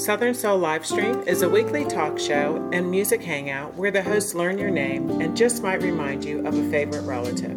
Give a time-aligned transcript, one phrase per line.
[0.00, 4.58] Southern Soul Livestream is a weekly talk show and music hangout where the hosts learn
[4.58, 7.56] your name and just might remind you of a favorite relative.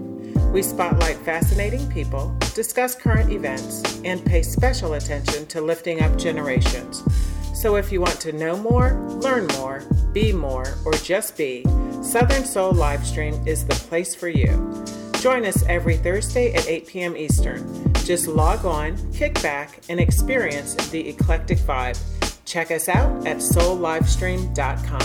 [0.52, 7.02] We spotlight fascinating people, discuss current events, and pay special attention to lifting up generations.
[7.60, 9.82] So if you want to know more, learn more,
[10.12, 11.64] be more, or just be,
[12.04, 14.84] Southern Soul Livestream is the place for you.
[15.22, 17.18] Join us every Thursday at 8 p.m.
[17.18, 17.93] Eastern.
[18.04, 21.98] Just log on, kick back, and experience the eclectic vibe
[22.46, 25.02] Check us out at soullivestream.com.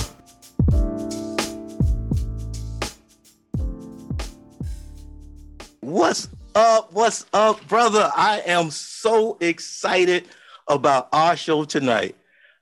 [5.81, 6.93] What's up?
[6.93, 8.11] What's up, brother?
[8.15, 10.29] I am so excited
[10.69, 12.17] about our show tonight.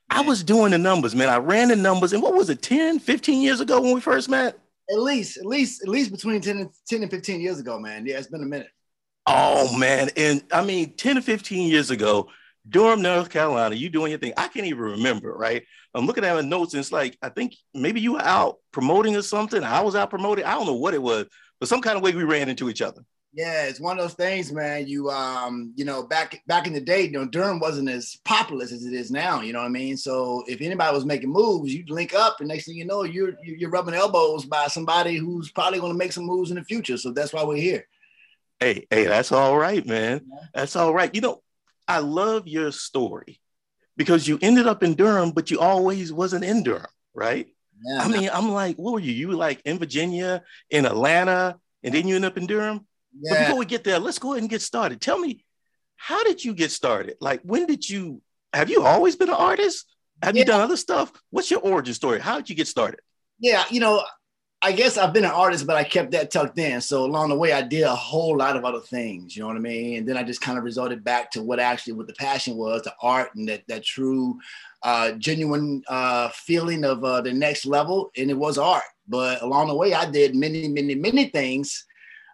[0.08, 1.28] I was doing the numbers, man.
[1.28, 4.28] I ran the numbers, and what was it, 10, 15 years ago when we first
[4.28, 4.56] met?
[4.88, 8.06] At least, at least, at least between 10 and 10 and 15 years ago, man.
[8.06, 8.68] Yeah, it's been a minute.
[9.26, 10.10] Oh man.
[10.16, 12.28] And I mean, 10 to 15 years ago,
[12.68, 14.32] Durham, North Carolina, you doing your thing.
[14.36, 15.64] I can't even remember, right?
[15.94, 19.16] I'm looking at my notes and it's like, I think maybe you were out promoting
[19.16, 19.62] or something.
[19.62, 20.44] I was out promoting.
[20.44, 21.26] I don't know what it was,
[21.58, 23.02] but some kind of way we ran into each other.
[23.32, 24.86] Yeah, it's one of those things, man.
[24.86, 28.72] You um, you know, back back in the day, you know, Durham wasn't as populous
[28.72, 29.42] as it is now.
[29.42, 29.98] You know what I mean?
[29.98, 33.34] So if anybody was making moves, you'd link up, and next thing you know, you're
[33.44, 36.96] you're rubbing elbows by somebody who's probably going to make some moves in the future.
[36.96, 37.86] So that's why we're here.
[38.60, 40.22] Hey, hey, that's all right, man.
[40.54, 41.14] That's all right.
[41.14, 41.42] You know,
[41.86, 43.40] I love your story
[43.96, 47.48] because you ended up in Durham, but you always wasn't in Durham, right?
[47.84, 49.12] Yeah, I mean, I'm like, what were you?
[49.12, 52.86] You were like in Virginia, in Atlanta, and then you end up in Durham.
[53.20, 53.32] Yeah.
[53.32, 55.00] But before we get there, let's go ahead and get started.
[55.00, 55.44] Tell me,
[55.96, 57.16] how did you get started?
[57.20, 59.86] Like, when did you have you always been an artist?
[60.22, 60.40] Have yeah.
[60.40, 61.12] you done other stuff?
[61.30, 62.20] What's your origin story?
[62.20, 63.00] How did you get started?
[63.38, 64.02] Yeah, you know,
[64.62, 66.80] I guess I've been an artist, but I kept that tucked in.
[66.80, 69.36] So along the way, I did a whole lot of other things.
[69.36, 69.98] You know what I mean?
[69.98, 72.82] And then I just kind of resorted back to what actually what the passion was,
[72.82, 74.38] the art and that that true,
[74.82, 78.10] uh, genuine uh, feeling of uh, the next level.
[78.16, 78.82] And it was art.
[79.06, 81.84] But along the way, I did many, many, many things,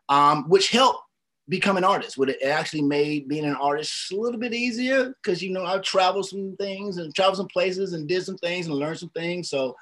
[0.08, 1.00] um, which helped
[1.48, 2.16] become an artist.
[2.19, 5.78] Would it actually made being an artist a little bit easier because you know I
[5.78, 9.50] traveled some things and traveled some places and did some things and learned some things.
[9.50, 9.76] So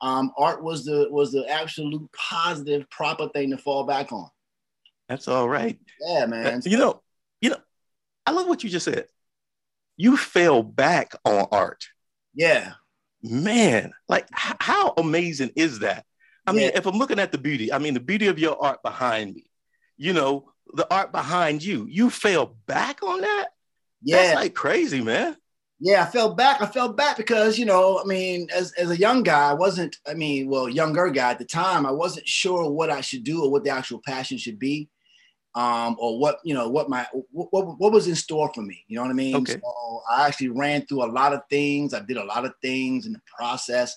[0.00, 4.28] um, art was the was the absolute positive proper thing to fall back on.
[5.08, 5.78] That's all right.
[6.00, 6.62] Yeah, man.
[6.64, 7.02] You know,
[7.40, 7.60] you know,
[8.26, 9.06] I love what you just said.
[9.96, 11.84] You fell back on art.
[12.34, 12.72] Yeah.
[13.22, 16.06] Man, like h- how amazing is that?
[16.46, 18.82] I mean, if I'm looking at the beauty, I mean the beauty of your art
[18.82, 19.44] behind me,
[19.98, 23.48] you know, the art behind you, you fell back on that.
[24.02, 25.36] Yeah, that's like crazy, man
[25.80, 26.60] yeah, I fell back.
[26.60, 29.96] I fell back because, you know, I mean, as, as a young guy, I wasn't,
[30.06, 33.42] I mean, well, younger guy at the time, I wasn't sure what I should do
[33.42, 34.88] or what the actual passion should be.
[35.56, 38.84] Um, or what, you know, what my, what, what was in store for me.
[38.86, 39.34] You know what I mean?
[39.34, 39.54] Okay.
[39.54, 41.92] So I actually ran through a lot of things.
[41.92, 43.96] I did a lot of things in the process.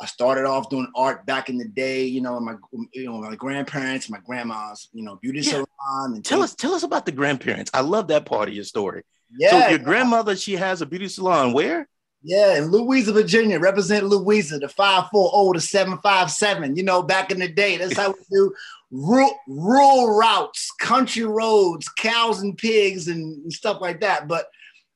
[0.00, 2.54] I started off doing art back in the day, you know, my
[2.92, 5.50] you know my grandparents, my grandma's, you know, beauty yeah.
[5.50, 6.14] salon.
[6.14, 6.50] And tell things.
[6.50, 7.70] us, tell us about the grandparents.
[7.74, 9.02] I love that part of your story.
[9.38, 9.50] Yeah.
[9.50, 11.88] So your grandmother, she has a beauty salon where?
[12.26, 16.74] Yeah, in Louisa, Virginia, represent Louisa, the 540 to 757.
[16.74, 18.54] You know, back in the day, that's how we do
[18.90, 24.26] rural, rural routes, country roads, cows and pigs and, and, stuff like that.
[24.26, 24.46] But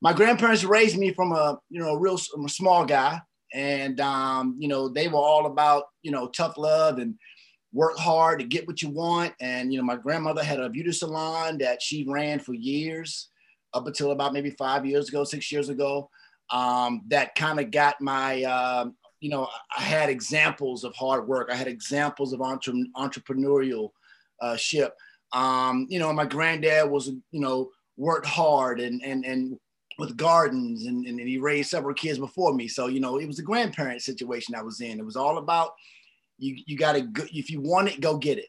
[0.00, 3.20] my grandparents raised me from a, you know, a real a small guy.
[3.52, 7.14] And, um, you know, they were all about, you know, tough love and
[7.74, 9.34] work hard to get what you want.
[9.38, 13.28] And, you know, my grandmother had a beauty salon that she ran for years
[13.74, 16.10] up until about maybe five years ago, six years ago.
[16.50, 18.86] Um, that kind of got my, uh,
[19.20, 21.50] you know, I had examples of hard work.
[21.52, 23.90] I had examples of entre- entrepreneurial
[24.40, 24.94] uh, ship.
[25.32, 29.58] Um, you know, my granddad was, you know, worked hard and and and
[29.98, 32.68] with gardens and, and he raised several kids before me.
[32.68, 34.98] So, you know, it was a grandparent situation I was in.
[34.98, 35.72] It was all about
[36.38, 38.48] you you gotta go if you want it, go get it.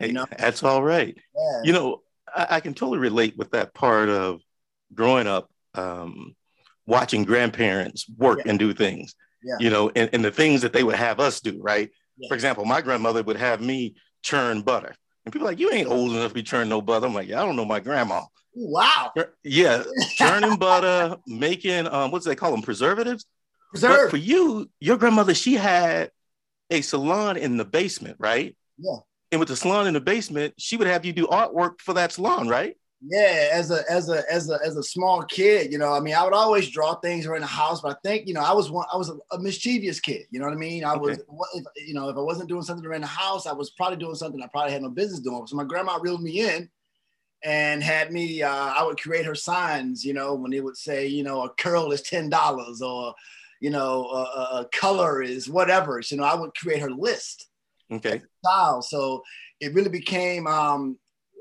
[0.00, 0.26] You know?
[0.38, 1.16] that's all right.
[1.36, 1.60] Yeah.
[1.64, 2.02] You know,
[2.34, 4.40] I, I, can totally relate with that part of
[4.94, 6.34] growing up, um,
[6.86, 8.50] watching grandparents work yeah.
[8.50, 9.14] and do things.
[9.42, 9.56] Yeah.
[9.60, 11.90] You know, and, and the things that they would have us do, right?
[12.16, 12.28] Yeah.
[12.28, 14.94] For example, my grandmother would have me churn butter.
[15.24, 17.06] And people like, you ain't old enough to be churning no butter.
[17.06, 18.22] I'm like, yeah, I don't know my grandma.
[18.54, 19.12] Wow.
[19.44, 19.84] Yeah,
[20.16, 23.26] churning butter, making um, do they call them, preservatives.
[23.70, 24.06] Preserve.
[24.06, 26.10] But for you, your grandmother, she had
[26.70, 28.56] a salon in the basement, right?
[28.78, 28.98] Yeah
[29.30, 32.12] and with the salon in the basement, she would have you do artwork for that
[32.12, 32.76] salon, right?
[33.00, 36.14] Yeah, as a as a as a as a small kid, you know, I mean,
[36.14, 38.72] I would always draw things around the house, but I think, you know, I was
[38.72, 40.26] one, I was a, a mischievous kid.
[40.30, 40.84] You know what I mean?
[40.84, 41.00] I okay.
[41.00, 41.18] was,
[41.54, 44.16] if, you know, if I wasn't doing something around the house, I was probably doing
[44.16, 45.46] something I probably had no business doing.
[45.46, 46.68] So my grandma reeled me in,
[47.44, 48.42] and had me.
[48.42, 50.04] Uh, I would create her signs.
[50.04, 53.14] You know, when they would say, you know, a curl is ten dollars, or
[53.60, 56.00] you know, a, a, color is whatever.
[56.02, 57.48] So, you know, I would create her list.
[57.90, 58.20] Okay.
[58.44, 58.82] Style.
[58.82, 59.22] So
[59.60, 60.46] it really became.
[60.46, 60.98] Um,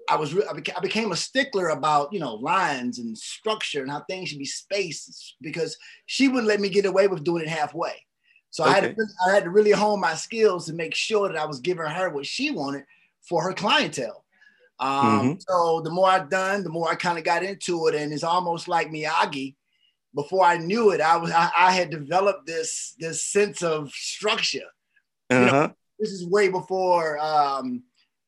[0.09, 3.91] I was I became, I became a stickler about you know lines and structure and
[3.91, 7.49] how things should be spaced because she wouldn't let me get away with doing it
[7.49, 8.05] halfway.
[8.49, 8.71] So okay.
[8.71, 11.45] I had to, I had to really hone my skills to make sure that I
[11.45, 12.85] was giving her what she wanted
[13.21, 14.23] for her clientele.
[14.79, 15.33] Um, mm-hmm.
[15.39, 18.23] So the more I've done, the more I kind of got into it, and it's
[18.23, 19.55] almost like Miyagi.
[20.15, 24.59] Before I knew it, I was I, I had developed this this sense of structure.
[25.29, 25.39] Uh-huh.
[25.39, 25.73] You know, uh-huh.
[25.99, 27.83] This is way before um,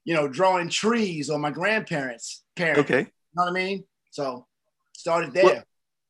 [0.06, 2.80] you know drawing trees or my grandparents' parents.
[2.82, 3.84] Okay, you know what I mean.
[4.12, 4.46] So
[4.94, 5.44] started there.
[5.44, 5.64] Well,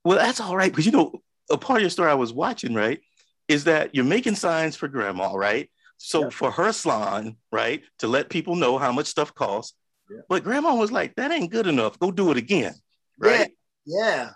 [0.04, 2.74] well that's all right because you know a part of your story I was watching
[2.74, 3.00] right
[3.48, 5.70] is that you're making signs for grandma, right?
[5.98, 6.30] So yeah.
[6.30, 9.76] for her salon, right, to let people know how much stuff costs.
[10.10, 10.22] Yeah.
[10.30, 12.00] But grandma was like, that ain't good enough.
[12.00, 12.74] Go do it again.
[13.18, 13.52] Right.
[13.86, 14.30] Yeah.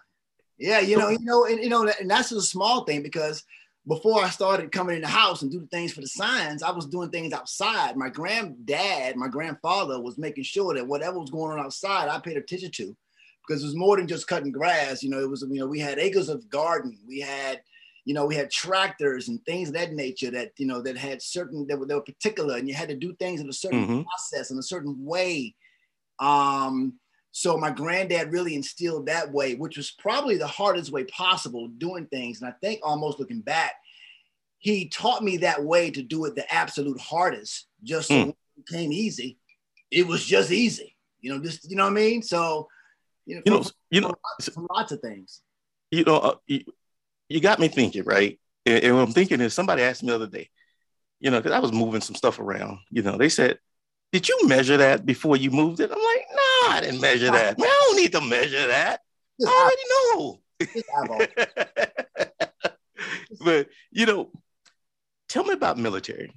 [0.57, 0.79] Yeah.
[0.79, 3.43] yeah you know, you know, and you know, and that's a small thing because
[3.85, 6.85] before I started coming in the house and doing things for the signs, I was
[6.85, 7.97] doing things outside.
[7.97, 12.37] My granddad, my grandfather was making sure that whatever was going on outside, I paid
[12.37, 12.95] attention to
[13.45, 15.03] because it was more than just cutting grass.
[15.03, 16.97] You know, it was, you know, we had acres of garden.
[17.05, 17.61] We had,
[18.05, 21.21] you know, we had tractors and things of that nature that, you know, that had
[21.21, 23.83] certain, that were, that were particular and you had to do things in a certain
[23.83, 24.01] mm-hmm.
[24.03, 25.55] process in a certain way.
[26.19, 26.99] Um,
[27.35, 32.05] so my granddad really instilled that way, which was probably the hardest way possible doing
[32.05, 32.39] things.
[32.39, 33.73] And I think almost looking back,
[34.59, 38.29] he taught me that way to do it the absolute hardest, just so mm.
[38.29, 39.39] it became easy.
[39.89, 42.21] It was just easy, you know, just, you know what I mean?
[42.21, 42.67] So,
[43.25, 45.41] you know, you know, you know lots, lots of things.
[45.89, 48.39] You know, uh, you got me thinking, right?
[48.67, 50.49] And, and what I'm thinking is somebody asked me the other day,
[51.19, 52.77] you know, because I was moving some stuff around.
[52.91, 53.57] You know, they said,
[54.11, 57.57] "Did you measure that before you moved it?" I'm like, "No, I didn't measure that.
[57.57, 59.01] Man, I don't need to measure that.
[59.45, 60.39] I already know."
[63.41, 64.31] but you know,
[65.29, 66.31] tell me about military,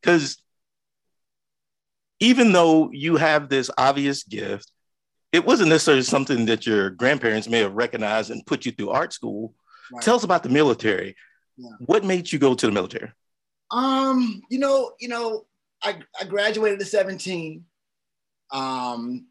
[0.00, 0.38] because
[2.20, 4.70] even though you have this obvious gift,
[5.32, 9.12] it wasn't necessarily something that your grandparents may have recognized and put you through art
[9.12, 9.54] school
[9.92, 10.02] Right.
[10.02, 11.16] Tell us about the military.
[11.56, 11.70] Yeah.
[11.80, 13.12] What made you go to the military?
[13.70, 15.46] Um, you know, you know,
[15.82, 17.64] I, I graduated at 17.
[18.52, 19.26] Um,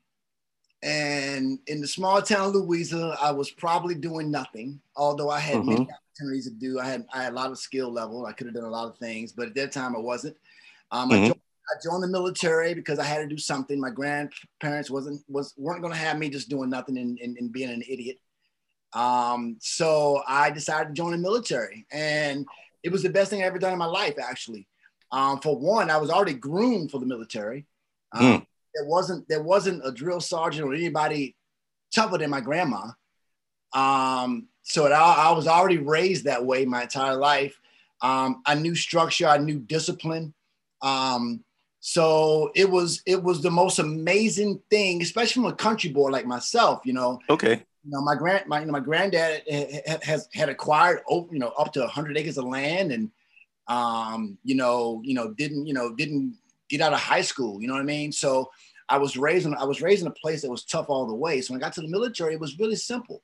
[0.85, 5.57] and in the small town of Louisa, I was probably doing nothing, although I had
[5.57, 5.69] mm-hmm.
[5.69, 6.79] many opportunities to do.
[6.79, 8.27] I had I had a lot of skill level.
[8.27, 10.37] I could have done a lot of things, but at that time I wasn't.
[10.91, 11.23] Um, mm-hmm.
[11.23, 13.81] I, joined, I, joined, the military because I had to do something.
[13.81, 17.51] My grandparents wasn't was weren't going to have me just doing nothing and, and, and
[17.51, 18.19] being an idiot.
[18.93, 22.45] Um, so I decided to join the military, and
[22.83, 24.67] it was the best thing I ever done in my life, actually.
[25.11, 27.65] Um, for one, I was already groomed for the military.
[28.11, 28.45] Um, mm.
[28.75, 31.35] There wasn't there wasn't a drill sergeant or anybody
[31.93, 32.91] tougher than my grandma.
[33.73, 37.59] Um, so I, I, was already raised that way my entire life.
[38.01, 40.33] Um, I knew structure, I knew discipline.
[40.81, 41.43] Um,
[41.81, 46.25] so it was it was the most amazing thing, especially from a country boy like
[46.25, 46.81] myself.
[46.85, 49.43] You know, okay you know, my grand, my, you know, my granddad
[50.01, 53.11] has had acquired, you know, up to 100 acres of land, and
[53.67, 56.35] um, you know, you know, didn't, you know, didn't
[56.69, 57.61] get out of high school.
[57.61, 58.11] You know what I mean?
[58.11, 58.49] So
[58.89, 61.15] I was raised in, I was raised in a place that was tough all the
[61.15, 61.41] way.
[61.41, 63.21] So when I got to the military, it was really simple.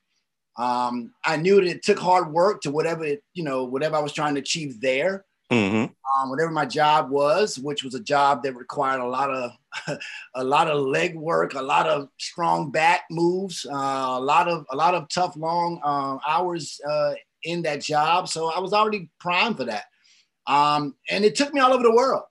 [0.57, 4.01] Um, I knew that it took hard work to whatever it, you know, whatever I
[4.01, 5.25] was trying to achieve there.
[5.51, 5.91] Mm-hmm.
[6.21, 9.51] Um, whatever my job was, which was a job that required a lot of
[10.35, 14.65] a lot of leg work, a lot of strong back moves, uh, a lot of
[14.71, 18.29] a lot of tough long uh, hours uh, in that job.
[18.29, 19.83] So I was already primed for that,
[20.47, 22.23] um, and it took me all over the world.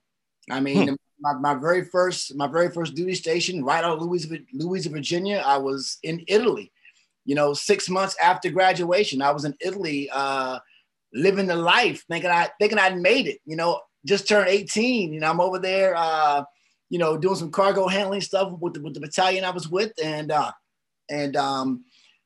[0.51, 0.95] I mean, hmm.
[1.19, 5.43] my, my very first my very first duty station, right out of Louisville, Louisville, Virginia,
[5.45, 6.71] I was in Italy.
[7.25, 10.59] You know, six months after graduation, I was in Italy uh,
[11.13, 13.39] living the life, thinking I thinking I'd made it.
[13.45, 15.13] You know, just turned 18.
[15.13, 16.43] You know, I'm over there, uh,
[16.89, 19.91] you know, doing some cargo handling stuff with the, with the battalion I was with,
[20.03, 20.51] and uh,
[21.09, 21.85] and um,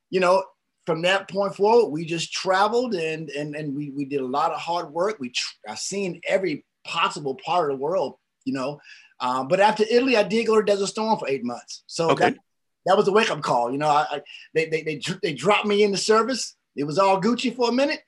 [0.09, 0.43] you know,
[0.85, 4.51] from that point forward, we just traveled and and and we we did a lot
[4.51, 5.17] of hard work.
[5.19, 8.15] We tr- I seen every possible part of the world.
[8.45, 8.79] You know,
[9.19, 11.83] uh, but after Italy, I did go to Desert Storm for eight months.
[11.87, 12.31] So okay.
[12.31, 12.37] that,
[12.85, 13.71] that was a wake up call.
[13.71, 14.21] You know, I, I
[14.53, 16.55] they, they they they dropped me in the service.
[16.75, 18.01] It was all Gucci for a minute,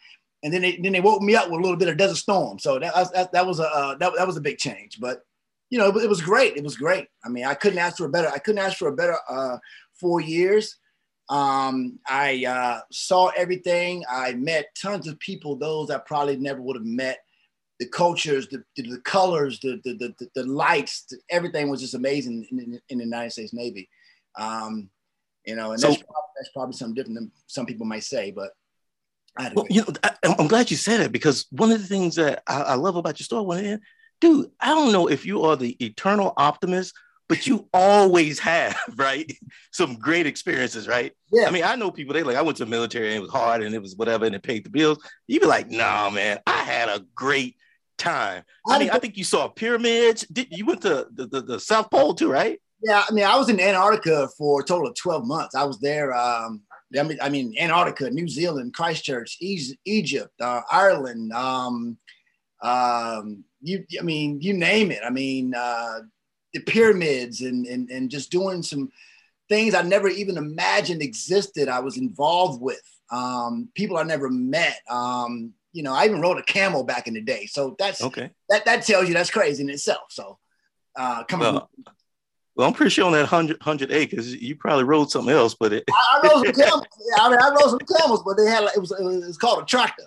[0.43, 2.59] and then they then they woke me up with a little bit of Desert Storm.
[2.59, 4.99] So that that, that was a uh, that, that was a big change.
[4.99, 5.21] But
[5.69, 6.55] you know, it, it, was great.
[6.55, 7.07] It was great.
[7.25, 8.29] I mean, I couldn't ask for a better.
[8.29, 9.57] I couldn't ask for a better uh,
[9.99, 10.77] four years.
[11.29, 14.03] Um, I uh, saw everything.
[14.09, 15.55] I met tons of people.
[15.55, 17.19] Those I probably never would have met.
[17.79, 21.93] The cultures, the, the, the colors, the, the, the, the lights, the, everything was just
[21.93, 23.89] amazing in, in, in, the United States Navy.
[24.37, 24.89] Um,
[25.45, 28.31] You know, and so, that's, probably, that's probably something different than some people might say,
[28.31, 28.51] but.
[29.53, 32.41] Well, you know, I, am glad you said that because one of the things that
[32.47, 33.77] I, I love about your story,
[34.19, 36.95] dude, I don't know if you are the eternal optimist
[37.27, 39.31] but you always have, right?
[39.71, 41.13] Some great experiences, right?
[41.31, 41.47] Yeah.
[41.47, 43.31] I mean, I know people, they like, I went to the military and it was
[43.31, 44.99] hard and it was whatever and it paid the bills.
[45.27, 47.55] You'd be like, nah, man, I had a great
[47.97, 48.43] time.
[48.67, 50.25] I mean, I think you saw pyramids.
[50.31, 52.59] Did you went to the, the, the South Pole too, right?
[52.83, 55.55] Yeah, I mean, I was in Antarctica for a total of 12 months.
[55.55, 56.15] I was there.
[56.15, 56.61] Um,
[56.97, 61.33] I mean, I mean, Antarctica, New Zealand, Christchurch, Egypt, uh, Ireland.
[61.33, 61.97] Um,
[62.61, 65.01] um, you, I mean, you name it.
[65.05, 65.99] I mean, uh,
[66.53, 68.89] the pyramids and, and, and just doing some
[69.49, 71.67] things I never even imagined existed.
[71.67, 74.79] I was involved with um, people I never met.
[74.89, 77.45] Um, you know, I even rode a camel back in the day.
[77.45, 78.31] So that's okay.
[78.49, 80.07] That that tells you that's crazy in itself.
[80.09, 80.39] So
[80.95, 81.53] uh, coming.
[81.53, 81.69] Well,
[82.55, 85.73] well, I'm pretty sure on that 100, 100 acres, you probably rode something else, but
[85.73, 85.83] it.
[85.87, 86.83] I, I rode some camels.
[87.19, 89.61] I mean, I rode some camels, but they had like, it was it was called
[89.61, 90.05] a tractor.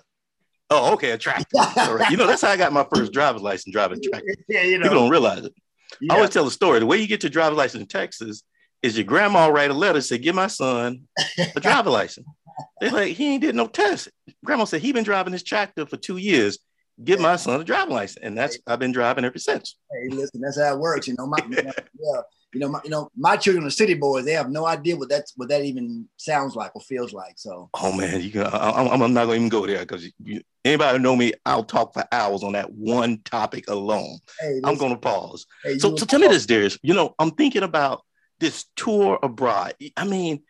[0.69, 1.45] Oh, okay, a tractor.
[2.09, 4.35] You know, that's how I got my first driver's license driving tractor.
[4.47, 4.83] Yeah, you know.
[4.83, 5.53] People don't realize it.
[5.99, 6.13] Yeah.
[6.13, 6.79] I always tell the story.
[6.79, 8.43] The way you get your driver's license in Texas
[8.81, 11.07] is your grandma write a letter say, "Give my son
[11.55, 12.27] a driver's license."
[12.79, 14.09] They're like, "He ain't did no test."
[14.43, 16.59] Grandma said, "He been driving this tractor for two years.
[17.03, 19.77] Give my son a driving license," and that's I've been driving ever since.
[19.91, 21.07] Hey, listen, that's how it works.
[21.07, 22.21] You know, my, yeah,
[22.53, 24.25] you know, my, you know, my children are city boys.
[24.25, 27.33] They have no idea what that's what that even sounds like or feels like.
[27.37, 30.05] So, oh man, you can, I, am I'm not gonna even go there because
[30.65, 34.17] anybody know me, I'll talk for hours on that one topic alone.
[34.39, 35.45] Hey, I'm gonna pause.
[35.63, 36.77] Hey, so, so tell me this, Darius.
[36.83, 38.03] You know, I'm thinking about
[38.39, 39.75] this tour abroad.
[39.95, 40.43] I mean,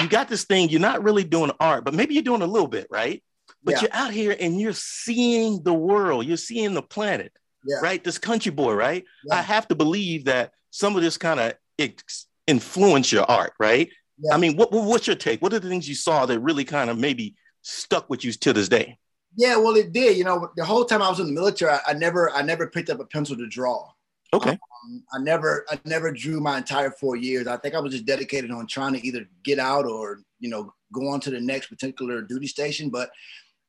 [0.00, 0.68] you got this thing.
[0.68, 3.22] You're not really doing art, but maybe you're doing a little bit, right?
[3.64, 3.80] But yeah.
[3.82, 6.26] you're out here and you're seeing the world.
[6.26, 7.32] You're seeing the planet,
[7.64, 7.78] yeah.
[7.82, 8.02] right?
[8.02, 9.04] This country boy, right?
[9.30, 13.90] I have to believe that some of this kind of ex- influence your art, right?
[14.32, 15.40] I mean, what, what's your take?
[15.40, 18.52] What are the things you saw that really kind of maybe stuck with you to
[18.52, 18.98] this day?
[19.36, 20.16] Yeah, well, it did.
[20.16, 22.66] You know, the whole time I was in the military, I, I never, I never
[22.66, 23.88] picked up a pencil to draw.
[24.32, 24.50] Okay.
[24.50, 27.46] Um, I never, I never drew my entire four years.
[27.46, 30.74] I think I was just dedicated on trying to either get out or, you know,
[30.92, 32.90] go on to the next particular duty station.
[32.90, 33.10] But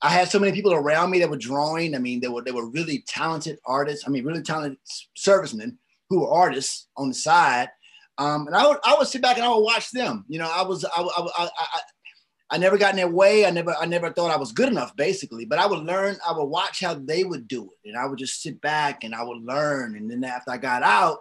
[0.01, 1.95] I had so many people around me that were drawing.
[1.95, 4.05] I mean, they were, they were really talented artists.
[4.05, 4.79] I mean, really talented
[5.15, 5.77] servicemen
[6.09, 7.69] who were artists on the side.
[8.17, 10.25] Um, and I would, I would sit back and I would watch them.
[10.27, 11.79] You know, I was, I, I, I, I,
[12.51, 13.45] I never got in their way.
[13.45, 15.45] I never, I never thought I was good enough, basically.
[15.45, 16.17] But I would learn.
[16.27, 19.13] I would watch how they would do it, and I would just sit back and
[19.13, 19.95] I would learn.
[19.95, 21.19] And then after I got out,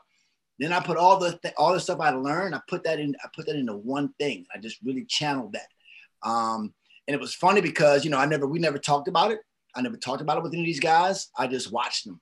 [0.59, 2.55] then I put all the th- all the stuff I learned.
[2.55, 3.15] I put that in.
[3.23, 4.47] I put that into one thing.
[4.55, 6.29] I just really channeled that.
[6.29, 6.73] Um,
[7.07, 9.41] and it was funny because you know I never, we never talked about it.
[9.75, 11.29] I never talked about it with any of these guys.
[11.37, 12.21] I just watched them.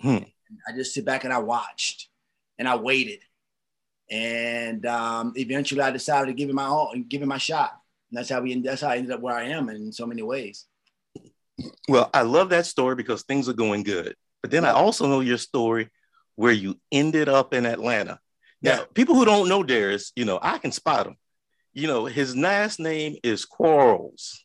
[0.00, 0.24] Hmm.
[0.68, 2.08] I just sit back and I watched
[2.58, 3.20] and I waited.
[4.10, 7.72] And um, eventually I decided to give it my all and give it my shot.
[8.12, 10.22] And that's how we that's how I ended up where I am in so many
[10.22, 10.66] ways.
[11.88, 14.14] Well, I love that story because things are going good.
[14.42, 15.88] But then I also know your story
[16.34, 18.18] where you ended up in Atlanta.
[18.60, 18.84] Now, yeah.
[18.92, 21.16] people who don't know Darius, you know, I can spot him.
[21.72, 24.44] You know, his last name is Quarles.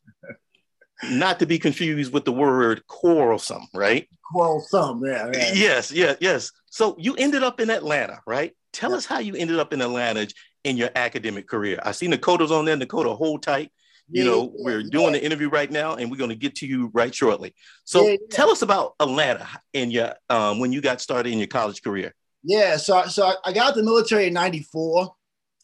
[1.04, 4.08] Not to be confused with the word quarrelsome, right?
[4.32, 5.52] Quarrelsome, yeah, yeah.
[5.54, 6.52] Yes, yes, yes.
[6.72, 8.56] So you ended up in Atlanta, right?
[8.72, 8.98] Tell yeah.
[8.98, 10.28] us how you ended up in Atlanta
[10.68, 11.80] in your academic career.
[11.84, 12.78] I see Nakota's on there.
[12.78, 13.72] Nakota, hold tight.
[14.10, 16.56] You yeah, know, yeah, we're doing the interview right now, and we're going to get
[16.56, 17.54] to you right shortly.
[17.84, 21.84] So, tell us about Atlanta and your um, when you got started in your college
[21.84, 22.14] career.
[22.44, 25.14] Yeah, so so I got the military in '94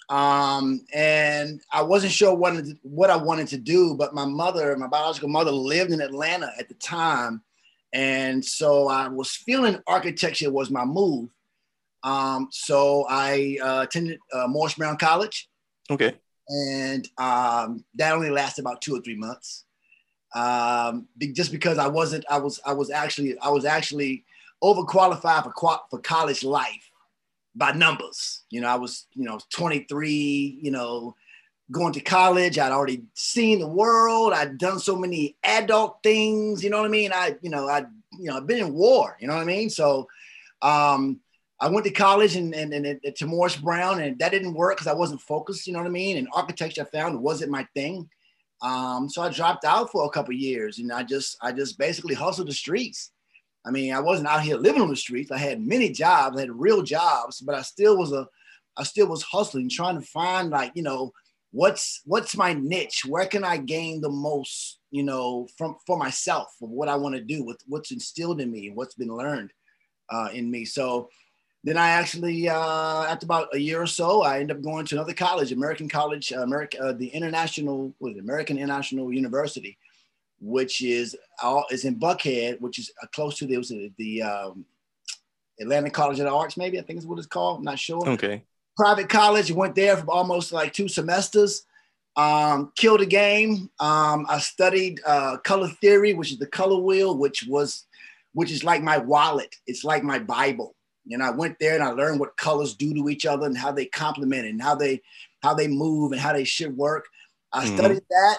[0.09, 4.87] um, and I wasn't sure what, what I wanted to do, but my mother, my
[4.87, 7.41] biological mother, lived in Atlanta at the time,
[7.93, 11.29] and so I was feeling architecture was my move.
[12.03, 15.49] Um, so I uh, attended uh, Morris Brown College.
[15.89, 16.15] Okay.
[16.49, 19.63] And um, that only lasted about two or three months,
[20.35, 22.25] um, just because I wasn't.
[22.29, 22.59] I was.
[22.65, 23.37] I was actually.
[23.39, 24.25] I was actually
[24.61, 26.91] overqualified for for college life
[27.55, 28.43] by numbers.
[28.49, 31.15] You know, I was, you know, 23, you know,
[31.71, 32.57] going to college.
[32.57, 34.33] I'd already seen the world.
[34.33, 37.11] I'd done so many adult things, you know what I mean?
[37.13, 37.85] I, you know, I,
[38.19, 39.69] you know, I've been in war, you know what I mean?
[39.69, 40.07] So
[40.61, 41.19] um,
[41.63, 44.75] I went to college and, and, and, and to Morris Brown, and that didn't work
[44.75, 46.17] because I wasn't focused, you know what I mean?
[46.17, 48.09] And architecture I found wasn't my thing.
[48.61, 52.15] Um, so I dropped out for a couple years and I just, I just basically
[52.15, 53.11] hustled the streets.
[53.65, 55.31] I mean, I wasn't out here living on the streets.
[55.31, 58.27] I had many jobs, I had real jobs, but I still was a,
[58.75, 61.13] I still was hustling, trying to find like, you know,
[61.51, 63.03] what's what's my niche?
[63.07, 67.15] Where can I gain the most, you know, from for myself of what I want
[67.15, 69.53] to do, with what's instilled in me, what's been learned
[70.09, 70.65] uh, in me.
[70.65, 71.09] So
[71.63, 74.95] then I actually, uh, after about a year or so, I ended up going to
[74.95, 79.77] another college, American College, uh, America, uh, the International, was American International University,
[80.41, 84.65] which is all is in Buckhead, which is uh, close to the, was the um,
[85.59, 87.59] Atlanta College of the Arts, maybe I think is what it's called.
[87.59, 88.07] I'm not sure.
[88.09, 88.43] Okay.
[88.75, 89.51] Private college.
[89.51, 91.65] Went there for almost like two semesters.
[92.15, 93.69] Um, killed a game.
[93.79, 97.85] Um, I studied uh, color theory, which is the color wheel, which was,
[98.33, 99.55] which is like my wallet.
[99.65, 100.75] It's like my Bible.
[101.11, 103.71] And I went there and I learned what colors do to each other and how
[103.71, 105.01] they complement and how they,
[105.41, 107.07] how they move and how they should work.
[107.51, 107.77] I mm-hmm.
[107.77, 108.37] studied that,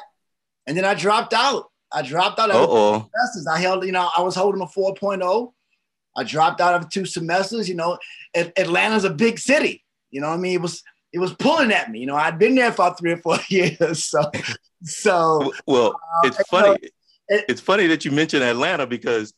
[0.66, 1.70] and then I dropped out.
[1.92, 3.46] I dropped out of semesters.
[3.46, 5.52] I held, you know, I was holding a 4.0.
[6.16, 7.68] I dropped out of two semesters.
[7.68, 7.98] You know,
[8.34, 9.84] Atlanta's a big city.
[10.10, 12.00] You know, I mean, it was it was pulling at me.
[12.00, 14.04] You know, I'd been there for three or four years.
[14.04, 14.30] So,
[14.82, 16.68] so well, uh, it's funny.
[16.70, 16.76] Know,
[17.28, 19.32] it, it's funny that you mentioned Atlanta because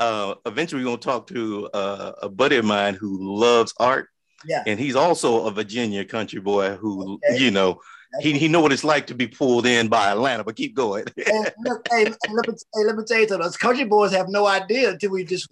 [0.00, 4.08] uh, eventually we're going to talk to uh, a buddy of mine who loves art.
[4.46, 4.62] Yeah.
[4.66, 7.38] And he's also a Virginia country boy who, okay.
[7.38, 7.80] you know,
[8.20, 11.04] he, he know what it's like to be pulled in by Atlanta, but keep going.
[11.16, 13.46] hey, look, hey, let me, hey, let me tell you something.
[13.46, 15.48] Us country boys have no idea until we just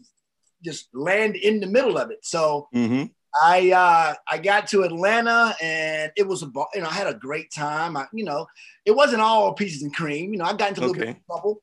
[0.63, 2.25] just land in the middle of it.
[2.25, 3.05] So mm-hmm.
[3.43, 7.15] I uh, I got to Atlanta and it was a you know I had a
[7.15, 7.97] great time.
[7.97, 8.47] I, you know,
[8.85, 10.33] it wasn't all pieces and cream.
[10.33, 11.13] You know, I got into a little okay.
[11.13, 11.63] bit of trouble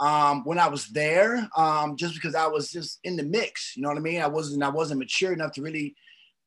[0.00, 3.76] um, when I was there, um, just because I was just in the mix.
[3.76, 4.20] You know what I mean?
[4.20, 5.94] I wasn't I wasn't mature enough to really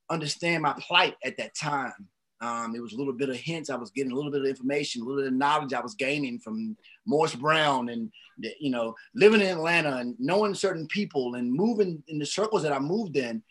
[0.10, 2.08] understand my plight at that time.
[2.42, 3.70] Um, it was a little bit of hints.
[3.70, 5.94] I was getting a little bit of information, a little bit of knowledge I was
[5.94, 8.12] gaining from Morris Brown and,
[8.60, 12.74] you know, living in Atlanta and knowing certain people and moving in the circles that
[12.74, 13.44] I moved in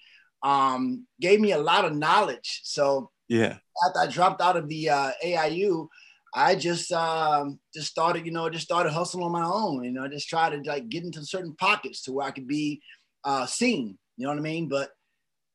[0.42, 2.62] um, gave me a lot of knowledge.
[2.64, 5.86] So yeah, after I dropped out of the uh, AIU,
[6.34, 9.84] I just um, just started, you know, just started hustling on my own.
[9.84, 12.46] You know, I just tried to like get into certain pockets to where I could
[12.46, 12.80] be
[13.24, 13.98] uh, seen.
[14.16, 14.68] You know what I mean?
[14.68, 14.90] But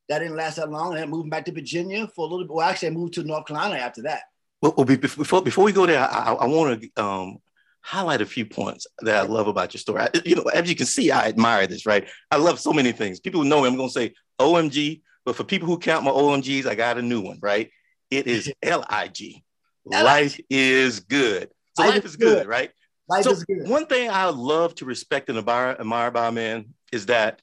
[0.08, 0.92] that didn't last that long.
[0.92, 2.54] And I moved back to Virginia for a little bit.
[2.54, 4.22] Well, actually, I moved to North Carolina after that.
[4.62, 7.38] Well, well before before we go there, I, I want to um,
[7.82, 10.02] highlight a few points that I love about your story.
[10.02, 11.86] I, you know, as you can see, I admire this.
[11.86, 13.20] Right, I love so many things.
[13.20, 13.68] People know me.
[13.68, 17.02] I'm going to say OMG, but for people who count my OMGs, I got a
[17.02, 17.38] new one.
[17.40, 17.70] Right,
[18.10, 19.42] it is LIG.
[19.86, 21.50] life is good.
[21.76, 22.70] So life, life is good, good, right?
[23.08, 23.68] Life so is good.
[23.68, 27.40] One thing I love to respect and admire, admire about man is that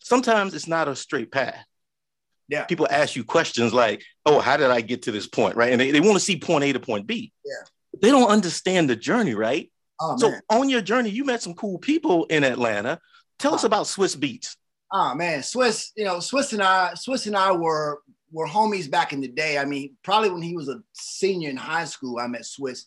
[0.00, 1.64] sometimes it's not a straight path
[2.48, 2.64] yeah.
[2.64, 5.56] people ask you questions like, oh, how did I get to this point?
[5.56, 5.72] Right.
[5.72, 7.32] And they, they want to see point A to point B.
[7.44, 7.52] Yeah.
[8.00, 9.70] They don't understand the journey, right?
[10.00, 10.40] Oh, so man.
[10.50, 13.00] on your journey, you met some cool people in Atlanta.
[13.38, 13.56] Tell oh.
[13.56, 14.56] us about Swizz Beatz.
[14.92, 19.12] Oh man, Swizz, you know, Swizz and I, Swizz and I were were homies back
[19.12, 19.58] in the day.
[19.58, 22.84] I mean, probably when he was a senior in high school, I met Swizz.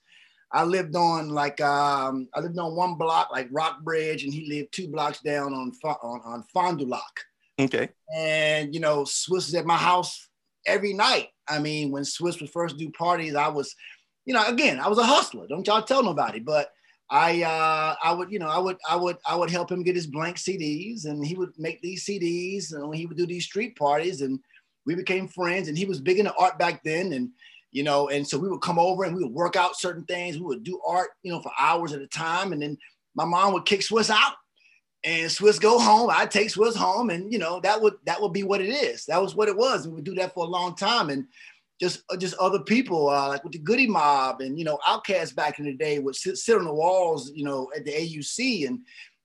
[0.51, 4.73] I lived on like um, I lived on one block, like Rockbridge, and he lived
[4.73, 7.01] two blocks down on on, on Fond du Lac.
[7.59, 7.89] Okay.
[8.15, 10.29] And you know, Swizz was at my house
[10.65, 11.27] every night.
[11.47, 13.75] I mean, when Swizz would first do parties, I was,
[14.25, 15.47] you know, again, I was a hustler.
[15.47, 16.71] Don't y'all tell nobody, but
[17.09, 19.95] I uh, I would, you know, I would I would I would help him get
[19.95, 23.75] his blank CDs and he would make these CDs and he would do these street
[23.75, 24.39] parties and
[24.89, 27.29] we became friends and he was big into art back then and
[27.71, 30.39] you know and so we would come over and we would work out certain things
[30.39, 32.75] we would do art you know for hours at a time and then
[33.13, 34.33] my mom would kick Swizz out
[35.03, 36.09] and Swizz go home.
[36.11, 39.05] I'd take Swizz home, and you know that would that would be what it is.
[39.05, 39.87] That was what it was.
[39.87, 41.25] We would do that for a long time, and
[41.79, 45.59] just just other people uh, like with the Goodie Mob and you know Outkast back
[45.59, 48.79] in the day would sit, sit on the walls, you know, at the AUC, and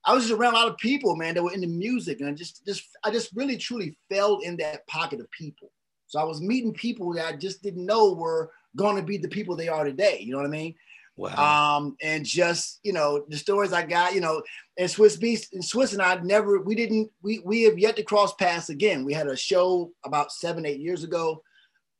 [0.06, 2.32] I was just around a lot of people, man, that were into music, and I
[2.32, 5.70] just just I just really truly fell in that pocket of people.
[6.06, 9.28] So I was meeting people that I just didn't know were going to be the
[9.28, 10.18] people they are today.
[10.20, 10.74] You know what I mean?
[11.16, 11.76] Wow.
[11.78, 14.42] Um, and just you know the stories I got, you know,
[14.76, 18.02] and Swizz Beatz and Swizz and I never, we didn't, we we have yet to
[18.02, 19.04] cross paths again.
[19.04, 21.42] We had a show about seven, eight years ago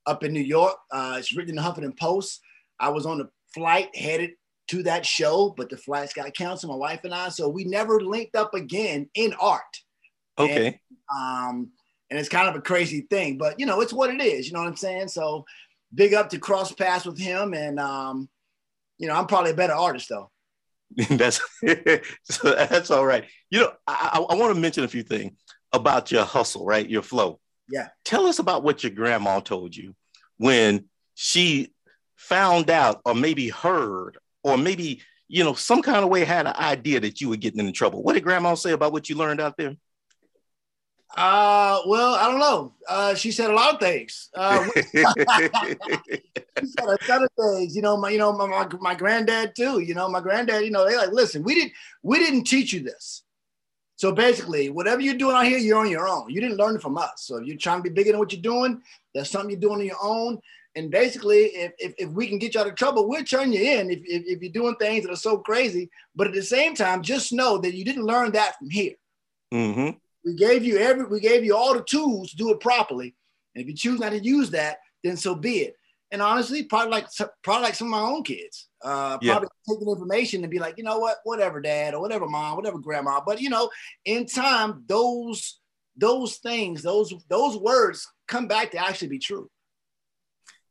[0.05, 0.75] up in New York.
[0.91, 2.41] Uh, it's written in the Huffington Post.
[2.79, 4.31] I was on a flight headed
[4.67, 6.71] to that show, but the flights got canceled.
[6.71, 9.61] My wife and I, so we never linked up again in art.
[10.37, 10.79] Okay.
[11.09, 11.71] And, um,
[12.09, 14.47] and it's kind of a crazy thing, but you know, it's what it is.
[14.47, 15.07] You know what I'm saying?
[15.09, 15.45] So
[15.93, 18.29] big up to cross paths with him and um
[18.97, 20.31] you know, I'm probably a better artist though.
[21.09, 21.41] that's
[22.23, 23.25] so that's all right.
[23.49, 25.33] You know, I, I want to mention a few things
[25.73, 26.87] about your hustle, right?
[26.87, 27.39] Your flow.
[27.69, 27.89] Yeah.
[28.03, 29.95] Tell us about what your grandma told you
[30.37, 31.73] when she
[32.15, 36.55] found out, or maybe heard, or maybe you know, some kind of way had an
[36.55, 38.03] idea that you were getting into trouble.
[38.03, 39.75] What did grandma say about what you learned out there?
[41.17, 42.73] Uh, well, I don't know.
[42.87, 44.29] Uh, she said a lot of things.
[44.35, 45.79] Uh, she said
[46.87, 47.75] a ton of things.
[47.75, 49.79] You know, my, you know, my, my, my granddad too.
[49.79, 50.63] You know, my granddad.
[50.63, 51.71] You know, they like, listen, we didn't,
[52.03, 53.23] we didn't teach you this.
[53.95, 56.29] So basically, whatever you're doing out here, you're on your own.
[56.29, 57.13] You didn't learn it from us.
[57.17, 58.81] So if you're trying to be bigger than what you're doing,
[59.13, 60.39] that's something you're doing on your own.
[60.75, 63.61] And basically, if, if, if we can get you out of trouble, we'll turn you
[63.61, 65.89] in if, if, if, you're doing things that are so crazy.
[66.15, 68.95] But at the same time, just know that you didn't learn that from here.
[69.53, 69.97] Mm-hmm.
[70.25, 73.15] We gave you every we gave you all the tools to do it properly.
[73.53, 75.75] And if you choose not to use that, then so be it.
[76.11, 77.07] And honestly, probably like
[77.43, 79.73] probably like some of my own kids, uh, probably yeah.
[79.73, 83.21] taking information and be like, you know what, whatever, dad, or whatever, mom, whatever, grandma.
[83.25, 83.69] But you know,
[84.03, 85.59] in time, those
[85.95, 89.49] those things, those those words come back to actually be true.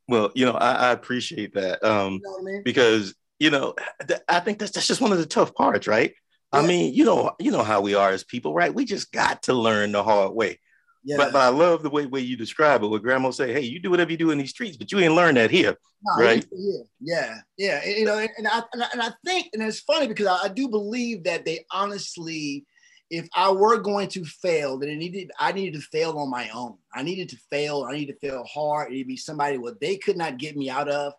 [0.07, 2.63] Well, you know, I, I appreciate that um, you know I mean?
[2.63, 3.73] because you know
[4.07, 6.13] th- I think that's that's just one of the tough parts, right?
[6.53, 6.59] Yeah.
[6.59, 8.73] I mean, you know, you know how we are as people, right?
[8.73, 10.59] We just got to learn the hard way.
[11.03, 11.17] Yeah.
[11.17, 12.87] But, but I love the way, way you describe it.
[12.87, 15.13] Where grandma say, "Hey, you do whatever you do in these streets, but you ain't
[15.13, 17.81] learned that here, no, right?" Yeah, yeah, yeah.
[17.83, 20.47] And, you know, and, and, I, and I think, and it's funny because I, I
[20.47, 22.65] do believe that they honestly
[23.09, 26.49] if I were going to fail, then it needed I needed to fail on my
[26.49, 26.77] own.
[26.93, 27.85] I needed to fail.
[27.87, 28.87] I needed to fail hard.
[28.87, 31.13] It needed to be somebody what they could not get me out of.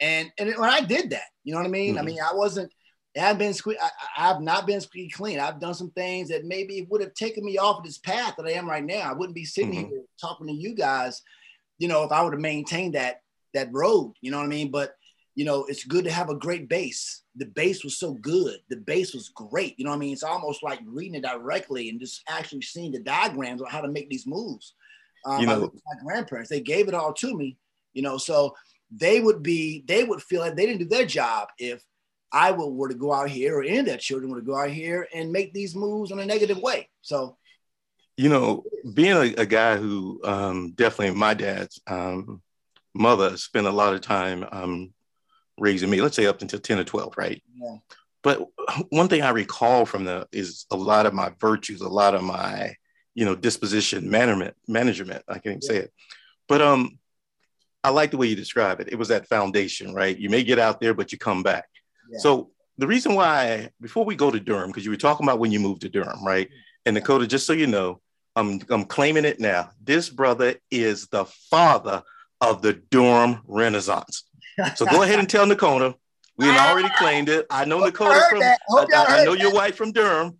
[0.00, 1.94] And and when I did that, you know what I mean?
[1.94, 2.02] Mm-hmm.
[2.02, 2.72] I mean, I wasn't.
[3.18, 3.90] I've been sque- I,
[4.28, 5.40] have not been squeaky clean.
[5.40, 8.46] I've done some things that maybe would have taken me off of this path that
[8.46, 9.00] I am right now.
[9.00, 9.88] I wouldn't be sitting mm-hmm.
[9.88, 11.20] here talking to you guys,
[11.78, 13.22] you know, if I would have maintained that
[13.54, 14.14] that road.
[14.20, 14.70] You know what I mean?
[14.70, 14.92] But
[15.38, 17.22] you know, it's good to have a great base.
[17.36, 18.58] The base was so good.
[18.70, 19.78] The base was great.
[19.78, 20.12] You know what I mean?
[20.12, 23.86] It's almost like reading it directly and just actually seeing the diagrams on how to
[23.86, 24.74] make these moves.
[25.24, 27.56] Um, you know, my grandparents, they gave it all to me,
[27.92, 28.56] you know, so
[28.90, 31.84] they would be, they would feel like they didn't do their job if
[32.32, 34.58] I would, were to go out here or any of their children were to go
[34.58, 36.88] out here and make these moves in a negative way.
[37.02, 37.36] So,
[38.16, 42.42] you know, being a, a guy who um, definitely my dad's um,
[42.92, 44.92] mother spent a lot of time um,
[45.58, 47.42] raising me, let's say up until 10 or 12, right?
[47.54, 47.76] Yeah.
[48.22, 48.46] But
[48.90, 52.22] one thing I recall from the is a lot of my virtues, a lot of
[52.22, 52.74] my,
[53.14, 55.22] you know, disposition, management, management.
[55.28, 55.68] I can't even yeah.
[55.68, 55.92] say it.
[56.48, 56.98] But um,
[57.84, 58.88] I like the way you describe it.
[58.90, 60.18] It was that foundation, right?
[60.18, 61.66] You may get out there, but you come back.
[62.10, 62.18] Yeah.
[62.18, 65.52] So the reason why, before we go to Durham, because you were talking about when
[65.52, 66.48] you moved to Durham, right?
[66.86, 68.00] And Dakota, just so you know,
[68.36, 69.70] I'm I'm claiming it now.
[69.82, 72.02] This brother is the father
[72.40, 74.27] of the Durham Renaissance.
[74.76, 75.94] So go ahead and tell Nakona.
[76.36, 77.46] We had already claimed it.
[77.50, 78.42] I know Nakona from.
[78.42, 78.56] I,
[78.94, 80.38] I, know your wife from Durham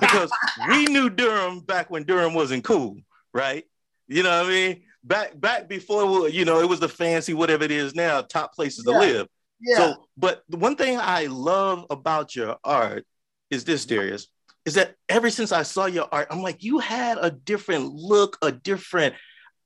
[0.00, 0.30] because
[0.68, 2.96] we knew Durham back when Durham wasn't cool,
[3.32, 3.64] right?
[4.06, 4.82] You know what I mean?
[5.02, 8.84] Back back before you know it was the fancy whatever it is now, top places
[8.86, 8.92] yeah.
[8.92, 9.28] to live.
[9.60, 9.76] Yeah.
[9.76, 13.06] So, but the one thing I love about your art
[13.50, 14.28] is this, Darius,
[14.64, 18.38] is that ever since I saw your art, I'm like, you had a different look,
[18.42, 19.14] a different.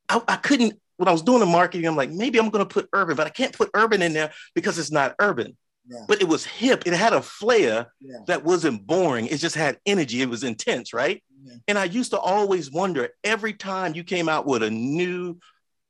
[0.09, 2.73] I, I couldn't when I was doing the marketing, I'm like, maybe I'm going to
[2.73, 5.57] put urban, but I can't put urban in there because it's not urban.
[5.89, 6.05] Yeah.
[6.07, 6.87] But it was hip.
[6.87, 8.19] It had a flair yeah.
[8.27, 9.27] that wasn't boring.
[9.27, 10.21] It just had energy.
[10.21, 11.23] It was intense, right?
[11.43, 11.55] Yeah.
[11.69, 15.39] And I used to always wonder every time you came out with a new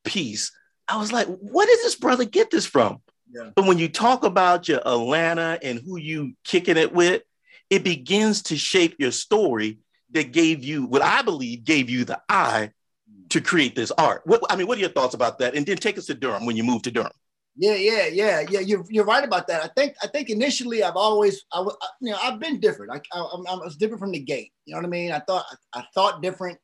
[0.04, 0.52] piece,
[0.86, 3.00] I was like, what does this brother get this from?
[3.54, 7.22] But when you talk about your Atlanta and who you kicking it with,
[7.68, 9.80] it begins to shape your story
[10.12, 12.70] that gave you what I believe gave you the eye
[13.30, 14.22] to create this art.
[14.24, 15.54] What, I mean, what are your thoughts about that?
[15.54, 17.12] And then take us to Durham when you moved to Durham.
[17.56, 18.60] Yeah, yeah, yeah, yeah.
[18.60, 19.64] You're, you're right about that.
[19.64, 21.60] I think I think initially I've always I,
[22.00, 22.92] you know I've been different.
[22.92, 24.52] I, I, I was different from the gate.
[24.64, 25.10] You know what I mean?
[25.10, 26.58] I thought I, I thought different.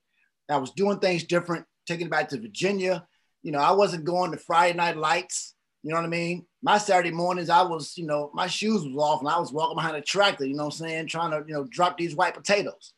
[0.49, 1.67] I was doing things different.
[1.87, 3.05] Taking it back to Virginia.
[3.43, 5.55] You know, I wasn't going to Friday night lights.
[5.83, 6.47] You know what I mean?
[6.63, 9.77] My Saturday mornings, I was, you know, my shoes was off and I was walking
[9.77, 12.33] behind a tractor, you know what I'm saying, trying to, you know, drop these white
[12.33, 12.95] potatoes.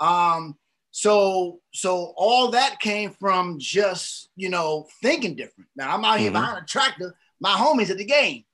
[0.00, 0.54] Um,
[0.96, 5.68] so so all that came from just you know thinking different.
[5.76, 6.40] Now I'm out here mm-hmm.
[6.40, 7.14] behind a tractor.
[7.38, 8.44] My homies at the game.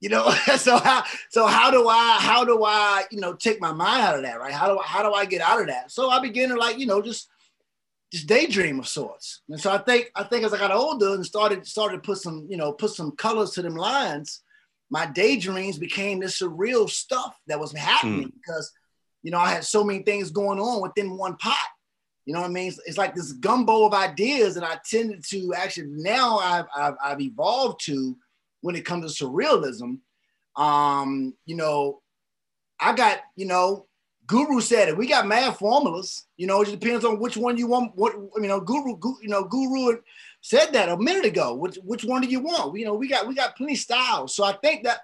[0.00, 3.72] You know, so how so how do I how do I you know take my
[3.72, 4.50] mind out of that right?
[4.50, 5.92] How do I how do I get out of that?
[5.92, 7.28] So I began to like you know just
[8.10, 9.42] just daydream of sorts.
[9.50, 12.16] And so I think I think as I got older and started started to put
[12.16, 14.42] some you know put some colors to them lines,
[14.88, 18.32] my daydreams became this surreal stuff that was happening mm.
[18.32, 18.72] because
[19.22, 21.56] you know, I had so many things going on within one pot.
[22.24, 22.68] You know what I mean?
[22.68, 26.94] It's, it's like this gumbo of ideas that I tended to actually now I've, I've,
[27.02, 28.16] I've evolved to
[28.60, 30.00] when it comes to surrealism.
[30.56, 32.02] Um, you know,
[32.80, 33.86] I got, you know,
[34.28, 34.96] Guru said it.
[34.96, 36.26] We got mad formulas.
[36.36, 37.92] You know, it just depends on which one you want.
[37.94, 39.98] What you know, Guru, Guru you know, Guru
[40.42, 41.54] said that a minute ago.
[41.54, 42.78] Which which one do you want?
[42.78, 44.36] You know, we got we got plenty styles.
[44.36, 45.00] So I think that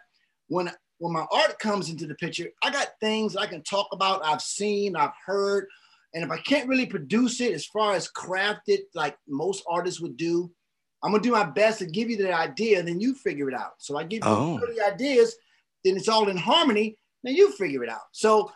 [0.49, 4.25] when when my art comes into the picture, I got things I can talk about,
[4.25, 5.67] I've seen, I've heard.
[6.15, 10.01] And if I can't really produce it as far as craft it like most artists
[10.01, 10.51] would do,
[11.03, 13.55] I'm gonna do my best to give you the idea, and then you figure it
[13.55, 13.75] out.
[13.79, 14.59] So I give you oh.
[14.59, 15.37] the ideas,
[15.85, 18.07] then it's all in harmony, then you figure it out.
[18.13, 18.51] So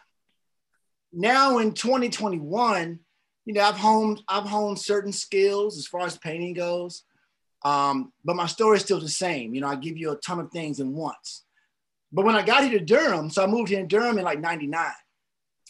[1.12, 2.98] now in 2021,
[3.44, 7.02] you know, I've honed I've honed certain skills as far as painting goes.
[7.64, 9.54] Um, but my story is still the same.
[9.54, 11.44] You know, I give you a ton of things in once.
[12.12, 14.40] But when I got here to Durham, so I moved here in Durham in like
[14.40, 14.86] 99.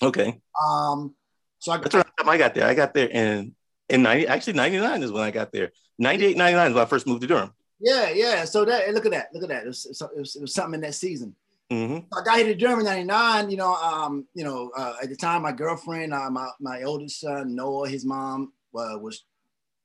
[0.03, 0.41] Okay.
[0.63, 1.15] Um,
[1.59, 2.67] so I, that's around the time I got there.
[2.67, 3.55] I got there in
[3.89, 5.73] in 90, actually 99 is when I got there.
[5.99, 7.53] 98, 99 is when I first moved to Durham.
[7.81, 8.45] Yeah, yeah.
[8.45, 9.65] So that look at that, look at that.
[9.65, 11.35] It was, it was, it was something in that season.
[11.71, 12.07] Mm-hmm.
[12.17, 13.51] I got here to Durham in '99.
[13.51, 17.21] You know, um, you know, uh, at the time, my girlfriend, uh, my my oldest
[17.21, 19.25] son Noah, his mom uh, was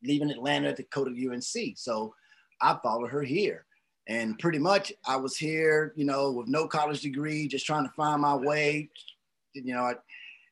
[0.04, 1.78] leaving Atlanta to go to UNC.
[1.78, 2.14] So
[2.62, 3.66] I followed her here,
[4.08, 7.94] and pretty much I was here, you know, with no college degree, just trying to
[7.94, 8.90] find my way.
[9.54, 9.96] You know, I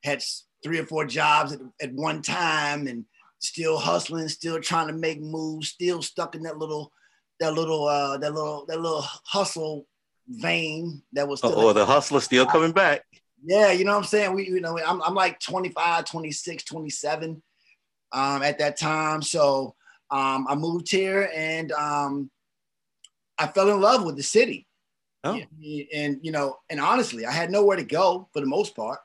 [0.04, 0.24] had
[0.64, 3.06] three or four jobs at, at one time, and
[3.40, 6.92] still hustling, still trying to make moves, still stuck in that little
[7.40, 9.86] that little uh that little that little hustle
[10.28, 13.04] vein that was still oh the hustler still coming back.
[13.44, 14.36] Yeah you know what i'm saying?
[14.36, 17.42] We you know i'm, I'm like 25 26 27
[18.14, 19.24] um at that time.
[19.24, 19.76] So
[20.12, 22.30] um i moved here and um
[23.41, 24.67] i fell in love with the city
[25.23, 25.39] oh.
[25.93, 28.99] and, you know and honestly i had nowhere to go for the most part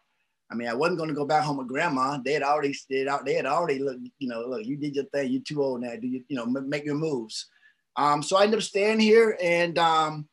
[0.50, 2.18] I mean, I wasn't going to go back home with grandma.
[2.24, 5.06] They had already, they had, they had already, look, you know, look, you did your
[5.06, 5.32] thing.
[5.32, 5.96] You're too old now.
[5.96, 7.46] Do you, you know, make your moves.
[7.96, 10.28] Um, so I ended up staying here, and um,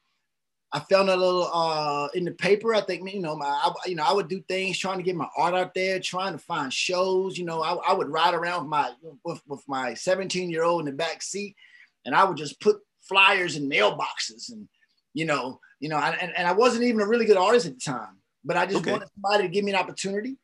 [0.72, 2.76] I found a little uh, in the paper.
[2.76, 5.16] I think you know, my, I, you know, I would do things trying to get
[5.16, 7.38] my art out there, trying to find shows.
[7.38, 8.92] You know, I, I would ride around with my
[9.24, 11.56] with, with my 17 year old in the back seat,
[12.06, 14.68] and I would just put flyers and mailboxes, and
[15.14, 17.74] you know, you know, I, and, and I wasn't even a really good artist at
[17.74, 18.92] the time, but I just okay.
[18.92, 20.38] wanted somebody to give me an opportunity.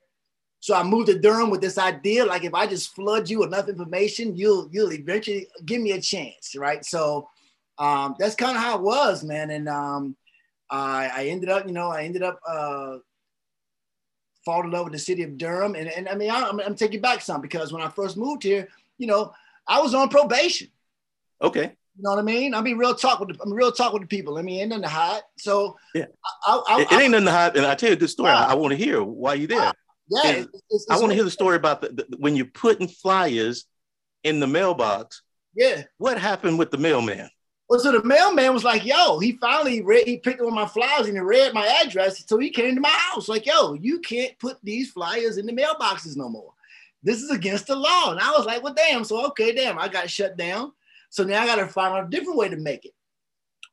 [0.62, 3.70] So I moved to Durham with this idea, like if I just flood you enough
[3.70, 6.84] information, you'll you'll eventually give me a chance, right?
[6.84, 7.30] So
[7.80, 9.52] um, that's kind of how it was, man.
[9.52, 10.18] And um,
[10.70, 12.98] I, I ended up, you know, I ended up uh,
[14.44, 15.76] falling in love with the city of Durham.
[15.76, 18.44] And, and I mean, I, am I'm taking back some because when I first moved
[18.44, 18.68] here,
[18.98, 19.34] you know,
[19.66, 20.68] I was on probation.
[21.42, 21.74] Okay.
[22.00, 22.54] You know what I mean?
[22.54, 24.38] I mean, real talk with the, I'm real talk with the people.
[24.38, 25.22] I mean, ain't nothing to hide.
[25.38, 26.06] So yeah,
[26.48, 27.58] I, I, it, it, ain't nothing to hide.
[27.58, 28.30] And I tell you this story.
[28.30, 29.74] I, want to hear why you there.
[30.08, 32.88] Yeah, it's, it's, I want to hear the story about the, the, when you're putting
[32.88, 33.66] flyers
[34.24, 35.24] in the mailbox.
[35.54, 35.84] Yeah.
[35.98, 37.30] What happened with the mailman?
[37.68, 40.08] Well, so the mailman was like, "Yo," he finally read.
[40.08, 42.24] He picked up my flyers and he read my address.
[42.28, 45.52] So he came to my house, like, "Yo, you can't put these flyers in the
[45.52, 46.54] mailboxes no more.
[47.04, 49.90] This is against the law." And I was like, "Well, damn." So okay, damn, I
[49.90, 50.72] got shut down.
[51.10, 52.94] So now I got to find a different way to make it.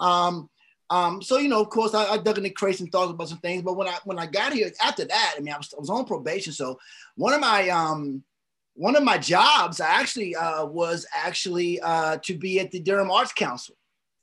[0.01, 0.49] Um,
[0.89, 3.39] um, so you know, of course, I, I dug into crazy and thought about some
[3.39, 3.63] things.
[3.63, 5.91] But when I when I got here after that, I mean, I was, I was
[5.91, 6.53] on probation.
[6.53, 6.79] So
[7.17, 8.23] one of my um,
[8.75, 13.11] one of my jobs I actually uh, was actually uh, to be at the Durham
[13.11, 13.75] Arts Council.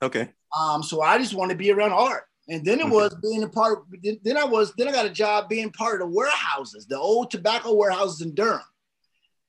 [0.02, 0.30] Okay.
[0.58, 2.26] Um, so I just wanted to be around art.
[2.50, 3.80] And then it was being a part.
[3.80, 4.74] Of, then I was.
[4.78, 8.36] Then I got a job being part of the warehouses, the old tobacco warehouses in
[8.36, 8.60] Durham,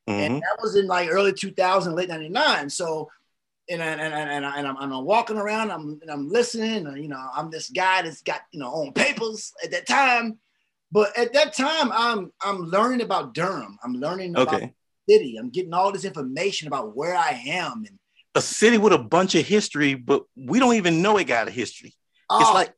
[0.09, 0.13] mm-hmm.
[0.13, 2.71] and that was in like early 2000, late 99.
[2.71, 3.11] So
[3.71, 6.87] and and and, and, I, and I'm, I'm walking around, I'm and I'm listening.
[6.87, 10.39] And, you know, I'm this guy that's got you know on papers at that time,
[10.93, 13.79] but at that time, I'm I'm learning about Durham.
[13.83, 14.73] I'm learning about okay.
[15.07, 15.37] the city.
[15.37, 17.99] I'm getting all this information about where I am and
[18.35, 21.51] a city with a bunch of history, but we don't even know it got a
[21.51, 21.95] history.
[22.31, 22.41] Oh.
[22.41, 22.53] It's ah.
[22.53, 22.75] like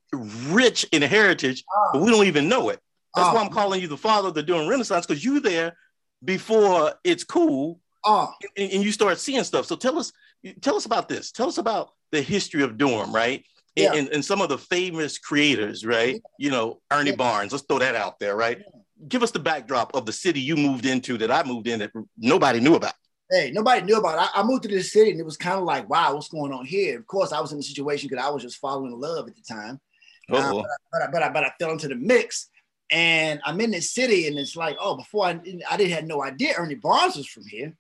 [0.49, 1.91] rich in heritage, oh.
[1.95, 2.81] but we don't even know it.
[3.15, 3.35] That's oh.
[3.35, 3.45] why ah.
[3.45, 5.77] I'm calling you the father of the Durham Renaissance because you there
[6.25, 8.33] before it's cool, oh.
[8.57, 9.67] and, and you start seeing stuff.
[9.67, 10.13] So tell us
[10.61, 11.33] tell us about this.
[11.33, 13.45] Tell us about the history of Durham, right?
[13.75, 13.93] Yeah.
[13.93, 16.15] And, and, some of the famous creators, right?
[16.15, 16.21] Yeah.
[16.39, 17.17] You know, Ernie yeah.
[17.17, 17.53] Barnes.
[17.53, 18.63] Let's throw that out there, right?
[19.07, 21.91] Give us the backdrop of the city you moved into that I moved in that
[22.17, 22.95] nobody knew about.
[23.31, 24.31] Hey, nobody knew about it.
[24.35, 26.53] I, I moved to this city and it was kind of like, wow, what's going
[26.53, 26.99] on here?
[26.99, 29.43] Of course, I was in a situation because I was just following love at the
[29.43, 29.79] time.
[30.31, 32.49] Uh, but, I, but, I, but, I, but I fell into the mix
[32.91, 36.23] and I'm in this city and it's like, oh, before I, I didn't have no
[36.23, 37.75] idea Ernie Barnes was from here.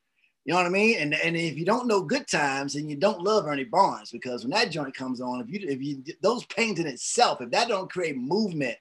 [0.46, 0.98] You know what I mean?
[1.00, 4.44] And and if you don't know good times and you don't love Ernie Barnes, because
[4.44, 7.66] when that joint comes on, if you if you those pains in itself, if that
[7.66, 8.76] don't create movement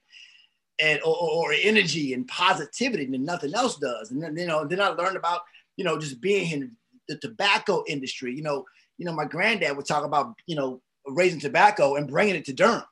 [0.79, 4.11] and or, or energy and positivity, then nothing else does.
[4.11, 5.41] And then you know, then I learned about
[5.75, 8.35] you know just being in the tobacco industry.
[8.35, 8.65] You know,
[8.99, 12.53] you know, my granddad would talk about you know raising tobacco and bringing it to
[12.53, 12.83] Durham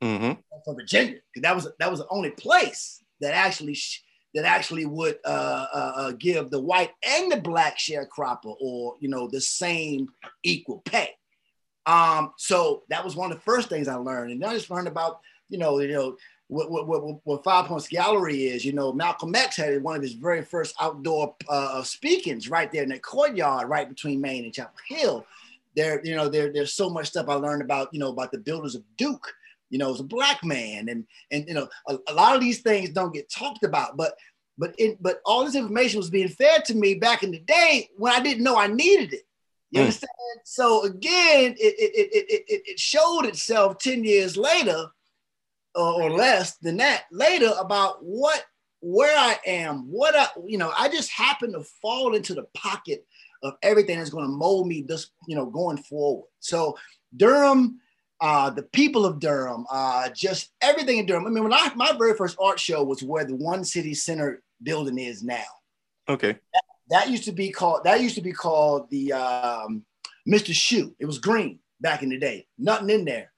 [0.00, 0.40] mm-hmm.
[0.64, 3.74] from Virginia because that was that was the only place that actually.
[3.74, 4.02] Sh-
[4.36, 9.08] that actually would uh, uh, uh, give the white and the black sharecropper or you
[9.08, 10.08] know the same
[10.42, 11.08] equal pay.
[11.86, 14.70] Um, so that was one of the first things I learned, and then I just
[14.70, 16.16] learned about you know you know
[16.48, 18.62] what what, what, Five Points Gallery is.
[18.62, 22.82] You know, Malcolm X had one of his very first outdoor uh, speakings right there
[22.82, 25.26] in the courtyard, right between Main and Chapel Hill.
[25.74, 28.38] There, you know, there, there's so much stuff I learned about, you know, about the
[28.38, 29.34] builders of Duke
[29.76, 30.88] you know, as a black man.
[30.88, 34.14] And, and you know, a, a lot of these things don't get talked about, but
[34.56, 37.90] But it, but all this information was being fed to me back in the day
[37.98, 39.24] when I didn't know I needed it.
[39.70, 39.82] You mm.
[39.82, 40.38] understand?
[40.44, 44.86] So again, it, it, it, it, it showed itself 10 years later
[45.74, 48.42] or less than that later about what
[48.80, 53.04] where I am, what I, you know, I just happen to fall into the pocket
[53.42, 56.28] of everything that's going to mold me this, you know, going forward.
[56.40, 56.78] So
[57.14, 57.80] Durham,
[58.20, 61.26] uh, the people of Durham, uh, just everything in Durham.
[61.26, 64.42] I mean, when I my very first art show was where the One City Center
[64.62, 65.44] building is now.
[66.08, 66.32] Okay.
[66.32, 69.84] That, that used to be called that used to be called the um,
[70.28, 70.54] Mr.
[70.54, 70.94] Shoe.
[70.98, 72.46] It was green back in the day.
[72.58, 73.32] Nothing in there.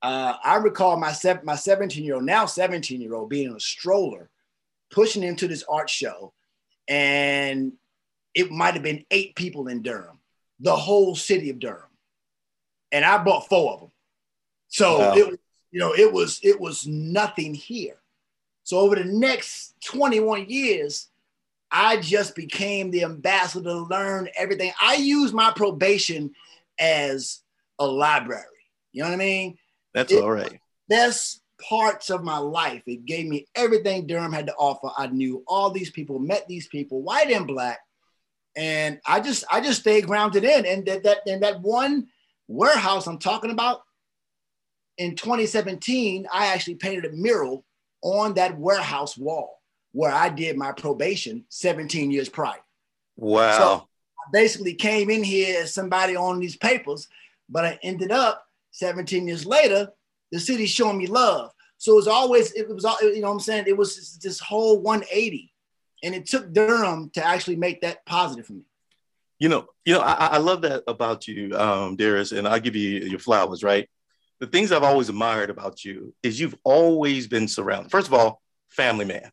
[0.00, 3.56] Uh, I recall my seven, my 17 year old, now 17 year old, being in
[3.56, 4.30] a stroller,
[4.90, 6.32] pushing into this art show,
[6.86, 7.72] and
[8.34, 10.20] it might have been eight people in Durham,
[10.60, 11.90] the whole city of Durham,
[12.92, 13.90] and I brought four of them.
[14.68, 15.14] So wow.
[15.14, 17.96] it, you know, it was it was nothing here.
[18.64, 21.08] So over the next 21 years,
[21.70, 24.72] I just became the ambassador to learn everything.
[24.80, 26.32] I use my probation
[26.78, 27.40] as
[27.78, 28.44] a library.
[28.92, 29.58] You know what I mean?
[29.94, 30.60] That's it, all right.
[30.88, 32.82] Best parts of my life.
[32.86, 34.90] It gave me everything Durham had to offer.
[34.96, 37.80] I knew all these people, met these people, white and black,
[38.56, 40.66] and I just I just stayed grounded in.
[40.66, 42.08] And that that and that one
[42.48, 43.82] warehouse I'm talking about
[44.98, 47.64] in 2017, I actually painted a mural
[48.02, 52.58] on that warehouse wall where I did my probation 17 years prior.
[53.16, 53.58] Wow.
[53.58, 57.08] So I basically came in here as somebody on these papers,
[57.48, 59.90] but I ended up 17 years later,
[60.30, 61.52] the city's showing me love.
[61.78, 63.64] So it was always, it was, you know what I'm saying?
[63.66, 65.52] It was this whole 180.
[66.02, 68.62] And it took Durham to actually make that positive for me.
[69.38, 72.74] You know, you know, I, I love that about you, um, Darius, and I'll give
[72.74, 73.88] you your flowers, right?
[74.40, 77.90] The things I've always admired about you is you've always been surrounded.
[77.90, 79.30] First of all, family man.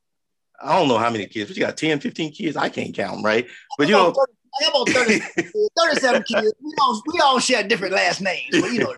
[0.61, 2.57] I don't know how many kids, but you got 10, 15 kids.
[2.57, 3.45] I can't count them, right?
[3.77, 4.13] But you know,
[4.61, 5.19] I about 30,
[5.77, 6.53] 37 kids.
[6.61, 8.95] We all, we all share different last names, but you know,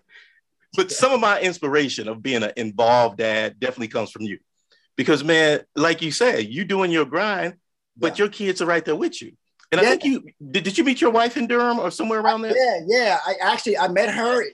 [0.74, 4.38] but some of my inspiration of being an involved dad definitely comes from you.
[4.96, 7.54] Because man, like you said, you're doing your grind,
[7.96, 8.24] but yeah.
[8.24, 9.32] your kids are right there with you.
[9.70, 9.86] And yeah.
[9.86, 12.56] I think you did, did you meet your wife in Durham or somewhere around there?
[12.56, 13.18] Yeah, yeah.
[13.24, 14.44] I actually I met her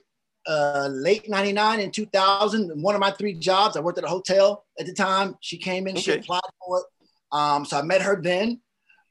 [0.47, 2.81] uh, late 99 and 2000.
[2.81, 5.35] One of my three jobs, I worked at a hotel at the time.
[5.41, 6.01] She came in, okay.
[6.01, 6.85] she applied for it.
[7.31, 8.61] Um, so I met her then.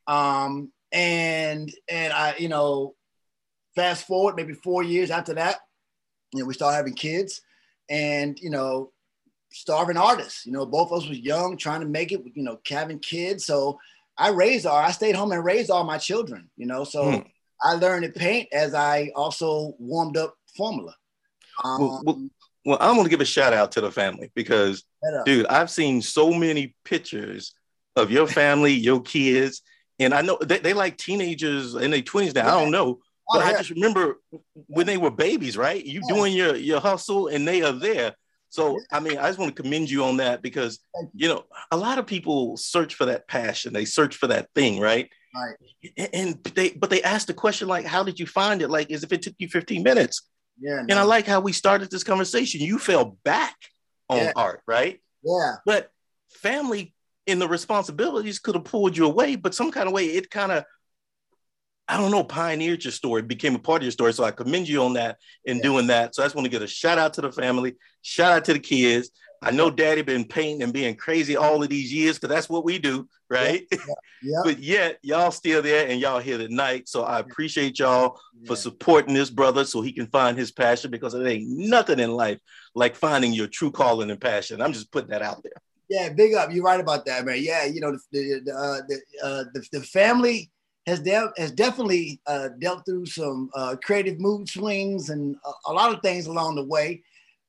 [0.07, 2.95] Um, and and I, you know,
[3.75, 5.59] fast forward maybe four years after that,
[6.33, 7.41] you know, we started having kids
[7.89, 8.93] and, you know,
[9.53, 12.59] starving artists, you know, both of us was young, trying to make it, you know,
[12.69, 13.45] having kids.
[13.45, 13.79] So
[14.17, 17.27] I raised all, I stayed home and raised all my children, you know, so mm.
[17.63, 20.95] I learned to paint as I also warmed up formula.
[21.63, 22.29] Um, well, well,
[22.65, 24.85] well, I'm to give a shout out to the family because,
[25.27, 27.55] dude, I've seen so many pictures
[27.95, 29.63] of your family, your kids,
[29.99, 32.49] and I know they, they like teenagers in their 20s now.
[32.49, 33.47] I don't know, but oh, yeah.
[33.47, 34.17] I just remember
[34.67, 35.85] when they were babies, right?
[35.85, 36.15] You yeah.
[36.15, 38.15] doing your your hustle and they are there.
[38.49, 40.81] So I mean, I just want to commend you on that because
[41.15, 44.81] you know a lot of people search for that passion, they search for that thing,
[44.81, 45.11] right?
[45.35, 46.09] Right.
[46.13, 48.71] And they but they ask the question like, how did you find it?
[48.71, 50.23] Like, as if it took you 15 minutes.
[50.61, 50.81] Yeah.
[50.81, 52.61] And I like how we started this conversation.
[52.61, 53.57] You fell back
[54.09, 54.33] on yeah.
[54.37, 55.01] art, right?
[55.23, 55.57] Yeah.
[55.65, 55.91] But
[56.31, 56.95] family
[57.27, 60.53] in the responsibilities could have pulled you away, but some kind of way it kind
[60.53, 60.65] of
[61.87, 64.13] I don't know, pioneered your story, became a part of your story.
[64.13, 65.63] So I commend you on that in yeah.
[65.63, 66.15] doing that.
[66.15, 68.55] So I just want to get a shout out to the family, shout out to
[68.55, 69.11] the kids.
[69.43, 72.65] I know daddy been painting and being crazy all of these years because that's what
[72.65, 73.67] we do, right?
[73.71, 73.79] Yeah.
[74.27, 74.41] Yeah.
[74.43, 76.89] but yet y'all still there and y'all here tonight.
[76.89, 81.13] So I appreciate y'all for supporting this brother so he can find his passion because
[81.13, 82.39] there ain't nothing in life
[82.75, 84.63] like finding your true calling and passion.
[84.63, 85.53] I'm just putting that out there.
[85.91, 86.51] Yeah, big up.
[86.53, 87.43] You're right about that, man.
[87.43, 90.51] Yeah, you know, the the uh, the, uh, the, the family
[90.87, 95.73] has, de- has definitely uh, dealt through some uh, creative mood swings and a, a,
[95.73, 97.03] lot of things along the way.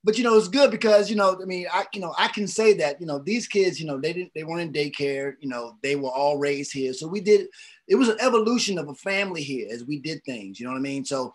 [0.03, 2.47] But you know, it's good because you know, I mean, I you know, I can
[2.47, 5.33] say that you know these kids, you know, they didn't, they weren't in daycare.
[5.39, 6.93] You know, they were all raised here.
[6.93, 7.47] So we did.
[7.87, 10.59] It was an evolution of a family here as we did things.
[10.59, 11.05] You know what I mean?
[11.05, 11.33] So,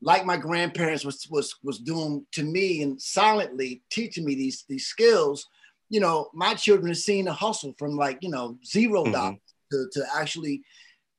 [0.00, 4.86] like my grandparents was was was doing to me and silently teaching me these these
[4.86, 5.48] skills.
[5.90, 9.12] You know, my children have seen the hustle from like you know 0 mm-hmm.
[9.12, 9.38] dollars
[9.72, 10.62] to, to actually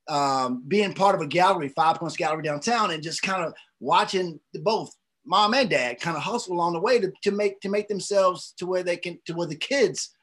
[0.07, 4.39] um, being part of a gallery, Five Points Gallery downtown, and just kind of watching
[4.53, 4.93] the, both
[5.25, 8.53] mom and dad kind of hustle along the way to, to make to make themselves
[8.57, 10.15] to where they can to where the kids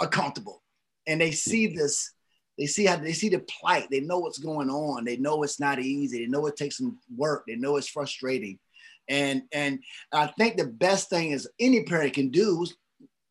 [0.00, 0.62] are comfortable.
[1.06, 2.12] And they see this
[2.58, 3.88] they see how they see the plight.
[3.90, 5.04] They know what's going on.
[5.04, 6.20] They know it's not easy.
[6.20, 7.44] They know it takes some work.
[7.46, 8.58] They know it's frustrating.
[9.08, 9.78] And and
[10.12, 12.74] i think the best thing is any parent can do is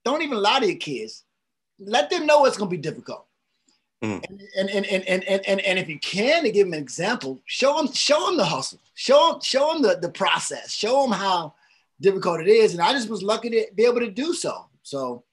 [0.06, 1.24] don't even lie to your kids.
[1.80, 3.24] Let them know it's going to be difficult
[4.06, 4.24] Mm.
[4.58, 7.39] And, and, and, and, and, and, and if you can to give them an example,
[7.45, 11.12] show them, show them the hustle, show them, show them the, the process, show them
[11.12, 11.53] how
[11.99, 12.74] difficult it is.
[12.74, 14.66] And I just was lucky to be able to do so.
[14.84, 15.24] So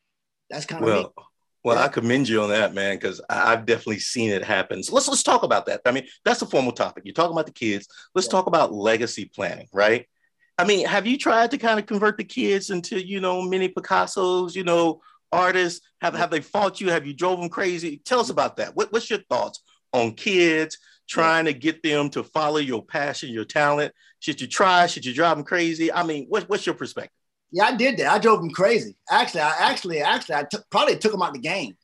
[0.48, 1.24] that's kind of well, me.
[1.64, 1.84] Well, yeah.
[1.84, 4.82] I commend you on that, man, because I've definitely seen it happen.
[4.82, 5.82] So let's let's talk about that.
[5.86, 7.04] I mean, that's a formal topic.
[7.04, 7.86] You're talking about the kids.
[8.14, 8.32] Let's yeah.
[8.32, 10.06] talk about legacy planning, right?
[10.58, 13.68] I mean, have you tried to kind of convert the kids into, you know, mini
[13.68, 15.00] Picassos, you know,
[15.32, 15.80] artists?
[16.00, 16.90] Have have they fought you?
[16.90, 18.00] Have you drove them crazy?
[18.04, 18.76] Tell us about that.
[18.76, 19.62] What, what's your thoughts
[19.92, 20.78] on kids
[21.08, 23.92] trying to get them to follow your passion, your talent?
[24.20, 24.86] Should you try?
[24.86, 25.92] Should you drive them crazy?
[25.92, 27.12] I mean, what, what's your perspective?
[27.50, 28.12] Yeah, I did that.
[28.12, 28.96] I drove them crazy.
[29.10, 31.76] Actually, I actually, actually, I t- probably took them out the game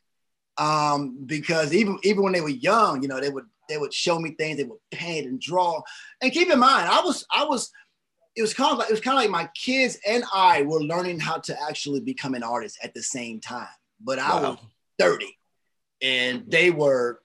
[0.56, 4.18] um, because even even when they were young, you know, they would they would show
[4.18, 4.56] me things.
[4.56, 5.80] They would paint and draw.
[6.22, 7.70] And keep in mind, I was I was
[8.38, 10.80] it was kind of like it was kind of like my kids and I were
[10.80, 13.66] learning how to actually become an artist at the same time.
[14.00, 14.50] But I wow.
[14.50, 14.58] was
[14.98, 15.26] 30
[16.00, 17.20] and they were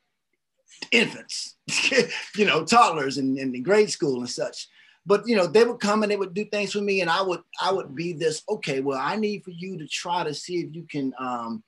[0.91, 1.55] infants,
[2.36, 4.68] you know, toddlers and in, in grade school and such
[5.05, 7.22] but you know they would come and they would do things for me and i
[7.22, 10.61] would i would be this okay well i need for you to try to see
[10.61, 11.64] if you can um,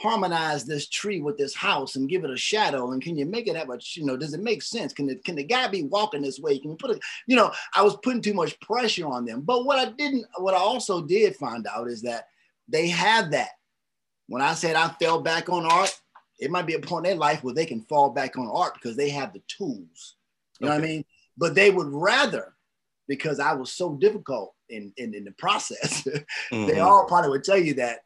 [0.00, 3.46] harmonize this tree with this house and give it a shadow and can you make
[3.46, 5.82] it have a you know does it make sense can the, can the guy be
[5.82, 9.06] walking this way can you put it you know i was putting too much pressure
[9.06, 12.28] on them but what i didn't what i also did find out is that
[12.68, 13.50] they have that
[14.28, 15.94] when i said i fell back on art
[16.38, 18.72] it might be a point in their life where they can fall back on art
[18.74, 20.16] because they have the tools
[20.60, 21.04] you know what i mean
[21.36, 22.54] but they would rather
[23.10, 26.02] because I was so difficult in, in, in the process.
[26.52, 26.66] mm-hmm.
[26.66, 28.04] They all probably would tell you that.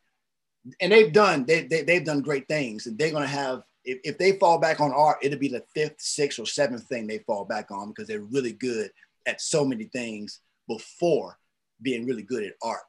[0.81, 2.87] And they've done, they, they, they've done great things.
[2.87, 5.65] And they're going to have, if, if they fall back on art, it'll be the
[5.75, 8.91] fifth, sixth, or seventh thing they fall back on because they're really good
[9.27, 11.39] at so many things before
[11.83, 12.81] being really good at art.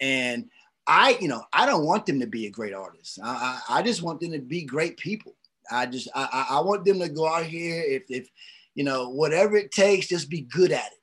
[0.00, 0.50] And
[0.86, 3.18] I, you know, I don't want them to be a great artist.
[3.22, 5.34] I, I, I just want them to be great people.
[5.70, 8.28] I just, I, I want them to go out here if, if,
[8.74, 10.98] you know, whatever it takes, just be good at it.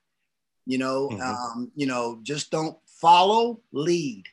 [0.68, 1.22] You know, mm-hmm.
[1.22, 4.26] um, you know, just don't follow, lead.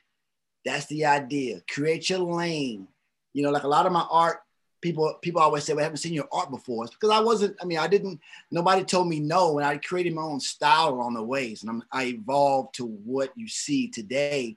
[0.65, 1.61] That's the idea.
[1.69, 2.87] Create your lane.
[3.33, 4.39] You know, like a lot of my art,
[4.81, 7.55] people people always say, "Well, haven't seen your art before." It's because I wasn't.
[7.61, 8.19] I mean, I didn't.
[8.51, 11.83] Nobody told me no, and I created my own style along the ways, and I'm,
[11.91, 14.55] I evolved to what you see today.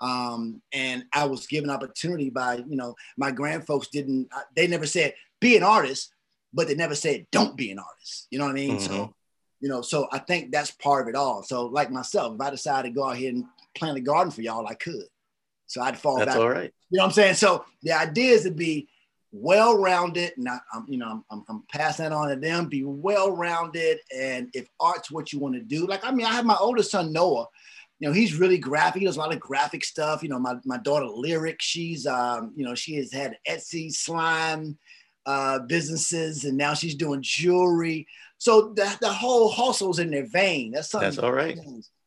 [0.00, 4.30] Um, and I was given opportunity by, you know, my grand folks didn't.
[4.56, 6.12] They never said be an artist,
[6.54, 8.26] but they never said don't be an artist.
[8.30, 8.76] You know what I mean?
[8.76, 8.86] Mm-hmm.
[8.86, 9.14] So
[9.60, 11.42] you know, so I think that's part of it all.
[11.42, 13.44] So like myself, if I decided to go out here and
[13.74, 15.04] plant a garden for y'all, I could.
[15.70, 16.36] So I'd fall that's back.
[16.36, 16.72] all right.
[16.90, 17.34] You know what I'm saying?
[17.34, 18.88] So the idea is to be
[19.30, 22.66] well-rounded, and I, am you know, I'm, I'm, I'm, passing that on to them.
[22.66, 26.44] Be well-rounded, and if art's what you want to do, like I mean, I have
[26.44, 27.46] my oldest son Noah.
[28.00, 29.00] You know, he's really graphic.
[29.00, 30.24] He does a lot of graphic stuff.
[30.24, 34.76] You know, my, my daughter Lyric, she's um, you know, she has had Etsy slime
[35.26, 38.08] uh, businesses, and now she's doing jewelry.
[38.38, 40.72] So the, the whole hustle's in their vein.
[40.72, 41.10] That's something.
[41.10, 41.56] That's all right.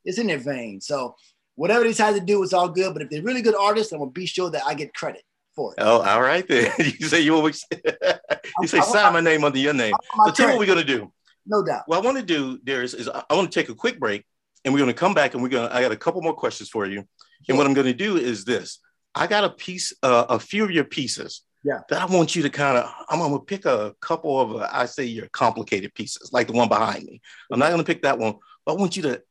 [0.03, 0.81] It's in their vein.
[0.81, 1.15] So
[1.55, 2.93] whatever they decide to do, it's all good.
[2.93, 5.23] But if they're really good artists, I'm gonna be sure that I get credit
[5.55, 5.81] for it.
[5.81, 6.71] Oh, all right then.
[6.79, 7.65] you say you always
[8.61, 9.93] you say sign my name under your name.
[10.25, 11.11] So tell me what we're gonna do.
[11.45, 11.83] No doubt.
[11.87, 14.25] What I want to do, there is, I want to take a quick break,
[14.63, 15.69] and we're gonna come back, and we're gonna.
[15.71, 17.07] I got a couple more questions for you,
[17.47, 18.79] and what I'm gonna do is this.
[19.15, 21.79] I got a piece, uh, a few of your pieces yeah.
[21.89, 24.85] That I want you to kind of, I'm gonna pick a couple of, uh, I
[24.85, 27.21] say your complicated pieces, like the one behind me.
[27.51, 28.35] I'm not gonna pick that one,
[28.65, 29.21] but I want you to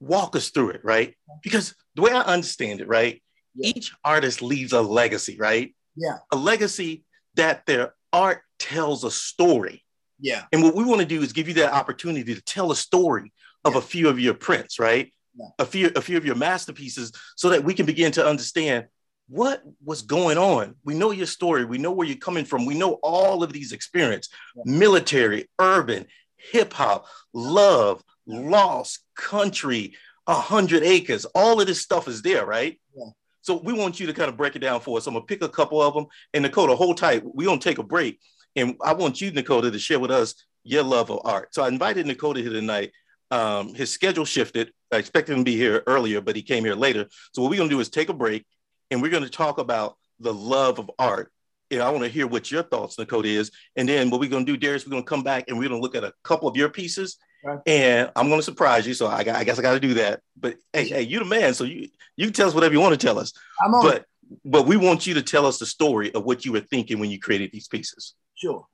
[0.00, 1.14] walk us through it, right?
[1.42, 3.22] Because the way I understand it, right?
[3.54, 3.72] Yeah.
[3.74, 5.74] Each artist leaves a legacy, right?
[5.96, 6.18] Yeah.
[6.32, 9.84] A legacy that their art tells a story.
[10.20, 10.44] Yeah.
[10.52, 13.32] And what we want to do is give you that opportunity to tell a story
[13.64, 13.78] of yeah.
[13.78, 15.12] a few of your prints, right?
[15.36, 15.46] Yeah.
[15.58, 18.86] A few a few of your masterpieces so that we can begin to understand
[19.28, 20.74] what was going on?
[20.84, 21.64] We know your story.
[21.64, 22.66] We know where you're coming from.
[22.66, 24.28] We know all of these experience,
[24.64, 29.94] military, urban, hip hop, love, lost, country,
[30.26, 31.24] a hundred acres.
[31.34, 32.80] All of this stuff is there, right?
[32.96, 33.10] Yeah.
[33.42, 35.06] So we want you to kind of break it down for us.
[35.06, 36.06] I'm gonna pick a couple of them.
[36.32, 37.22] And Dakota, hold tight.
[37.24, 38.18] We're gonna take a break.
[38.56, 41.54] And I want you, Dakota, to share with us your love of art.
[41.54, 42.92] So I invited Dakota here tonight.
[43.30, 44.72] Um, his schedule shifted.
[44.92, 47.06] I expected him to be here earlier, but he came here later.
[47.32, 48.46] So what we're gonna do is take a break
[48.90, 51.30] and we're to talk about the love of art.
[51.70, 53.50] And I want to hear what your thoughts, Dakota, is.
[53.76, 55.94] And then what we're to do, Darius, we're to come back and we're to look
[55.94, 57.16] at a couple of your pieces.
[57.44, 57.60] Right.
[57.66, 58.94] And I'm going to surprise you.
[58.94, 60.20] So I, I guess I got to do that.
[60.36, 61.54] But hey, hey, you the man.
[61.54, 63.32] So you you can tell us whatever you want to tell us.
[63.62, 63.82] I'm on.
[63.82, 64.06] But
[64.44, 67.10] but we want you to tell us the story of what you were thinking when
[67.10, 68.14] you created these pieces.
[68.34, 68.66] Sure.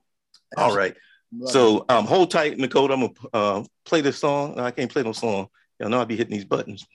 [0.56, 0.94] All right.
[1.46, 2.94] So um, hold tight, Dakota.
[2.94, 4.58] I'm gonna uh, play this song.
[4.58, 5.48] I can't play no song.
[5.78, 6.86] Y'all know I'll be hitting these buttons.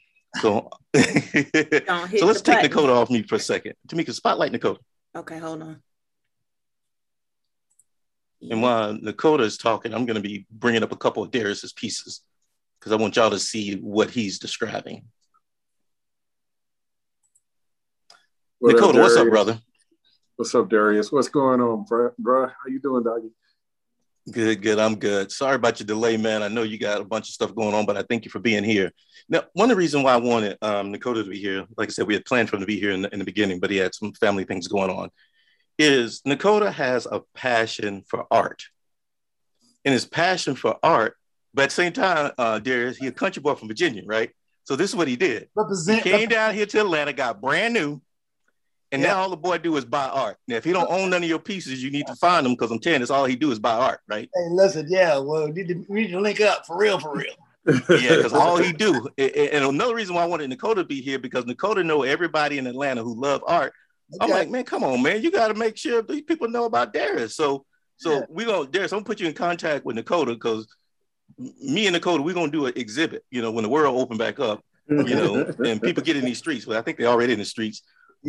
[0.41, 3.76] So, so let's take Dakota off me for a second.
[3.88, 4.80] Tamika, spotlight Dakota.
[5.15, 5.82] Okay, hold on.
[8.52, 11.74] And while Nakota is talking, I'm going to be bringing up a couple of Darius's
[11.74, 12.22] pieces
[12.80, 15.04] because I want y'all to see what he's describing.
[18.60, 19.60] What Nakota, up, what's up, brother?
[20.36, 21.12] What's up, Darius?
[21.12, 21.86] What's going on,
[22.18, 22.48] bro?
[22.48, 23.30] How you doing, Doggy?
[24.32, 24.80] Good, good.
[24.80, 25.32] I'm good.
[25.32, 26.41] Sorry about your delay, man.
[26.41, 28.39] I know you got a bunch of stuff going on, but I thank you for
[28.39, 28.91] being here.
[29.30, 31.91] Now, one of the reasons why I wanted um, Nakota to be here, like I
[31.91, 33.70] said, we had planned for him to be here in the, in the beginning, but
[33.70, 35.12] he had some family things going on,
[35.78, 38.63] is Nakota has a passion for art.
[39.84, 41.15] And his passion for art,
[41.53, 44.32] but at the same time, uh, Darius, he a country boy from Virginia, right?
[44.63, 45.47] So this is what he did.
[45.55, 48.01] Represent, he came down here to Atlanta, got brand new,
[48.91, 49.09] and yeah.
[49.09, 50.38] now all the boy do is buy art.
[50.47, 52.71] Now, if he don't own none of your pieces, you need to find them because
[52.71, 54.30] I'm telling you, that's all he do is buy art, right?
[54.34, 57.15] Hey, listen, yeah, well, we need to, we need to link up for real, for
[57.15, 57.36] real.
[57.67, 61.17] yeah, because all he do, and another reason why I wanted Nakota to be here
[61.17, 63.73] because Nakota know everybody in Atlanta who love art.
[64.22, 66.93] I'm like, man, come on, man, you got to make sure these people know about
[66.93, 67.36] Darius.
[67.36, 67.66] So,
[67.97, 68.26] so yeah.
[68.30, 70.68] we gonna Darius, I'm gonna put you in contact with Nakota because
[71.38, 73.24] me and Nakota, we're gonna do an exhibit.
[73.32, 76.38] You know, when the world open back up, you know, and people get in these
[76.38, 76.68] streets.
[76.68, 77.82] Well, I think they're already in the streets.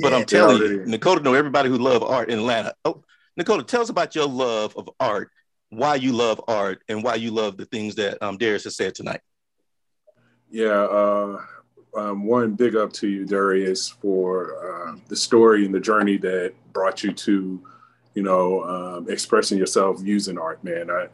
[0.03, 2.74] But I'm telling you, Nakota know everybody who love art in Atlanta.
[2.85, 3.03] Oh,
[3.41, 5.31] Nakota, tell us about your love of art,
[5.70, 8.95] why you love art, and why you love the things that um, Darius has said
[8.95, 9.20] tonight.
[10.51, 11.43] Yeah, uh,
[11.97, 16.53] um, one big up to you, Darius, for uh, the story and the journey that
[16.72, 17.61] brought you to,
[18.14, 20.90] you know, um, expressing yourself using art, man.
[20.90, 21.09] I,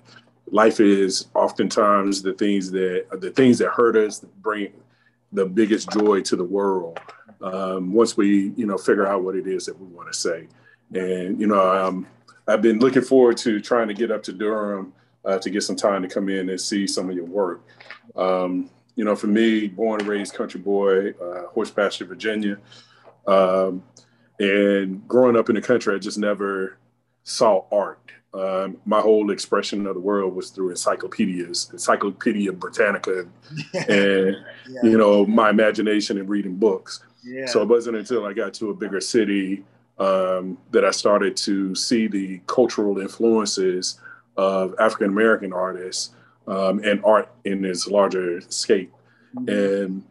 [0.50, 4.72] life is oftentimes the things that the things that hurt us bring
[5.32, 7.00] the biggest joy to the world
[7.40, 10.46] um, once we you know figure out what it is that we want to say.
[10.94, 12.06] And you know, um,
[12.46, 14.92] I've been looking forward to trying to get up to Durham
[15.24, 17.62] uh, to get some time to come in and see some of your work.
[18.16, 22.58] Um, you know, for me, born and raised country boy, uh, horse pasture, Virginia,
[23.26, 23.82] um,
[24.38, 26.78] and growing up in the country, I just never
[27.22, 27.98] saw art.
[28.34, 33.26] Um, my whole expression of the world was through encyclopedias, Encyclopedia Britannica,
[33.88, 34.36] and
[34.68, 34.80] yeah.
[34.82, 37.00] you know my imagination and reading books.
[37.46, 39.62] So it wasn't until I got to a bigger city
[39.98, 44.00] um, that I started to see the cultural influences
[44.36, 46.10] of African American artists
[46.46, 48.92] um, and art in its larger scape.
[49.34, 49.48] Mm-hmm.
[49.48, 50.04] And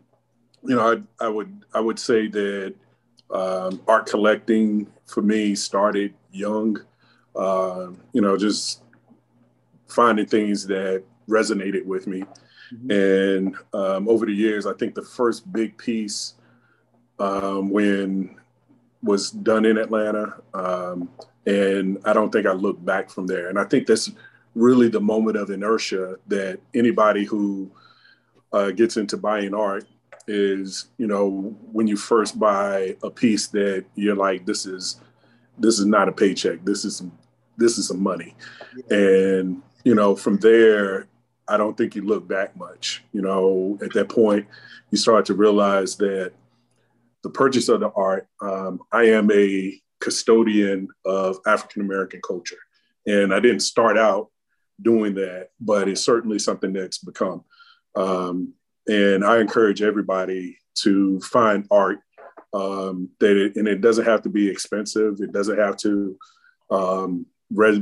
[0.63, 2.75] you know, I, I, would I would say that
[3.31, 6.77] um, art collecting for me started young.
[7.35, 8.81] Uh, you know, just
[9.87, 12.23] finding things that resonated with me.
[12.73, 12.91] Mm-hmm.
[12.91, 16.35] And um, over the years, I think the first big piece
[17.19, 18.35] um, when
[19.03, 20.35] was done in Atlanta.
[20.53, 21.09] Um,
[21.45, 23.49] and I don't think I looked back from there.
[23.49, 24.11] And I think that's
[24.55, 27.71] really the moment of inertia that anybody who
[28.53, 29.85] uh, gets into buying art
[30.27, 34.99] is, you know, when you first buy a piece that you're like, this is
[35.57, 36.63] this is not a paycheck.
[36.63, 37.11] This is some,
[37.57, 38.35] this is some money.
[38.89, 41.07] And you know, from there,
[41.47, 43.03] I don't think you look back much.
[43.13, 44.47] You know, at that point,
[44.91, 46.33] you start to realize that
[47.23, 52.57] the purchase of the art, um, I am a custodian of African American culture.
[53.07, 54.30] And I didn't start out
[54.81, 57.43] doing that, but it's certainly something that's become.
[57.95, 58.53] Um,
[58.87, 61.99] and I encourage everybody to find art
[62.53, 65.19] um, that it, and it doesn't have to be expensive.
[65.19, 66.17] It doesn't have to
[66.69, 67.25] um,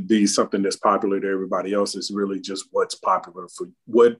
[0.07, 1.95] be something that's popular to everybody else.
[1.95, 4.17] It's really just what's popular for what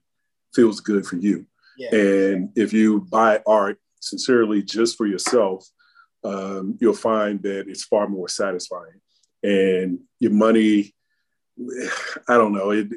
[0.54, 1.46] feels good for you.
[1.76, 1.94] Yeah.
[1.94, 5.66] And if you buy art sincerely just for yourself,
[6.24, 9.00] um, you'll find that it's far more satisfying.
[9.42, 10.94] And your money,
[12.28, 12.88] I don't know, it,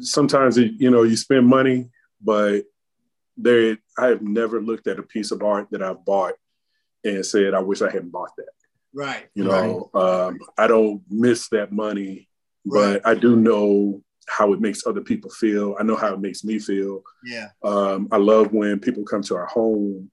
[0.00, 1.90] sometimes, it, you know, you spend money,
[2.22, 2.64] but
[3.36, 6.34] there, I have never looked at a piece of art that I've bought
[7.04, 8.48] and said, I wish I hadn't bought that.
[8.92, 9.26] Right.
[9.34, 10.26] You know, right.
[10.28, 12.28] Um, I don't miss that money,
[12.64, 13.02] right.
[13.02, 15.76] but I do know how it makes other people feel.
[15.78, 17.02] I know how it makes me feel.
[17.24, 17.48] Yeah.
[17.62, 20.10] Um, I love when people come to our home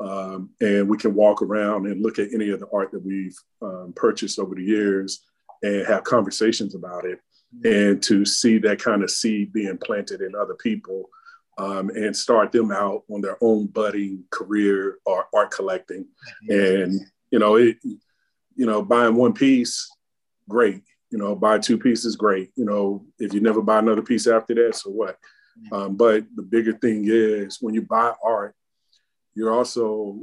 [0.00, 3.36] um, and we can walk around and look at any of the art that we've
[3.62, 5.22] um, purchased over the years
[5.66, 7.20] and have conversations about it.
[7.64, 11.08] And to see that kind of seed being planted in other people
[11.58, 16.06] um, and start them out on their own budding career or art collecting.
[16.48, 17.00] And,
[17.30, 19.90] you know, it, you know, buying one piece,
[20.48, 22.50] great you know, buy two pieces, great.
[22.56, 25.18] You know, if you never buy another piece after that, so what?
[25.72, 28.54] Um, but the bigger thing is when you buy art,
[29.34, 30.20] you're also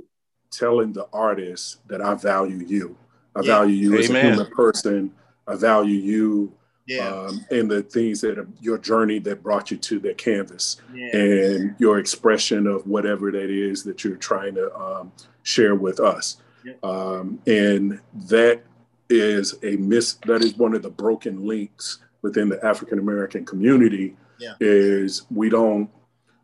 [0.52, 2.98] telling the artist that I value you.
[3.36, 3.56] I yeah.
[3.56, 4.04] value you Amen.
[4.04, 5.12] as a human person.
[5.48, 6.54] I value you
[6.86, 7.08] yeah.
[7.08, 11.16] um, and the things that are your journey that brought you to that canvas yeah.
[11.16, 15.12] and your expression of whatever that is that you're trying to um,
[15.44, 16.38] share with us.
[16.82, 18.64] Um, and that
[19.10, 20.14] is a miss.
[20.26, 24.16] That is one of the broken links within the African American community.
[24.39, 24.54] Yeah.
[24.60, 25.89] Is we don't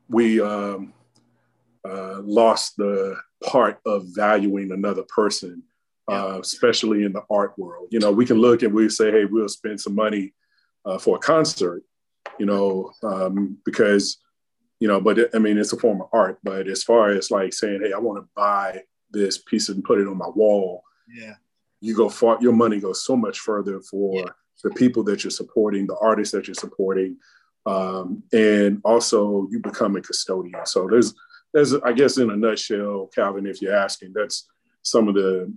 [0.10, 0.94] we um,
[1.88, 5.64] uh, lost the part of valuing another person,
[6.10, 6.24] yeah.
[6.24, 7.88] uh, especially in the art world.
[7.92, 10.34] You know, we can look and we say, hey, we'll spend some money
[10.86, 11.84] uh, for a concert,
[12.40, 14.18] you know, um, because,
[14.80, 16.40] you know, but it, I mean, it's a form of art.
[16.44, 18.82] But as far as like saying, hey, I want to buy
[19.12, 21.36] this piece and put it on my wall, yeah,
[21.82, 22.38] you go far.
[22.42, 24.32] Your money goes so much further for yeah.
[24.64, 27.18] the people that you're supporting, the artists that you're supporting,
[27.66, 30.66] um, and also you become a custodian.
[30.66, 31.14] So there's
[31.54, 34.48] there's I guess in a nutshell, Calvin, if you're asking, that's
[34.82, 35.54] some of the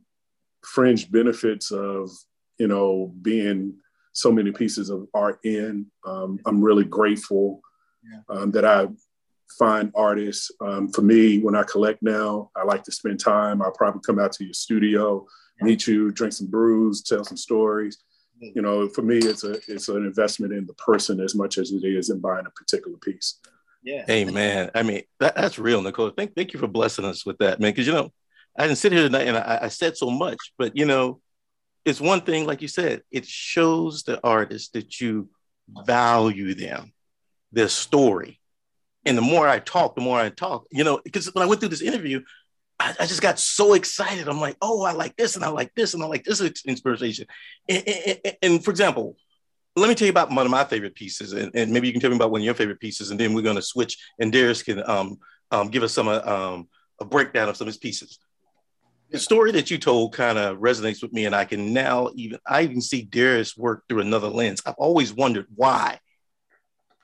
[0.64, 2.10] fringe benefits of
[2.58, 3.74] you know being
[4.12, 5.86] so many pieces of art in.
[6.06, 7.62] Um, I'm really grateful
[8.28, 8.88] um, that I
[9.58, 10.50] find artists.
[10.60, 13.62] Um, for me, when I collect now, I like to spend time.
[13.62, 15.26] I'll probably come out to your studio,
[15.60, 17.98] meet you, drink some brews, tell some stories.
[18.40, 21.70] You know, for me, it's a it's an investment in the person as much as
[21.70, 23.38] it is in buying a particular piece.
[23.84, 24.04] Yeah.
[24.06, 26.10] Hey man, I mean that, that's real, Nicole.
[26.10, 27.70] Thank thank you for blessing us with that, man.
[27.70, 28.12] Because you know,
[28.56, 31.20] I didn't sit here tonight and I, I said so much, but you know,
[31.84, 35.28] it's one thing, like you said, it shows the artist that you
[35.68, 36.92] value them,
[37.50, 38.40] their story.
[39.04, 41.60] And the more I talk, the more I talk, you know, because when I went
[41.60, 42.22] through this interview,
[42.78, 44.28] I, I, just got so excited.
[44.28, 47.26] I'm like, oh, I like this and I like this and I like this inspiration.
[47.68, 49.16] And, and, and for example,
[49.74, 52.00] let me tell you about one of my favorite pieces, and, and, maybe you can
[52.00, 54.30] tell me about one of your favorite pieces, and then we're going to switch, and
[54.30, 55.16] Darius can um,
[55.50, 56.68] um, give us some uh, um,
[57.00, 58.18] a breakdown of some of his pieces
[59.12, 62.38] the story that you told kind of resonates with me, and I can now even
[62.46, 64.62] I even see Darius work through another lens.
[64.64, 66.00] I've always wondered why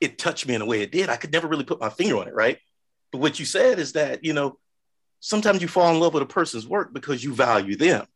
[0.01, 1.09] it touched me in the way it did.
[1.09, 2.57] I could never really put my finger on it, right?
[3.11, 4.57] But what you said is that you know
[5.19, 8.07] sometimes you fall in love with a person's work because you value them,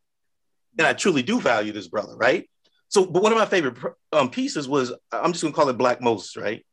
[0.78, 2.50] and I truly do value this brother, right?
[2.90, 3.78] So, but one of my favorite
[4.12, 6.66] um, pieces was I'm just gonna call it Black Moses, right?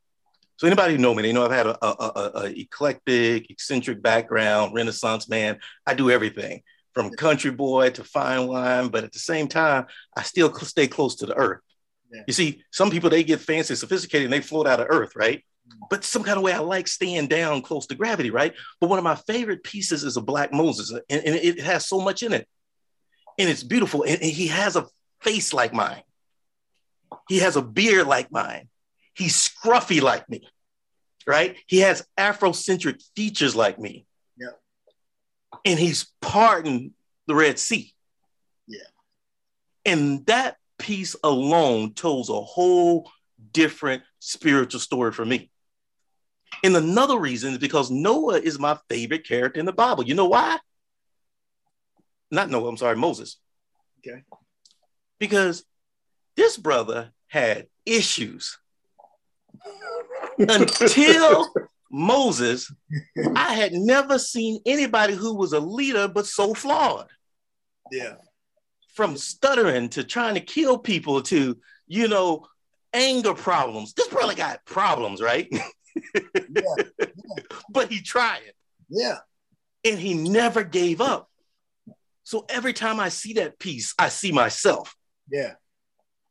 [0.56, 4.02] So anybody who know me, they know I've had a, a, a, a eclectic, eccentric
[4.02, 5.58] background, Renaissance man.
[5.86, 6.62] I do everything
[6.94, 9.86] from country boy to fine wine, but at the same time,
[10.16, 11.60] I still stay close to the earth.
[12.12, 12.22] Yeah.
[12.26, 15.38] You see, some people they get fancy, sophisticated, and they float out of earth, right?
[15.68, 15.84] Mm-hmm.
[15.88, 18.54] But some kind of way I like staying down close to gravity, right?
[18.80, 22.00] But one of my favorite pieces is a Black Moses, and, and it has so
[22.00, 22.48] much in it,
[23.38, 24.02] and it's beautiful.
[24.02, 24.86] And, and he has a
[25.20, 26.02] face like mine.
[27.28, 28.68] He has a beard like mine.
[29.14, 30.48] He's scruffy like me,
[31.26, 31.56] right?
[31.66, 34.06] He has Afrocentric features like me
[35.64, 36.92] and he's parting
[37.26, 37.92] the Red Sea.
[38.66, 38.78] Yeah.
[39.84, 43.10] And that piece alone tells a whole
[43.52, 45.50] different spiritual story for me.
[46.62, 50.04] And another reason is because Noah is my favorite character in the Bible.
[50.04, 50.58] You know why?
[52.30, 53.36] Not Noah, I'm sorry, Moses.
[53.98, 54.22] Okay.
[55.18, 55.64] Because
[56.36, 58.58] this brother had issues
[60.38, 61.48] until
[61.90, 62.72] Moses,
[63.34, 67.08] I had never seen anybody who was a leader but so flawed.
[67.90, 68.16] Yeah.
[68.94, 72.46] From stuttering to trying to kill people to, you know,
[72.92, 73.92] anger problems.
[73.94, 75.48] This brother got problems, right?
[75.50, 75.60] yeah.
[76.54, 76.84] yeah.
[77.70, 78.52] But he tried.
[78.88, 79.18] Yeah.
[79.84, 81.28] And he never gave up.
[82.22, 84.94] So every time I see that piece, I see myself.
[85.30, 85.54] Yeah.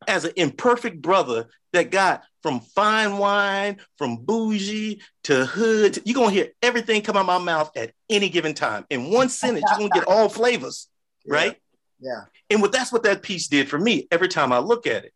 [0.08, 6.00] As an imperfect brother that got from fine wine, from bougie to hood.
[6.06, 8.86] you're gonna hear everything come out my mouth at any given time.
[8.89, 10.88] In one sentence, you're gonna get all flavors,
[11.26, 11.34] yeah.
[11.34, 11.56] right?
[12.00, 12.22] Yeah.
[12.50, 15.14] And what that's what that piece did for me every time I look at it.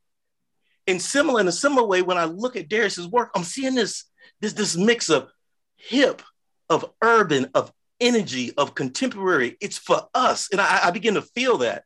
[0.85, 4.03] In similar, in a similar way, when I look at Darius's work, I'm seeing this,
[4.41, 5.29] this, this mix of
[5.77, 6.21] hip,
[6.69, 7.71] of urban, of
[8.01, 9.55] energy, of contemporary.
[9.61, 10.49] It's for us.
[10.51, 11.85] And I, I begin to feel that.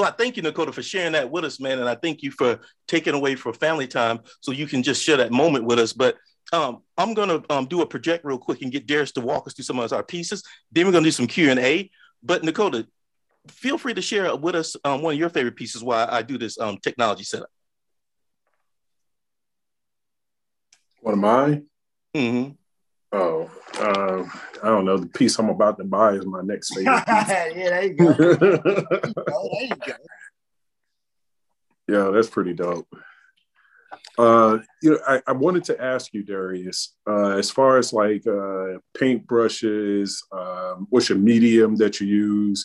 [0.00, 1.78] So I thank you, Dakota, for sharing that with us, man.
[1.78, 5.18] And I thank you for taking away for family time so you can just share
[5.18, 5.92] that moment with us.
[5.92, 6.16] But
[6.54, 9.46] um, I'm going to um, do a project real quick and get Darius to walk
[9.46, 10.42] us through some of our pieces.
[10.72, 11.90] Then we're going to do some Q&A.
[12.22, 12.86] But Dakota,
[13.48, 16.38] feel free to share with us um, one of your favorite pieces while I do
[16.38, 17.50] this um, technology setup.
[21.02, 21.66] One of mine?
[22.16, 22.52] Mm-hmm.
[23.12, 24.24] Oh, uh,
[24.62, 24.96] I don't know.
[24.98, 27.02] The piece I'm about to buy is my next favorite.
[27.06, 28.12] yeah, there you go.
[28.12, 28.54] there you go.
[29.26, 29.92] There you go.
[31.88, 32.86] Yeah, that's pretty dope.
[34.16, 38.24] Uh, you know, I, I wanted to ask you, Darius, uh, as far as like
[38.28, 42.64] uh, paint brushes, um, what's your medium that you use?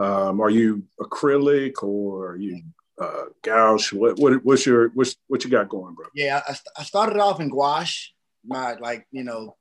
[0.00, 2.60] Um, are you acrylic or are you
[3.00, 3.96] uh, gouache?
[3.96, 6.06] What, what what's your what's what you got going, bro?
[6.14, 8.14] Yeah, I, I started off in gouache.
[8.44, 9.54] My like you know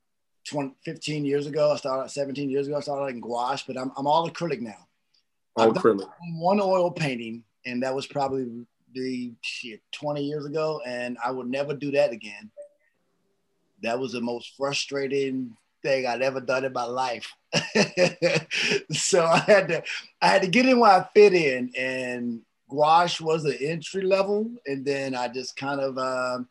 [0.46, 1.72] 20, 15 years ago.
[1.72, 2.78] I started 17 years ago.
[2.78, 4.88] I started in gouache, but I'm, I'm all acrylic now.
[5.56, 6.10] All acrylic.
[6.38, 11.48] one oil painting and that was probably the shit 20 years ago, and I would
[11.48, 12.52] never do that again.
[13.82, 17.32] That was the most frustrating thing I'd ever done in my life.
[18.92, 19.84] so I had to
[20.22, 24.50] I had to get in where I fit in, and gouache was the entry level,
[24.66, 26.48] and then I just kind of um,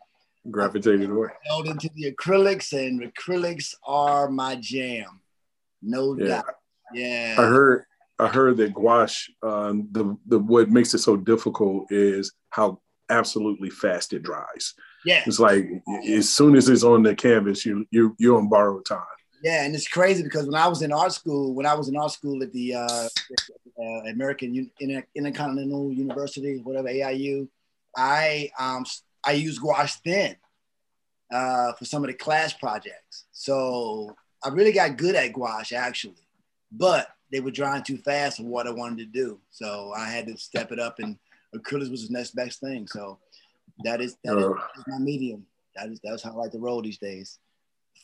[0.51, 1.29] gravitated away.
[1.45, 5.21] Held into the acrylics, and acrylics are my jam,
[5.83, 6.27] no yeah.
[6.27, 6.55] doubt.
[6.93, 7.85] Yeah, I heard
[8.19, 12.81] I heard that gouache, um, the the what makes it so difficult is how
[13.11, 14.75] absolutely fast it dries.
[15.05, 15.69] Yeah, it's like
[16.09, 19.03] as soon as it's on the canvas, you you you're on borrowed time.
[19.43, 21.97] Yeah, and it's crazy because when I was in art school, when I was in
[21.97, 23.09] art school at the uh,
[23.79, 24.71] uh, American
[25.15, 27.49] Intercontinental University, whatever AIU,
[27.95, 28.87] I um,
[29.27, 30.37] I used gouache thin
[31.33, 33.27] uh, for some of the class projects.
[33.33, 34.15] So
[34.45, 36.27] I really got good at gouache actually,
[36.71, 39.41] but they were drying too fast for what I wanted to do.
[39.51, 41.19] So I had to step it up, and
[41.55, 42.87] acrylics was the next best thing.
[42.87, 43.19] So
[43.83, 45.47] that is that uh, is my medium.
[45.77, 47.39] That is that's how I like to roll these days.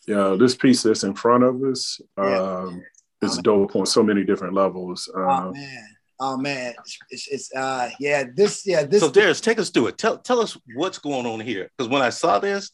[0.08, 2.40] Yeah, this piece that's in front of us yeah.
[2.40, 2.82] um,
[3.22, 5.08] is dope on so many different levels.
[5.14, 5.96] Oh, um, oh man.
[6.22, 6.74] Oh man,
[7.08, 9.00] it's, it's uh yeah this yeah this.
[9.00, 9.98] So Darius, take us through it.
[9.98, 12.70] Tell tell us what's going on here because when I saw this,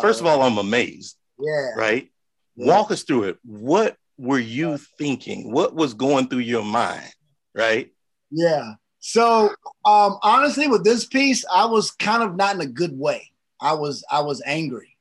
[0.00, 1.16] first of all, I'm amazed.
[1.38, 1.70] Yeah.
[1.76, 2.10] Right.
[2.56, 2.66] Yeah.
[2.66, 3.38] Walk us through it.
[3.44, 5.52] What were you thinking?
[5.52, 7.12] What was going through your mind?
[7.54, 7.92] Right.
[8.32, 8.74] Yeah.
[8.98, 9.50] So
[9.84, 13.30] um honestly, with this piece, I was kind of not in a good way.
[13.60, 14.96] I was I was angry.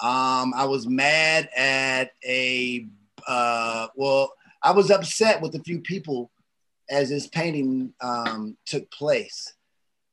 [0.00, 2.86] Um, I was mad at a
[3.26, 4.32] uh, well,
[4.62, 6.30] I was upset with a few people
[6.90, 9.54] as this painting um, took place.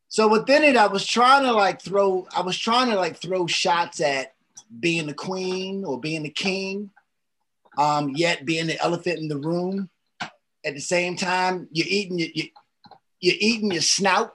[0.09, 3.45] So within it, I was trying to like throw, I was trying to like throw
[3.47, 4.33] shots at
[4.79, 6.91] being the queen or being the king,
[7.77, 9.89] um, yet being the elephant in the room.
[10.65, 12.43] At the same time, you're eating your, you,
[13.19, 14.33] you're eating your snout.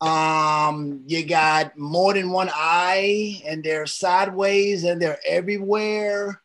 [0.00, 6.41] Um, you got more than one eye, and they're sideways, and they're everywhere.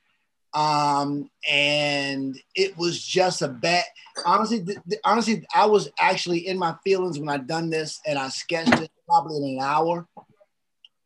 [0.58, 3.84] Um, and it was just a bad.
[4.26, 8.18] Honestly, th- th- honestly, I was actually in my feelings when I done this, and
[8.18, 10.08] I sketched it probably in an hour.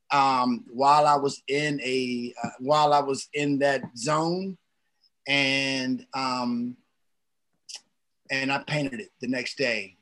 [0.10, 4.58] Um, while I was in a uh, while I was in that zone,
[5.28, 6.78] and um,
[8.30, 9.98] and I painted it the next day.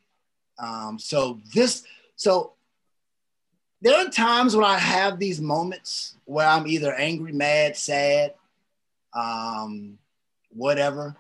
[0.60, 1.86] Um, so this,
[2.16, 2.54] so
[3.82, 8.36] there are times when I have these moments where I'm either angry, mad, sad,
[9.14, 9.98] um,
[10.52, 11.16] whatever.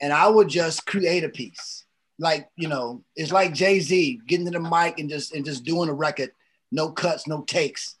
[0.00, 1.84] And I would just create a piece.
[2.18, 5.88] Like, you know, it's like Jay-Z getting to the mic and just and just doing
[5.88, 6.32] a record,
[6.70, 7.96] no cuts, no takes.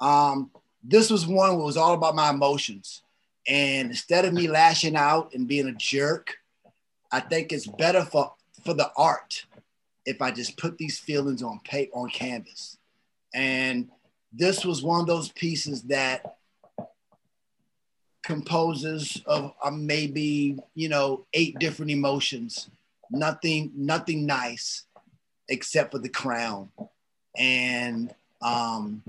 [0.00, 0.50] Um,
[0.82, 3.02] this was one where was all about my emotions.
[3.46, 6.36] And instead of me lashing out and being a jerk,
[7.12, 8.32] I think it's better for
[8.64, 9.44] for the art
[10.06, 12.78] if I just put these feelings on paper on canvas.
[13.34, 13.88] And
[14.32, 16.36] this was one of those pieces that
[18.24, 22.70] composes of uh, maybe you know eight different emotions.
[23.10, 24.84] Nothing nothing nice
[25.48, 26.70] except for the crown.
[27.36, 28.12] And
[28.42, 29.02] um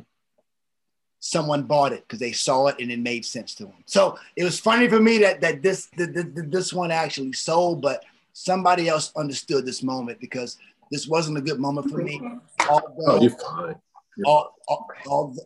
[1.19, 3.73] someone bought it because they saw it and it made sense to them.
[3.87, 7.81] So it was funny for me that that this that, that this one actually sold
[7.81, 8.03] but
[8.33, 10.57] somebody else understood this moment because
[10.91, 12.21] this wasn't a good moment for me.
[12.69, 13.75] Although, oh, you're fine.
[14.17, 14.51] You're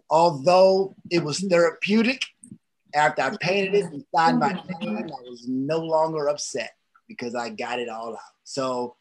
[0.10, 2.24] although it was therapeutic
[2.94, 6.72] after I painted it and signed my name, I was no longer upset
[7.08, 8.20] because I got it all out.
[8.44, 8.96] So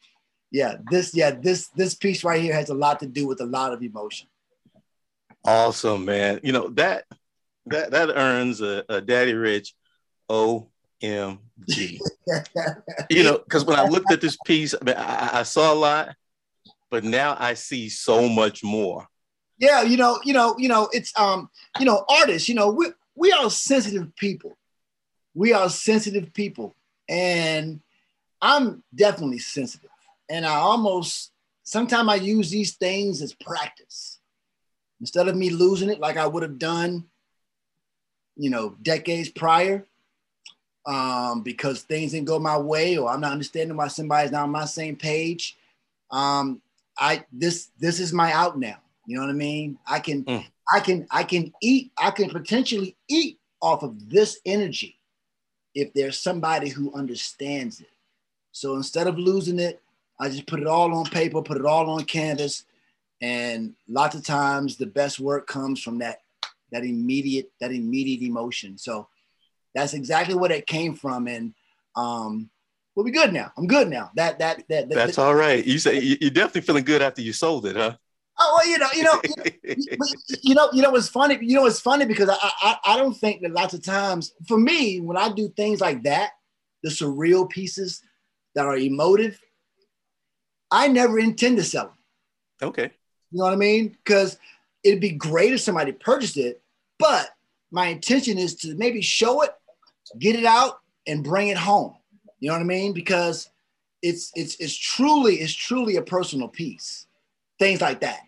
[0.50, 3.46] yeah, this yeah, this this piece right here has a lot to do with a
[3.46, 4.28] lot of emotion.
[5.44, 6.40] Awesome, man.
[6.42, 7.04] You know, that
[7.66, 9.74] that that earns a, a daddy rich
[10.30, 11.38] OMG.
[13.10, 15.76] you know, because when I looked at this piece, I, mean, I, I saw a
[15.76, 16.14] lot,
[16.90, 19.06] but now I see so much more.
[19.58, 22.86] Yeah, you know, you know, you know, it's um, you know, artists, you know, we
[23.18, 24.56] we are sensitive people.
[25.34, 26.76] We are sensitive people.
[27.08, 27.80] And
[28.40, 29.90] I'm definitely sensitive.
[30.30, 31.32] And I almost,
[31.64, 34.20] sometimes I use these things as practice.
[35.00, 37.04] Instead of me losing it like I would have done,
[38.36, 39.84] you know, decades prior,
[40.86, 44.50] um, because things didn't go my way or I'm not understanding why somebody's not on
[44.50, 45.56] my same page.
[46.10, 46.62] Um,
[46.96, 48.76] I this this is my out now.
[49.06, 49.78] You know what I mean?
[49.86, 50.44] I can mm.
[50.72, 54.98] I can I can eat I can potentially eat off of this energy
[55.74, 57.90] if there's somebody who understands it.
[58.52, 59.80] So instead of losing it,
[60.20, 62.64] I just put it all on paper, put it all on canvas,
[63.20, 66.18] and lots of times the best work comes from that
[66.72, 68.78] that immediate that immediate emotion.
[68.78, 69.08] So
[69.74, 71.28] that's exactly what it came from.
[71.28, 71.54] And
[71.96, 72.50] um,
[72.94, 73.52] we'll be good now.
[73.56, 74.10] I'm good now.
[74.16, 74.88] That that that.
[74.88, 75.64] that That's that, all right.
[75.64, 77.96] You say you're definitely feeling good after you sold it, huh?
[78.40, 79.20] Oh well, you know, you know,
[80.42, 81.38] you know, you know, it's funny.
[81.40, 84.58] You know, it's funny because I, I, I don't think that lots of times for
[84.58, 86.32] me when I do things like that,
[86.82, 88.02] the surreal pieces
[88.54, 89.40] that are emotive,
[90.70, 91.86] I never intend to sell
[92.60, 92.68] them.
[92.68, 92.90] Okay.
[93.30, 93.88] You know what I mean?
[93.88, 94.38] Because
[94.84, 96.62] it'd be great if somebody purchased it,
[96.98, 97.30] but
[97.70, 99.50] my intention is to maybe show it,
[100.18, 101.94] get it out, and bring it home.
[102.40, 102.92] You know what I mean?
[102.92, 103.50] Because
[104.00, 107.06] it's it's it's truly it's truly a personal piece.
[107.58, 108.20] Things like that.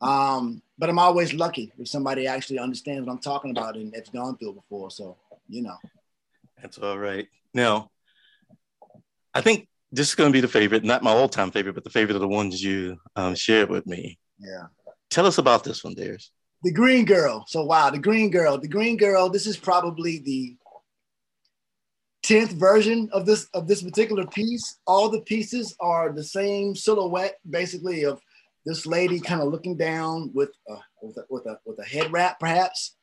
[0.00, 4.08] Um, but I'm always lucky if somebody actually understands what I'm talking about and has
[4.08, 4.90] gone through it before.
[4.90, 5.16] So,
[5.48, 5.76] you know.
[6.60, 7.26] That's all right.
[7.54, 7.90] Now,
[9.34, 11.84] I think this is going to be the favorite, not my all time favorite, but
[11.84, 14.18] the favorite of the ones you um, shared with me.
[14.38, 14.66] Yeah.
[15.10, 16.30] Tell us about this one, Darius.
[16.62, 17.44] The Green Girl.
[17.48, 18.58] So, wow, the Green Girl.
[18.58, 20.56] The Green Girl, this is probably the
[22.24, 24.78] 10th version of this of this particular piece.
[24.86, 28.20] All the pieces are the same silhouette, basically, of
[28.66, 32.12] this lady kind of looking down with a, with a, with a, with a head
[32.12, 32.96] wrap, perhaps.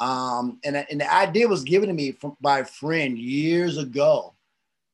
[0.00, 4.34] Um, and, and the idea was given to me from, by a friend years ago,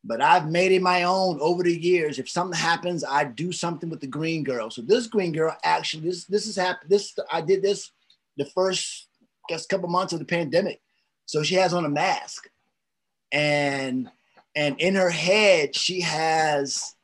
[0.05, 2.19] but I've made it my own over the years.
[2.19, 4.71] If something happens, I do something with the green girl.
[4.71, 6.91] So this green girl, actually, this this is happened.
[6.91, 7.91] This I did this
[8.37, 9.09] the first
[9.49, 10.81] I guess couple months of the pandemic.
[11.25, 12.49] So she has on a mask,
[13.33, 14.11] and
[14.55, 16.95] and in her head she has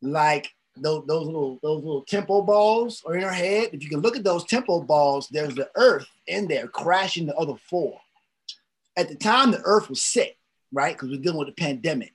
[0.00, 3.70] like those, those little those little tempo balls are in her head.
[3.72, 7.36] If you can look at those tempo balls, there's the earth in there crashing the
[7.36, 8.00] other four.
[8.96, 10.36] At the time, the earth was sick,
[10.72, 10.94] right?
[10.94, 12.12] Because we're dealing with the pandemic.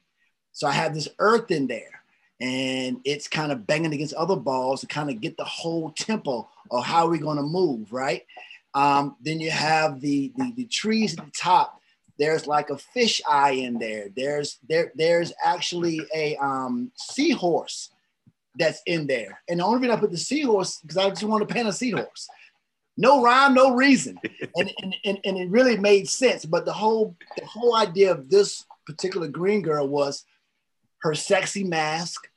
[0.52, 2.02] So I have this earth in there,
[2.42, 6.48] and it's kind of banging against other balls to kind of get the whole tempo
[6.72, 8.26] of how we're going to move, right?
[8.74, 11.80] Um, then you have the, the the trees at the top.
[12.18, 14.10] There's like a fish eye in there.
[14.14, 17.92] There's there there's actually a um, seahorse
[18.56, 19.42] that's in there.
[19.48, 21.74] And the only reason I put the seahorse because I just want to paint a
[21.74, 22.28] seahorse.
[22.98, 24.20] No rhyme, no reason.
[24.58, 26.44] And, and, and, and it really made sense.
[26.44, 30.26] But the whole the whole idea of this particular green girl was
[31.02, 32.28] her sexy mask.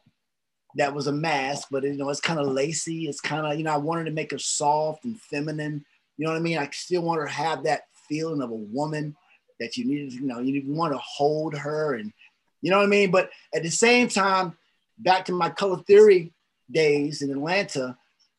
[0.77, 3.09] That was a mask, but you know, it's kind of lacy.
[3.09, 5.85] It's kind of, you know, I wanted to make her soft and feminine.
[6.17, 6.59] You know what I mean?
[6.59, 9.17] I still want her to have that feeling of a woman
[9.59, 12.13] that you needed, you know, you want to hold her and
[12.61, 13.11] you know what I mean?
[13.11, 14.57] But at the same time,
[14.99, 16.33] back to my color theory
[16.71, 17.97] days in Atlanta,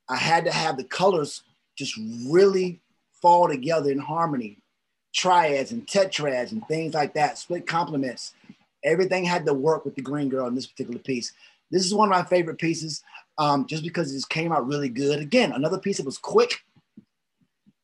[0.10, 1.44] I had to have the colors
[1.78, 1.98] just
[2.28, 2.82] really
[3.22, 4.60] fall together in harmony,
[5.14, 8.34] triads and tetrads and things like that, split complements.
[8.84, 11.32] Everything had to work with the green girl in this particular piece.
[11.72, 13.02] This is one of my favorite pieces,
[13.38, 15.20] um, just because it just came out really good.
[15.20, 16.60] Again, another piece that was quick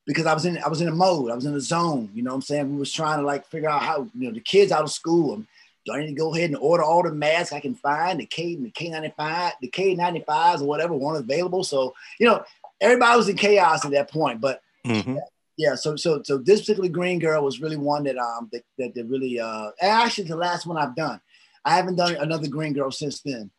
[0.05, 2.09] because I was in I was in a mode, I was in a zone.
[2.13, 2.71] You know what I'm saying?
[2.71, 5.35] We was trying to like figure out how you know the kids out of school
[5.35, 5.47] and
[5.85, 8.25] do I need to go ahead and order all the masks I can find, the
[8.25, 11.63] K the K95, the K95s or whatever one available?
[11.63, 12.43] So, you know,
[12.81, 14.41] everybody was in chaos at that point.
[14.41, 15.17] But mm-hmm.
[15.57, 18.93] yeah, so so so this particular green girl was really one that um that that,
[18.95, 21.21] that really uh actually the last one I've done.
[21.65, 23.51] I haven't done another green girl since then.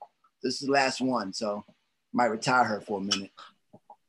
[0.42, 1.64] This is the last one, so
[2.12, 3.30] might retire her for a minute.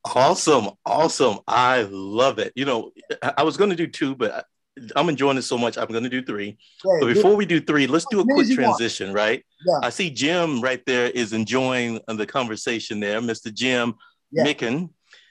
[0.04, 1.40] Awesome, awesome.
[1.48, 2.54] I love it.
[2.56, 2.92] You know,
[3.38, 4.48] I was going to do two, but
[4.96, 5.78] I'm enjoying it so much.
[5.78, 6.58] I'm going to do three.
[6.84, 9.44] but before we do three, let's do a quick transition, right?
[9.66, 9.80] Yeah.
[9.84, 13.54] I see Jim right there is enjoying the conversation there, Mr.
[13.54, 13.96] Jim
[14.32, 14.46] yeah.
[14.46, 14.90] Micken.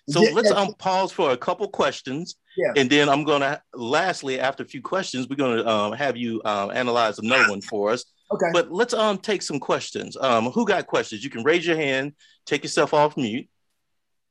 [0.09, 2.37] So yeah, let's um, pause for a couple questions.
[2.57, 2.73] Yeah.
[2.77, 6.17] And then I'm going to, lastly, after a few questions, we're going to um, have
[6.17, 8.05] you um, analyze another one for us.
[8.33, 8.47] Okay.
[8.53, 10.17] But let's um take some questions.
[10.21, 11.25] Um, who got questions?
[11.25, 12.13] You can raise your hand,
[12.47, 13.49] take yourself off mute.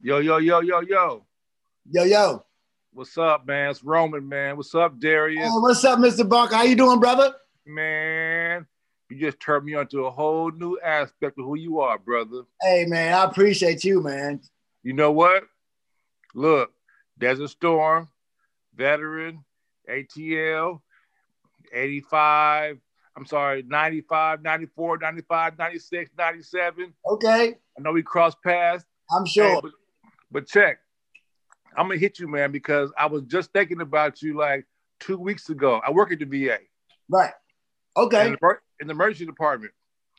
[0.01, 1.25] Yo, yo, yo, yo, yo.
[1.91, 2.45] Yo, yo.
[2.91, 3.69] What's up, man?
[3.69, 4.57] It's Roman, man.
[4.57, 5.43] What's up, Darius?
[5.43, 6.27] Hey, what's up, Mr.
[6.27, 6.51] Buck?
[6.51, 7.35] How you doing, brother?
[7.65, 8.65] Man,
[9.09, 12.41] you just turned me onto a whole new aspect of who you are, brother.
[12.61, 14.41] Hey, man, I appreciate you, man.
[14.81, 15.43] You know what?
[16.33, 16.71] Look,
[17.19, 18.09] Desert Storm,
[18.75, 19.45] veteran,
[19.87, 20.81] ATL,
[21.71, 22.79] 85,
[23.15, 26.93] I'm sorry, 95, 94, 95, 96, 97.
[27.05, 27.55] Okay.
[27.77, 28.83] I know we crossed paths.
[29.15, 29.47] I'm sure.
[29.47, 29.71] Hey, but,
[30.31, 30.79] but check,
[31.79, 34.67] I'm gonna hit you, man, because I was just thinking about you like
[34.99, 35.79] two weeks ago.
[35.85, 36.57] I work at the VA.
[37.07, 37.31] Right.
[37.95, 38.27] Okay.
[38.27, 39.71] In the, in the emergency department.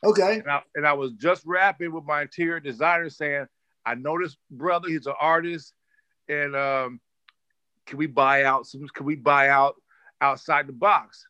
[0.03, 0.39] Okay.
[0.39, 3.45] And I, and I was just rapping with my interior designer saying,
[3.85, 5.73] I know this brother, he's an artist,
[6.27, 6.99] and um,
[7.85, 8.87] can we buy out some?
[8.95, 9.75] Can we buy out
[10.19, 11.27] outside the box?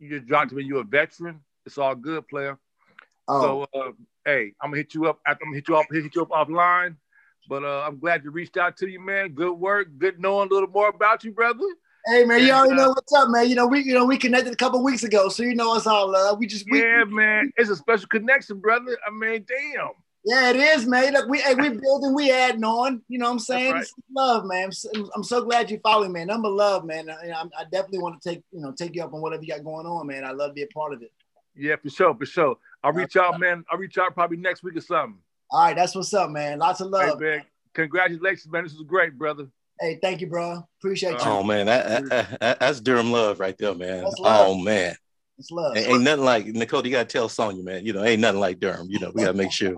[0.00, 0.64] You just dropped me.
[0.64, 1.40] You're a veteran.
[1.66, 2.58] It's all good, player.
[3.28, 3.42] Oh.
[3.72, 3.92] So, uh,
[4.24, 5.20] hey, I'm gonna hit you up.
[5.24, 5.86] I'm gonna hit you up.
[5.88, 6.96] Hit you up offline.
[7.48, 9.30] But uh, I'm glad you reached out to you, man.
[9.30, 9.88] Good work.
[9.98, 11.64] Good knowing a little more about you, brother.
[12.06, 13.48] Hey man, you already know what's up, man.
[13.48, 15.86] You know we you know we connected a couple weeks ago, so you know us
[15.86, 16.38] all love.
[16.38, 17.52] We just we, yeah, man.
[17.56, 18.96] It's a special connection, brother.
[19.06, 19.90] I mean, damn.
[20.24, 21.12] Yeah, it is, man.
[21.12, 23.02] Look, we hey, we building, we adding on.
[23.08, 23.72] You know what I'm saying?
[23.72, 23.86] Right.
[24.14, 24.64] Love, man.
[24.64, 26.28] I'm so, I'm so, glad you follow me, man.
[26.28, 27.10] Number love, man.
[27.10, 29.64] I, I, definitely want to take you know take you up on whatever you got
[29.64, 30.24] going on, man.
[30.24, 31.12] I love to be a part of it.
[31.56, 32.56] Yeah, for sure, for sure.
[32.82, 33.64] I'll reach out, man.
[33.70, 35.18] I'll reach out probably next week or something.
[35.50, 36.58] All right, that's what's up, man.
[36.58, 37.20] Lots of love.
[37.20, 37.42] Hey,
[37.74, 38.64] Congratulations, man.
[38.64, 39.46] This is great, brother.
[39.80, 40.66] Hey, thank you, bro.
[40.80, 41.18] Appreciate you.
[41.20, 44.04] Oh man, that, that, that's Durham love right there, man.
[44.18, 44.96] Oh man.
[45.38, 45.76] It's love.
[45.76, 46.84] Ain't, ain't nothing like Nicole.
[46.84, 47.86] You gotta tell Sonya, man.
[47.86, 48.88] You know, ain't nothing like Durham.
[48.90, 49.76] You know, we gotta make sure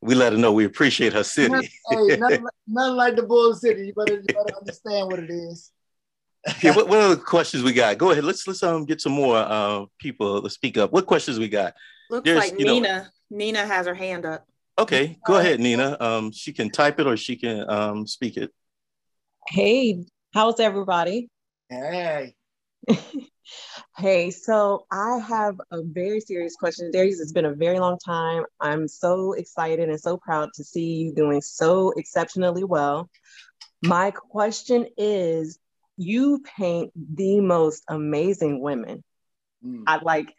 [0.00, 1.70] we let her know we appreciate her city.
[1.90, 3.86] hey, nothing, nothing like the Bull City.
[3.86, 5.70] You better, you better understand what it is.
[6.62, 7.98] yeah, what, what other questions we got?
[7.98, 8.24] Go ahead.
[8.24, 10.92] Let's let's um get some more uh people to speak up.
[10.92, 11.74] What questions we got?
[12.10, 12.80] Looks There's, like Nina.
[12.80, 14.46] Know, Nina has her hand up.
[14.78, 15.96] Okay, go ahead, Nina.
[16.00, 18.50] Um, she can type it or she can um speak it.
[19.48, 21.28] Hey, how's everybody?
[21.68, 22.34] Hey.
[23.96, 26.90] hey, so I have a very serious question.
[26.90, 28.44] Darius, it's been a very long time.
[28.60, 33.10] I'm so excited and so proud to see you doing so exceptionally well.
[33.82, 35.58] My question is
[35.96, 39.04] you paint the most amazing women.
[39.64, 39.84] Mm.
[39.86, 40.32] I like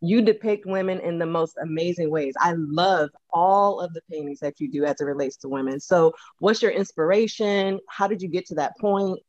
[0.00, 2.34] you depict women in the most amazing ways.
[2.40, 5.78] I love all of the paintings that you do as it relates to women.
[5.78, 7.78] So, what's your inspiration?
[7.88, 9.20] How did you get to that point?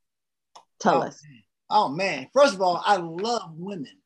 [0.80, 1.22] Tell oh, us.
[1.24, 1.44] Man.
[1.74, 3.98] Oh man, first of all, I love women.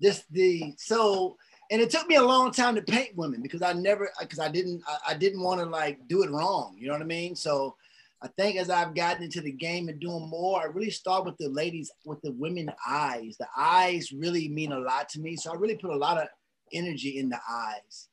[0.00, 1.36] Just the so,
[1.70, 4.48] and it took me a long time to paint women because I never because I
[4.48, 6.76] didn't I, I didn't want to like do it wrong.
[6.78, 7.36] You know what I mean?
[7.36, 7.76] So
[8.22, 11.36] I think as I've gotten into the game and doing more, I really start with
[11.36, 13.36] the ladies, with the women eyes.
[13.38, 15.36] The eyes really mean a lot to me.
[15.36, 16.28] So I really put a lot of
[16.72, 18.08] energy in the eyes.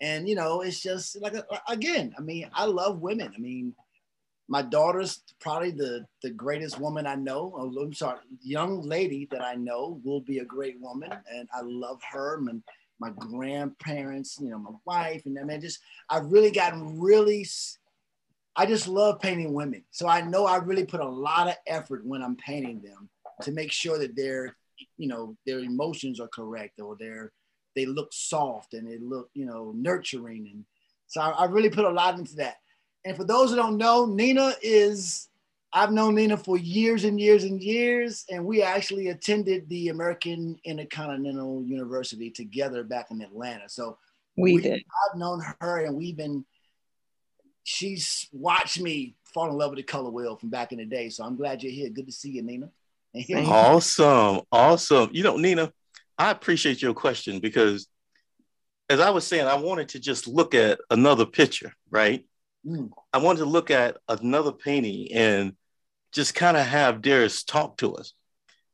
[0.00, 3.32] And, you know, it's just like, uh, again, I mean, I love women.
[3.34, 3.74] I mean,
[4.48, 7.54] my daughter's probably the, the greatest woman I know.
[7.56, 11.12] Oh, I'm sorry, young lady that I know will be a great woman.
[11.34, 12.36] And I love her.
[12.36, 12.62] And
[13.00, 15.22] my grandparents, you know, my wife.
[15.26, 15.80] And I mean, just,
[16.10, 17.46] I've really gotten really
[18.58, 19.84] I just love painting women.
[19.92, 23.08] So I know I really put a lot of effort when I'm painting them
[23.42, 24.56] to make sure that their,
[24.96, 27.30] you know, their emotions are correct or they're,
[27.76, 30.50] they look soft and they look, you know, nurturing.
[30.52, 30.64] And
[31.06, 32.56] so I, I really put a lot into that.
[33.04, 35.28] And for those who don't know, Nina is,
[35.72, 38.24] I've known Nina for years and years and years.
[38.28, 43.68] And we actually attended the American Intercontinental University together back in Atlanta.
[43.68, 43.98] So
[44.36, 44.82] we, we did.
[45.12, 46.44] I've known her and we've been
[47.68, 51.10] she's watched me fall in love with the color wheel from back in the day.
[51.10, 51.90] So I'm glad you're here.
[51.90, 52.70] Good to see you, Nina.
[53.46, 54.40] awesome.
[54.50, 55.10] Awesome.
[55.12, 55.70] You know, Nina,
[56.16, 57.86] I appreciate your question because
[58.88, 62.24] as I was saying, I wanted to just look at another picture, right?
[62.66, 62.90] Mm.
[63.12, 65.52] I wanted to look at another painting and
[66.12, 68.14] just kind of have Darius talk to us.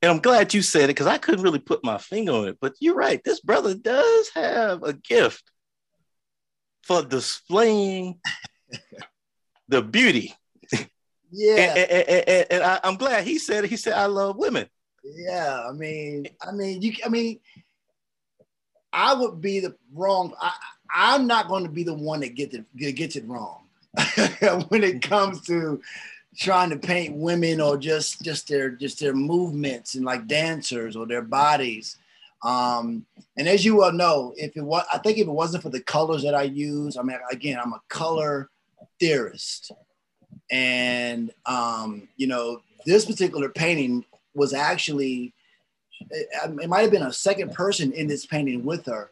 [0.02, 2.58] And I'm glad you said it because I couldn't really put my finger on it.
[2.60, 3.20] But you're right.
[3.24, 5.50] This brother does have a gift
[6.84, 8.20] for displaying
[9.68, 10.34] the beauty.
[11.30, 11.56] Yeah.
[11.56, 13.70] and, and, and, and I, am glad he said it.
[13.70, 14.68] He said, I love women.
[15.02, 15.66] Yeah.
[15.68, 17.40] I mean, I mean, you, I mean,
[18.92, 20.32] I would be the wrong.
[20.40, 20.52] I,
[20.94, 23.64] I'm not going to be the one that gets it, gets it wrong
[24.68, 25.82] when it comes to
[26.36, 31.06] trying to paint women or just just their just their movements and like dancers or
[31.06, 31.96] their bodies.
[32.44, 33.06] Um,
[33.36, 35.80] and as you well know, if it was, I think if it wasn't for the
[35.80, 38.50] colors that I use, I mean, again, I'm a color
[39.00, 39.72] theorist.
[40.50, 45.32] And, um, you know, this particular painting was actually,
[46.10, 46.28] it,
[46.62, 49.10] it might have been a second person in this painting with her,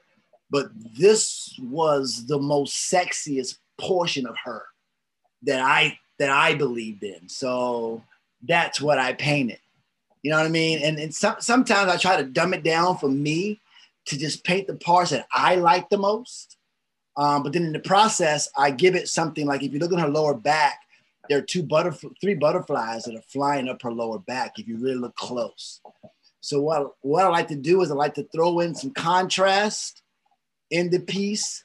[0.50, 4.64] but this was the most sexiest portion of her
[5.42, 7.28] that I that I believed in.
[7.28, 8.02] So
[8.46, 9.58] that's what I painted.
[10.22, 10.80] You know what I mean?
[10.82, 13.60] And, and some, sometimes I try to dumb it down for me
[14.06, 16.56] to just paint the parts that I like the most.
[17.16, 20.00] Um, but then in the process, I give it something like if you look at
[20.00, 20.80] her lower back,
[21.28, 24.78] there are two butterf- three butterflies that are flying up her lower back if you
[24.78, 25.80] really look close.
[26.40, 30.02] So what, what I like to do is I like to throw in some contrast
[30.70, 31.64] in the piece.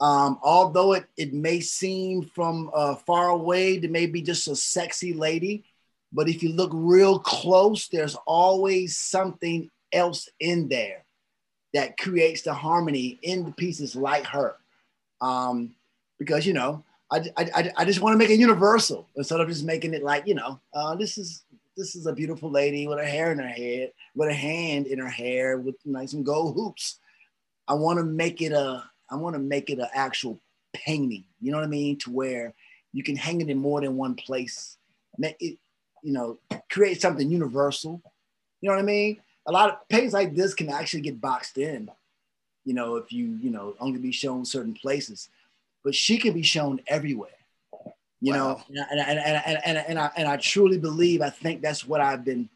[0.00, 5.12] Um, although it, it may seem from uh, far away to maybe just a sexy
[5.12, 5.64] lady,
[6.12, 11.04] but if you look real close, there's always something else in there
[11.74, 14.56] that creates the harmony in the pieces like her
[15.20, 15.74] um,
[16.18, 19.64] because you know I, I, I just want to make it universal instead of just
[19.64, 21.44] making it like you know uh, this is
[21.76, 24.98] this is a beautiful lady with her hair in her head with a hand in
[24.98, 26.98] her hair with nice and gold hoops.
[27.66, 30.40] I want to make it a I want to make it an actual
[30.72, 31.24] painting.
[31.40, 31.98] You know what I mean?
[31.98, 32.54] To where
[32.92, 34.76] you can hang it in more than one place.
[35.18, 35.58] Make it
[36.02, 36.38] you know
[36.70, 38.02] create something universal.
[38.60, 39.20] You know what I mean?
[39.46, 41.90] A lot of paintings like this can actually get boxed in,
[42.64, 45.28] you know, if you, you know, only be shown certain places.
[45.82, 47.30] But she can be shown everywhere.
[48.20, 48.38] You wow.
[48.38, 51.86] know, and, and, and, and, and, and, I, and I truly believe, I think that's
[51.86, 52.48] what I've been,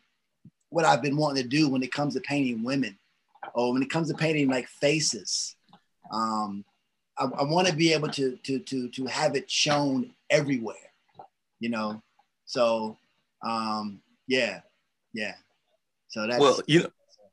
[0.70, 2.98] what I've been wanting to do when it comes to painting women
[3.54, 5.56] or when it comes to painting like faces.
[6.10, 6.64] Um,
[7.18, 10.76] I, I want to be able to, to, to, to have it shown everywhere,
[11.60, 12.02] you know?
[12.46, 12.96] So,
[13.46, 14.60] um, yeah,
[15.12, 15.34] yeah.
[16.08, 16.90] So that's well, you know,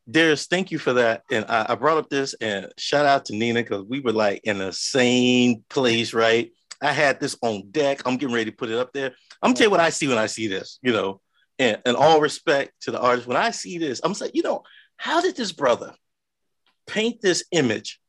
[0.10, 1.24] Darius, thank you for that.
[1.32, 4.42] And I, I brought up this and shout out to Nina because we were like
[4.44, 6.52] in the same place, right?
[6.82, 8.02] I had this on deck.
[8.06, 9.14] I'm getting ready to put it up there.
[9.42, 11.22] I'm gonna tell you what I see when I see this, you know,
[11.58, 13.28] and, and all respect to the artist.
[13.28, 14.64] When I see this, I'm saying, you know,
[14.98, 15.94] how did this brother
[16.86, 18.00] paint this image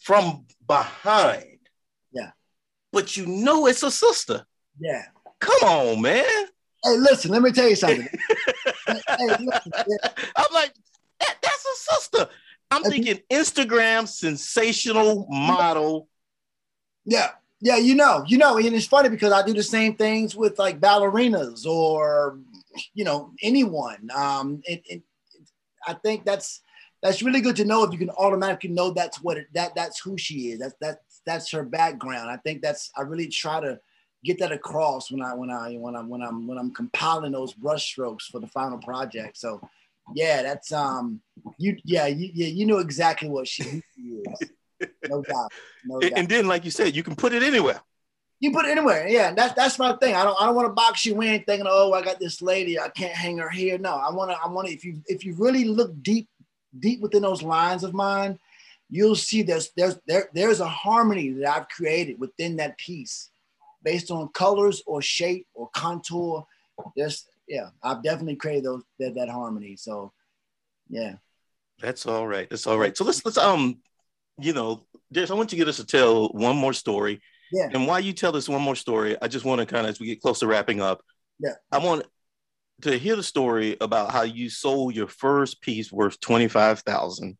[0.00, 1.58] from behind?
[2.12, 2.30] Yeah.
[2.92, 4.44] But you know it's a sister.
[4.78, 5.04] Yeah.
[5.40, 6.24] Come on, man.
[6.84, 8.06] Hey, listen, let me tell you something.
[8.86, 10.08] hey, listen, yeah.
[10.36, 10.93] I'm like, that, that's a
[11.74, 12.28] sister.
[12.70, 16.08] I'm thinking Instagram sensational model.
[17.04, 20.34] Yeah, yeah, you know, you know, and it's funny because I do the same things
[20.34, 22.38] with like ballerinas or
[22.94, 24.10] you know anyone.
[24.14, 25.02] Um, it, it,
[25.86, 26.60] I think that's
[27.02, 30.00] that's really good to know if you can automatically know that's what it, that that's
[30.00, 30.58] who she is.
[30.58, 32.30] That's that's that's her background.
[32.30, 33.78] I think that's I really try to
[34.24, 37.54] get that across when I when I when I when I'm when I'm compiling those
[37.54, 39.36] brushstrokes for the final project.
[39.36, 39.60] So
[40.12, 41.20] yeah, that's um
[41.58, 43.82] you yeah you yeah you know exactly what she, is.
[45.08, 45.52] No doubt.
[45.84, 46.12] No doubt.
[46.16, 47.80] And then like you said, you can put it anywhere.
[48.40, 49.08] You put it anywhere.
[49.08, 50.14] Yeah, that's that's my thing.
[50.14, 52.78] I don't I don't want to box you in thinking, oh, I got this lady,
[52.78, 53.78] I can't hang her here.
[53.78, 56.28] No, I want to I want to if you if you really look deep
[56.78, 58.38] deep within those lines of mine,
[58.90, 63.30] you'll see there's there's there there's a harmony that I've created within that piece
[63.82, 66.46] based on colors or shape or contour.
[66.96, 69.76] There's yeah, I've definitely created those that, that harmony.
[69.76, 70.12] So
[70.88, 71.14] yeah.
[71.80, 72.48] That's all right.
[72.48, 72.96] That's all right.
[72.96, 73.78] So let's let's um,
[74.38, 77.20] you know, Darius, I want you to get us to tell one more story.
[77.52, 77.68] Yeah.
[77.72, 80.00] And while you tell us one more story, I just want to kind of as
[80.00, 81.02] we get close to wrapping up,
[81.38, 82.04] yeah, I want
[82.82, 87.36] to hear the story about how you sold your first piece worth twenty five thousand.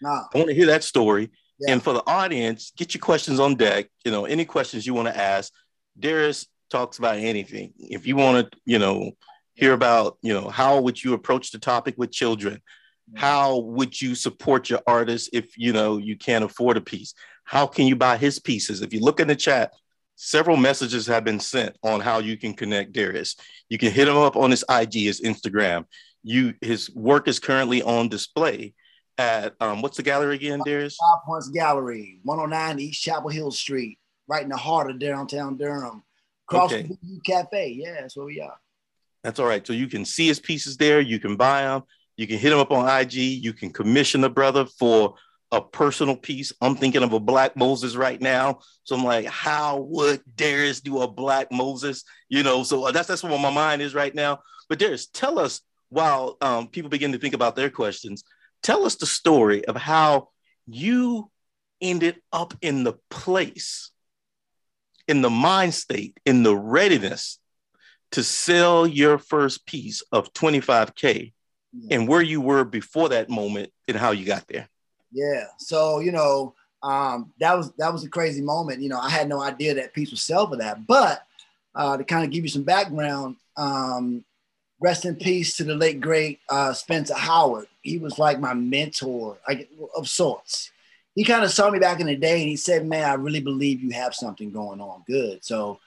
[0.00, 0.24] Nah.
[0.32, 1.30] I want to hear that story.
[1.58, 1.74] Yeah.
[1.74, 3.88] And for the audience, get your questions on deck.
[4.04, 5.52] You know, any questions you want to ask.
[5.98, 7.74] Darius talks about anything.
[7.76, 9.12] If you want to, you know,
[9.54, 12.60] hear about, you know, how would you approach the topic with children?
[13.16, 17.14] How would you support your artist if you know you can't afford a piece?
[17.44, 18.82] How can you buy his pieces?
[18.82, 19.72] If you look in the chat,
[20.14, 23.36] several messages have been sent on how you can connect Darius.
[23.68, 25.86] You can hit him up on his IG, his Instagram.
[26.22, 28.74] You his work is currently on display
[29.18, 30.96] at um, what's the gallery again, Darius?
[30.96, 33.98] Five Points Gallery, 109 East Chapel Hill Street
[34.30, 36.04] right in the heart of downtown Durham,
[36.48, 36.82] across okay.
[36.82, 37.74] the cafe.
[37.76, 38.58] Yeah, that's where we are.
[39.22, 39.66] That's all right.
[39.66, 41.00] So you can see his pieces there.
[41.00, 41.82] You can buy them.
[42.16, 43.14] You can hit him up on IG.
[43.14, 45.14] You can commission the brother for
[45.52, 46.52] a personal piece.
[46.60, 48.60] I'm thinking of a Black Moses right now.
[48.84, 52.04] So I'm like, how would Darius do a Black Moses?
[52.28, 54.40] You know, so that's that's what my mind is right now.
[54.68, 58.22] But Darius, tell us while um, people begin to think about their questions,
[58.62, 60.28] tell us the story of how
[60.66, 61.30] you
[61.80, 63.90] ended up in the place
[65.08, 67.40] in the mind state, in the readiness
[68.12, 71.32] to sell your first piece of 25K
[71.72, 71.96] yeah.
[71.96, 74.68] and where you were before that moment and how you got there.
[75.12, 75.44] Yeah.
[75.58, 78.80] So, you know, um, that was that was a crazy moment.
[78.80, 80.86] You know, I had no idea that piece would sell for that.
[80.86, 81.24] But
[81.74, 84.24] uh, to kind of give you some background, um,
[84.80, 87.66] rest in peace to the late great uh, Spencer Howard.
[87.82, 90.70] He was like my mentor, like of sorts
[91.14, 93.40] he kind of saw me back in the day and he said, Man, I really
[93.40, 95.44] believe you have something going on good.
[95.44, 95.80] So,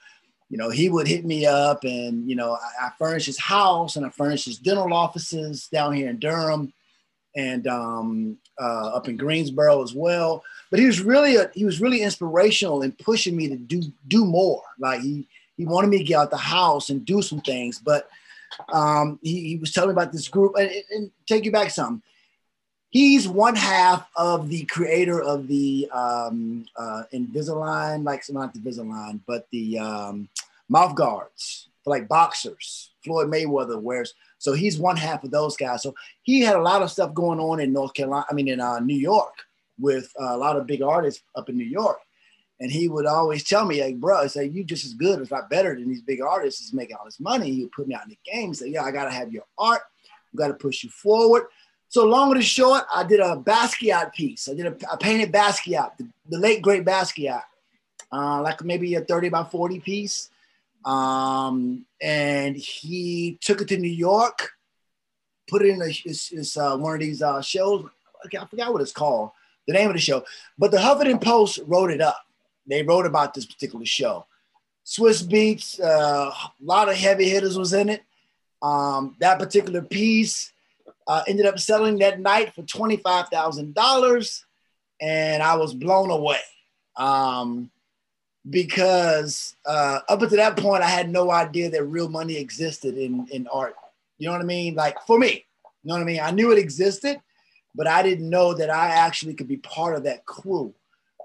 [0.53, 3.95] you know, he would hit me up and, you know, I, I furnished his house
[3.95, 6.71] and I furnished his dental offices down here in Durham
[7.35, 10.43] and um, uh, up in Greensboro as well.
[10.69, 14.25] But he was really a, he was really inspirational in pushing me to do do
[14.25, 14.61] more.
[14.77, 15.27] Like he
[15.57, 17.79] he wanted me to get out the house and do some things.
[17.79, 18.07] But
[18.71, 22.03] um, he, he was telling me about this group and, and take you back some
[22.93, 29.19] he's one half of the creator of the um, uh, Invisalign, like not the Invisalign,
[29.27, 30.29] but the um,
[30.69, 32.91] mouth guards for like boxers.
[33.03, 34.13] Floyd Mayweather wears.
[34.37, 35.83] So he's one half of those guys.
[35.83, 38.25] So he had a lot of stuff going on in North Carolina.
[38.29, 39.33] I mean, in uh, New York
[39.79, 41.97] with uh, a lot of big artists up in New York.
[42.59, 45.49] And he would always tell me, like, bro, say you just as good, if not
[45.49, 47.51] better than these big artists is making all this money.
[47.51, 48.53] He would put me out in the game.
[48.53, 49.81] Said, yeah, I got to have your art.
[50.31, 51.43] We got to push you forward.
[51.89, 54.49] So long and short, I did a Basquiat piece.
[54.49, 57.43] I did a, I painted Basquiat, the, the late great Basquiat,
[58.11, 60.29] uh, like maybe a 30 by 40 piece.
[60.85, 64.51] Um, and he took it to New York,
[65.47, 67.85] put it in a, uh, one of these uh, shows.
[68.25, 69.31] I forgot what it's called,
[69.67, 70.23] the name of the show.
[70.57, 72.19] But the Huffington Post wrote it up.
[72.67, 74.25] They wrote about this particular show.
[74.85, 78.03] Swizz Beatz, uh, a lot of heavy hitters was in it.
[78.61, 80.51] Um, that particular piece
[81.07, 84.43] uh, ended up selling that night for $25,000
[85.01, 86.39] and I was blown away.
[86.95, 87.71] Um,
[88.49, 93.27] because uh, up until that point, I had no idea that real money existed in,
[93.31, 93.75] in art.
[94.17, 94.75] You know what I mean?
[94.75, 96.19] Like for me, you know what I mean?
[96.21, 97.21] I knew it existed,
[97.75, 100.73] but I didn't know that I actually could be part of that crew.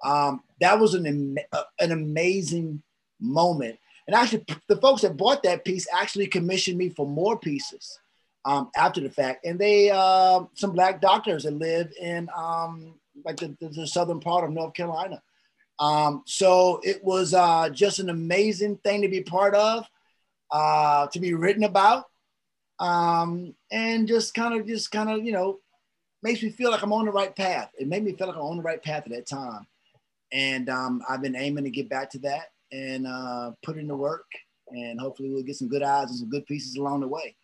[0.05, 2.83] Um, that was an, uh, an amazing
[3.21, 3.79] moment.
[4.07, 7.99] And actually, the folks that bought that piece actually commissioned me for more pieces
[8.45, 9.45] um, after the fact.
[9.45, 14.45] And they, uh, some black doctors that live in um, like the, the, southern part
[14.45, 15.21] of North Carolina.
[15.81, 19.87] Um, so it was uh, just an amazing thing to be part of,
[20.51, 22.07] uh, to be written about,
[22.81, 25.59] um, and just kind of, just kind of, you know,
[26.23, 27.71] makes me feel like I'm on the right path.
[27.79, 29.67] It made me feel like I'm on the right path at that time,
[30.33, 33.97] and um, I've been aiming to get back to that and uh, put in the
[33.97, 34.27] work,
[34.69, 37.37] and hopefully we'll get some good eyes and some good pieces along the way.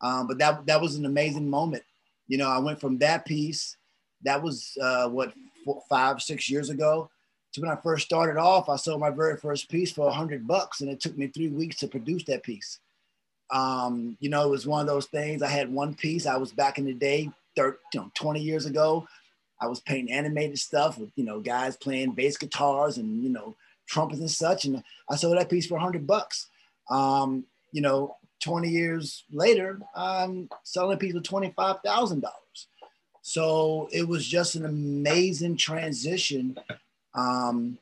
[0.00, 1.82] Um, but that that was an amazing moment.
[2.28, 3.76] You know, I went from that piece
[4.24, 5.32] that was uh, what
[5.64, 7.10] four, five, six years ago.
[7.54, 10.44] So when I first started off, I sold my very first piece for a hundred
[10.44, 12.80] bucks, and it took me three weeks to produce that piece.
[13.52, 15.40] Um, you know, it was one of those things.
[15.40, 16.26] I had one piece.
[16.26, 19.06] I was back in the day, 30, you know, 20 years ago.
[19.60, 23.54] I was painting animated stuff with, you know, guys playing bass guitars and, you know,
[23.86, 24.64] trumpets and such.
[24.64, 26.48] And I sold that piece for a hundred bucks.
[26.90, 32.24] Um, you know, 20 years later, I'm selling a piece for $25,000.
[33.22, 36.58] So it was just an amazing transition
[37.14, 37.78] um,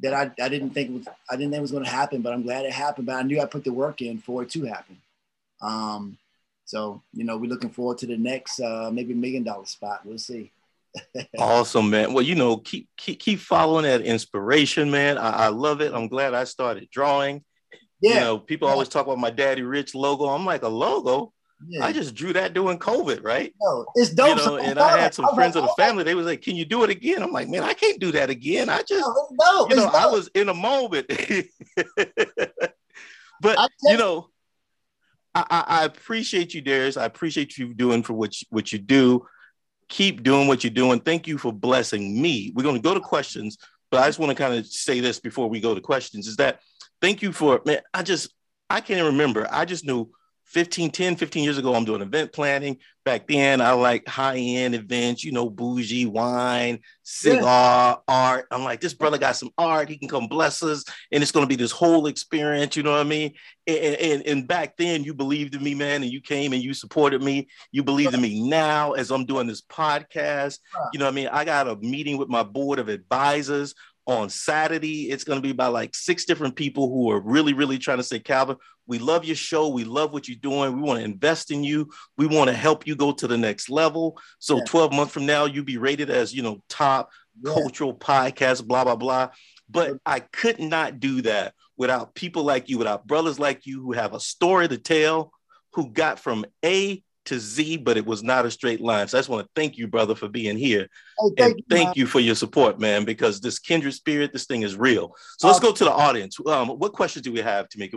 [0.00, 2.32] that I, I didn't think was I didn't think it was going to happen, but
[2.32, 3.06] I'm glad it happened.
[3.06, 4.98] But I knew I put the work in for it to happen.
[5.60, 6.18] Um,
[6.64, 10.00] so you know, we're looking forward to the next uh, maybe million dollar spot.
[10.04, 10.50] We'll see.
[11.38, 12.12] awesome, man.
[12.12, 15.18] Well, you know, keep keep keep following that inspiration, man.
[15.18, 15.92] I, I love it.
[15.94, 17.44] I'm glad I started drawing.
[18.00, 18.14] Yeah.
[18.14, 20.24] You know, people always talk about my daddy rich logo.
[20.24, 21.32] I'm like a logo.
[21.68, 21.84] Yeah.
[21.84, 23.54] I just drew that during COVID, right?
[23.60, 24.38] No, it's dope.
[24.38, 26.04] You know, and I had some I friends like, of the family.
[26.04, 28.30] They was like, "Can you do it again?" I'm like, "Man, I can't do that
[28.30, 31.06] again." I just, no, you know, I was in a moment.
[33.40, 34.28] but you know,
[35.34, 36.96] I, I, appreciate you, Darius.
[36.96, 39.26] I appreciate you doing for what you, what you do.
[39.88, 41.00] Keep doing what you're doing.
[41.00, 42.52] Thank you for blessing me.
[42.54, 43.58] We're going to go to questions,
[43.90, 46.36] but I just want to kind of say this before we go to questions: is
[46.36, 46.60] that
[47.00, 47.80] thank you for man.
[47.94, 48.34] I just
[48.68, 49.46] I can't remember.
[49.50, 50.10] I just knew
[50.52, 52.76] 15, 10, 15 years ago, I'm doing event planning.
[53.04, 58.14] Back then, I like high end events, you know, bougie wine, cigar, yeah.
[58.14, 58.46] art.
[58.50, 59.88] I'm like, this brother got some art.
[59.88, 62.76] He can come bless us, and it's going to be this whole experience.
[62.76, 63.32] You know what I mean?
[63.66, 66.74] And, and, and back then, you believed in me, man, and you came and you
[66.74, 67.48] supported me.
[67.72, 70.58] You believe in me now as I'm doing this podcast.
[70.92, 71.28] You know what I mean?
[71.28, 73.74] I got a meeting with my board of advisors
[74.06, 75.10] on Saturday.
[75.10, 78.02] It's going to be by like six different people who are really, really trying to
[78.02, 78.56] say, Calvin,
[78.86, 79.68] we love your show.
[79.68, 80.74] We love what you're doing.
[80.74, 81.90] We want to invest in you.
[82.16, 84.18] We want to help you go to the next level.
[84.38, 84.64] So yeah.
[84.66, 87.10] 12 months from now, you'll be rated as, you know, top
[87.40, 87.52] yeah.
[87.52, 89.30] cultural podcast, blah, blah, blah.
[89.70, 93.92] But I could not do that without people like you, without brothers like you who
[93.92, 95.32] have a story to tell,
[95.72, 99.08] who got from A to Z, but it was not a straight line.
[99.08, 100.88] So I just want to thank you, brother, for being here.
[101.20, 101.94] Oh, thank and you, thank man.
[101.96, 105.14] you for your support, man, because this kindred spirit, this thing is real.
[105.38, 106.38] So let's go to the audience.
[106.46, 107.94] Um, what questions do we have to make?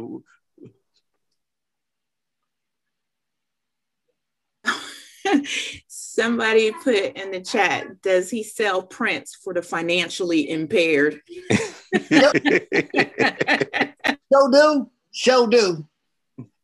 [5.87, 11.19] Somebody put in the chat, does he sell prints for the financially impaired?
[14.31, 14.89] Show do.
[15.11, 15.87] Show do.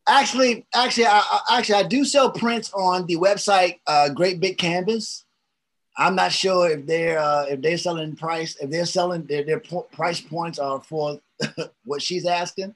[0.08, 5.24] Actually, actually, I, actually, I do sell prints on the website uh, Great Big Canvas.
[5.96, 9.60] I'm not sure if they're uh, if they're selling price if they're selling their, their
[9.60, 11.20] po- price points are for
[11.84, 12.74] what she's asking,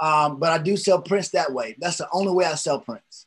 [0.00, 1.76] um, but I do sell prints that way.
[1.80, 3.26] That's the only way I sell prints.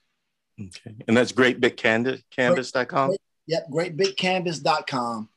[0.59, 3.07] Okay, and that's great big canvas greatbigcanvas.com.
[3.09, 5.29] Great, yep, greatbigcanvas.com.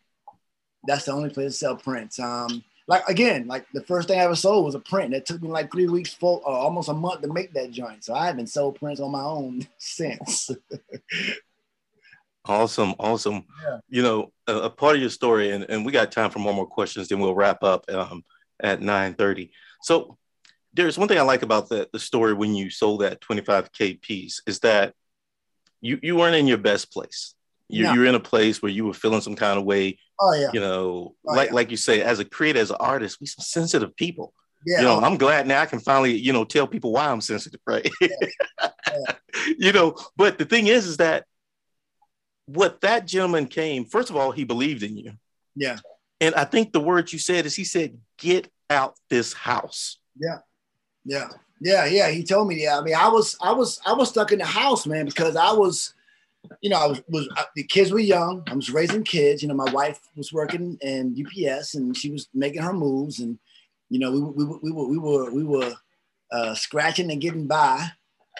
[0.87, 2.19] That's the only place to sell prints.
[2.21, 5.15] Um, like again, like the first thing I ever sold was a print.
[5.15, 8.05] It took me like three weeks, full, or almost a month to make that joint.
[8.05, 10.51] So I haven't sold prints on my own since.
[12.45, 13.45] awesome, awesome.
[13.63, 13.79] Yeah.
[13.89, 16.53] You know, a, a, part of your story, and, and we got time for more
[16.53, 17.09] more questions.
[17.09, 18.23] Then we'll wrap up um,
[18.61, 19.51] at nine thirty.
[19.81, 20.19] So
[20.75, 23.73] there's one thing I like about the the story when you sold that twenty five
[23.73, 24.95] k piece is that
[25.81, 27.35] you you weren't in your best place.
[27.75, 27.95] You, no.
[27.95, 30.51] You're in a place where you were feeling some kind of way Oh yeah.
[30.53, 31.55] You know, oh, like yeah.
[31.55, 34.33] like you say, as a creator, as an artist, we some sensitive people.
[34.67, 34.79] Yeah.
[34.79, 37.61] You know, I'm glad now I can finally, you know, tell people why I'm sensitive,
[37.67, 37.89] right?
[38.01, 38.09] Yeah.
[38.87, 39.15] Yeah.
[39.59, 41.25] you know, but the thing is, is that
[42.47, 45.15] what that gentleman came, first of all, he believed in you.
[45.57, 45.79] Yeah.
[46.21, 49.99] And I think the word you said is he said, get out this house.
[50.17, 50.39] Yeah.
[51.05, 51.29] Yeah.
[51.61, 51.87] Yeah.
[51.87, 52.11] Yeah.
[52.11, 52.79] He told me, yeah.
[52.79, 55.51] I mean, I was, I was, I was stuck in the house, man, because I
[55.53, 55.93] was,
[56.61, 58.43] you know, I was, was I, the kids were young.
[58.47, 59.43] I was raising kids.
[59.43, 63.21] You know, my wife was working in UPS and she was making her moves.
[63.21, 63.39] And,
[63.91, 65.73] you know, we, we, we, we were, we were, we were
[66.33, 67.87] uh, scratching and getting by.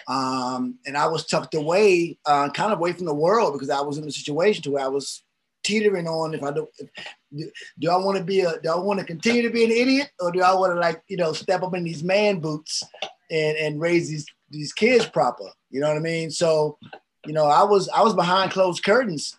[0.07, 3.81] Um, and I was tucked away, uh, kind of away from the world because I
[3.81, 5.23] was in a situation to where I was
[5.63, 6.67] teetering on if I do,
[7.35, 9.71] do, do I want to be a, do I want to continue to be an
[9.71, 12.83] idiot or do I want to like, you know, step up in these man boots
[13.31, 15.45] and, and raise these, these kids proper?
[15.71, 16.29] You know what I mean?
[16.29, 16.77] So,
[17.25, 19.37] you know, I was, I was behind closed curtains.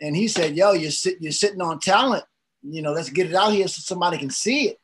[0.00, 2.24] And he said, yo, you're, sit, you're sitting on talent.
[2.62, 4.80] You know, let's get it out here so somebody can see it.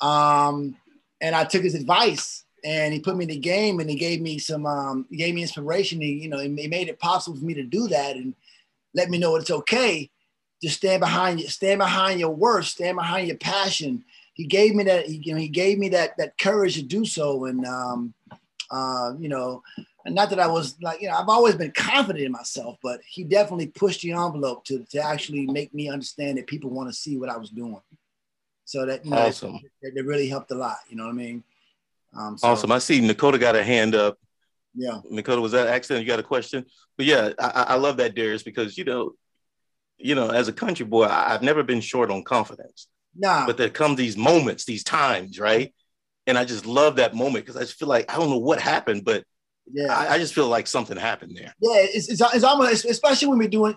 [0.00, 0.76] Um,
[1.20, 4.20] and I took his advice and he put me in the game and he gave
[4.20, 6.00] me some um, he gave me inspiration.
[6.00, 8.34] He you know he made it possible for me to do that and
[8.94, 10.10] let me know it's okay.
[10.62, 14.04] Just stand behind you stand behind your worth stand behind your passion.
[14.34, 17.44] He gave me that you know he gave me that that courage to do so.
[17.44, 18.14] And um,
[18.70, 19.62] uh, you know
[20.06, 23.00] and not that I was like you know I've always been confident in myself but
[23.06, 26.94] he definitely pushed the envelope to to actually make me understand that people want to
[26.94, 27.80] see what I was doing
[28.64, 29.60] so that you know awesome.
[29.82, 31.44] that, that really helped a lot you know what I mean
[32.16, 32.72] um, so, awesome.
[32.72, 34.18] I see Nakota got a hand up.
[34.74, 35.00] Yeah.
[35.10, 36.04] Nakota, was that accident?
[36.04, 36.64] You got a question?
[36.96, 39.12] But yeah, I, I love that, Darius, because you know,
[39.98, 42.88] you know, as a country boy, I, have never been short on confidence.
[43.14, 43.46] Nah.
[43.46, 45.74] But there come these moments, these times, right?
[46.26, 48.60] And I just love that moment because I just feel like I don't know what
[48.60, 49.24] happened, but
[49.72, 51.52] yeah, I, I, just feel like something happened there.
[51.60, 53.76] Yeah, it's, it's, it's almost especially when we're doing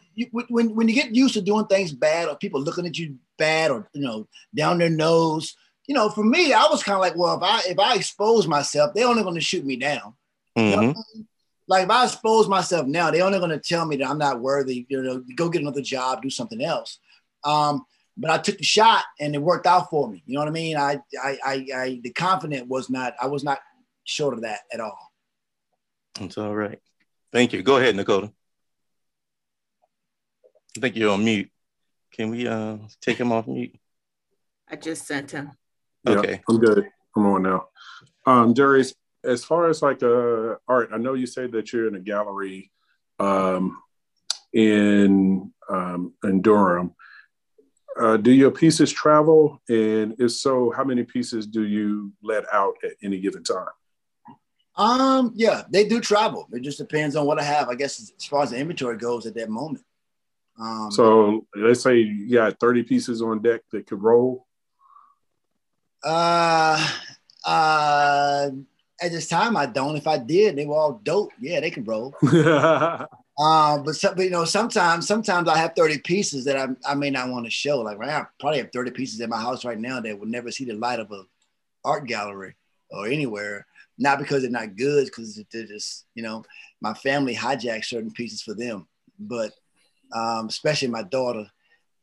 [0.49, 3.71] when when you get used to doing things bad or people looking at you bad
[3.71, 5.55] or you know down their nose
[5.87, 8.45] you know, for me, I was kind of like, well, if I if I expose
[8.45, 10.13] myself, they're only going to shoot me down.
[10.55, 10.81] Mm-hmm.
[10.81, 11.03] You know
[11.69, 14.41] like if I expose myself now, they're only going to tell me that I'm not
[14.41, 14.87] worthy.
[14.89, 16.97] You know, go get another job, do something else.
[17.43, 17.85] Um,
[18.17, 20.23] but I took the shot and it worked out for me.
[20.25, 20.75] You know what I mean?
[20.75, 23.13] I, I, I, I the confident was not.
[23.21, 23.59] I was not
[24.03, 25.08] short of that at all.
[26.19, 26.79] That's all right.
[27.31, 27.63] Thank you.
[27.63, 28.31] Go ahead, Nakota.
[30.77, 31.49] I think you're on mute.
[32.11, 33.75] Can we uh take him off mute?
[34.69, 35.51] I just sent him.
[36.07, 36.33] Okay.
[36.33, 36.87] Yeah, I'm good.
[37.15, 37.67] I'm on now.
[38.25, 38.93] Um, Darius,
[39.23, 42.71] as far as like uh, art, I know you say that you're in a gallery
[43.19, 43.81] um,
[44.53, 46.95] in um, in Durham.
[47.99, 49.61] Uh, do your pieces travel?
[49.67, 53.65] And if so, how many pieces do you let out at any given time?
[54.79, 56.47] Um, yeah, they do travel.
[56.53, 59.25] It just depends on what I have, I guess, as far as the inventory goes
[59.25, 59.83] at that moment.
[60.57, 64.47] Um, so let's say you got 30 pieces on deck that could roll.
[66.01, 66.89] Uh,
[67.45, 68.49] uh,
[69.01, 69.97] at this time, I don't.
[69.97, 71.31] If I did, they were all dope.
[71.41, 72.15] Yeah, they can roll.
[72.23, 73.05] uh,
[73.37, 77.09] but, some, but you know, sometimes, sometimes I have 30 pieces that I, I may
[77.09, 77.81] not want to show.
[77.81, 80.29] Like right now, I probably have 30 pieces in my house right now that would
[80.29, 81.23] never see the light of a
[81.83, 82.55] art gallery
[82.91, 83.65] or anywhere.
[84.01, 86.43] Not because they're not good, because they're just, you know,
[86.81, 88.87] my family hijacks certain pieces for them.
[89.19, 89.51] But
[90.13, 91.45] um, especially my daughter.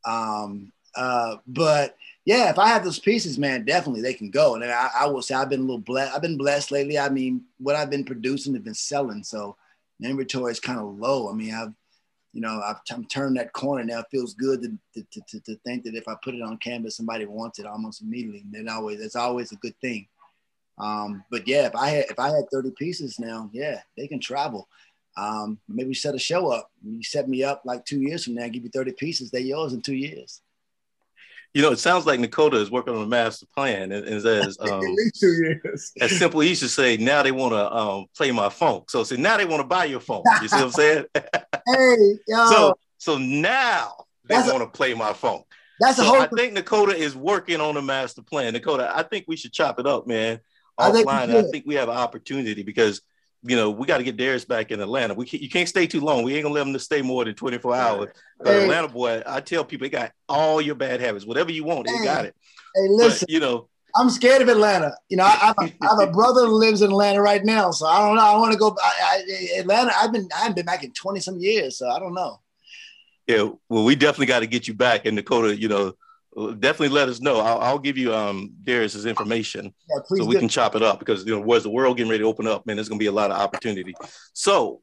[0.05, 4.55] Um, uh, but yeah, if I have those pieces, man, definitely they can go.
[4.55, 6.15] And I, I will say I've been a little blessed.
[6.15, 6.99] I've been blessed lately.
[6.99, 9.23] I mean, what I've been producing has been selling.
[9.23, 9.57] So
[10.03, 11.31] inventory is kind of low.
[11.31, 11.73] I mean, I've,
[12.33, 14.01] you know, I've I'm turned that corner now.
[14.01, 16.97] It feels good to, to, to, to think that if I put it on canvas,
[16.97, 18.41] somebody wants it almost immediately.
[18.41, 20.07] And then always, that's always a good thing.
[20.79, 24.21] Um, but yeah, if I had, if I had 30 pieces now, yeah, they can
[24.21, 24.69] travel.
[25.17, 26.71] Um, maybe set a show up.
[26.85, 29.31] You set me up like two years from now, give you 30 pieces.
[29.31, 30.43] They're yours in two years
[31.57, 34.59] you know, it sounds like Nakota is working on a master plan, and, and as
[34.71, 34.83] um,
[35.19, 35.91] two years.
[36.03, 38.83] as simple he used to say, now they want to um, play my phone.
[38.89, 40.23] So, see, now they want to buy your phone.
[40.43, 41.05] You see what I'm saying?
[41.15, 42.47] hey, yo.
[42.47, 45.45] So, so now they want to play my phone.
[45.81, 46.21] That's so a whole.
[46.21, 48.53] I think Nakota is working on a master plan.
[48.53, 50.41] Nakota, I think we should chop it up, man.
[50.79, 53.01] Offline, I think, I think we have an opportunity because
[53.43, 55.15] you know, we got to get Darius back in Atlanta.
[55.15, 56.25] We can't, you can't stay too long.
[56.25, 58.11] We ain't gonna let him to stay more than 24 hours.
[58.45, 58.65] Hey.
[58.65, 61.25] Atlanta boy, I tell people, they got all your bad habits.
[61.25, 61.99] Whatever you want, hey.
[61.99, 62.35] they got it.
[62.75, 64.95] Hey, listen, but, you know, I'm scared of Atlanta.
[65.09, 67.45] You know, I, I, have, a, I, have a brother who lives in Atlanta right
[67.45, 68.23] now, so I don't know.
[68.23, 68.77] I want to go.
[68.83, 69.23] I,
[69.59, 69.93] Atlanta.
[69.97, 72.41] I've been I haven't been back in 20 some years, so I don't know.
[73.27, 75.07] Yeah, well, we definitely got to get you back.
[75.07, 75.57] in Dakota.
[75.57, 75.95] you know,
[76.59, 77.41] definitely let us know.
[77.41, 80.41] I'll, I'll give you um Darius's information yeah, so we do.
[80.41, 82.67] can chop it up because you know where's the world getting ready to open up,
[82.67, 83.95] man, there's gonna be a lot of opportunity.
[84.33, 84.81] So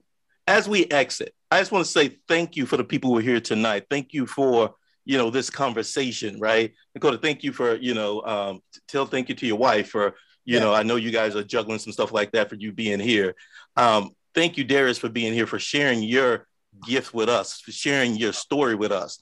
[0.47, 3.21] as we exit, I just want to say thank you for the people who are
[3.21, 3.85] here tonight.
[3.89, 4.75] Thank you for
[5.05, 6.73] you know, this conversation, right?
[6.93, 10.15] Dakota, thank you for, you know, um, tell thank you to your wife for,
[10.45, 10.59] you yeah.
[10.59, 13.35] know, I know you guys are juggling some stuff like that for you being here.
[13.75, 16.47] Um, thank you, Darius, for being here, for sharing your
[16.85, 19.21] gift with us, for sharing your story with us.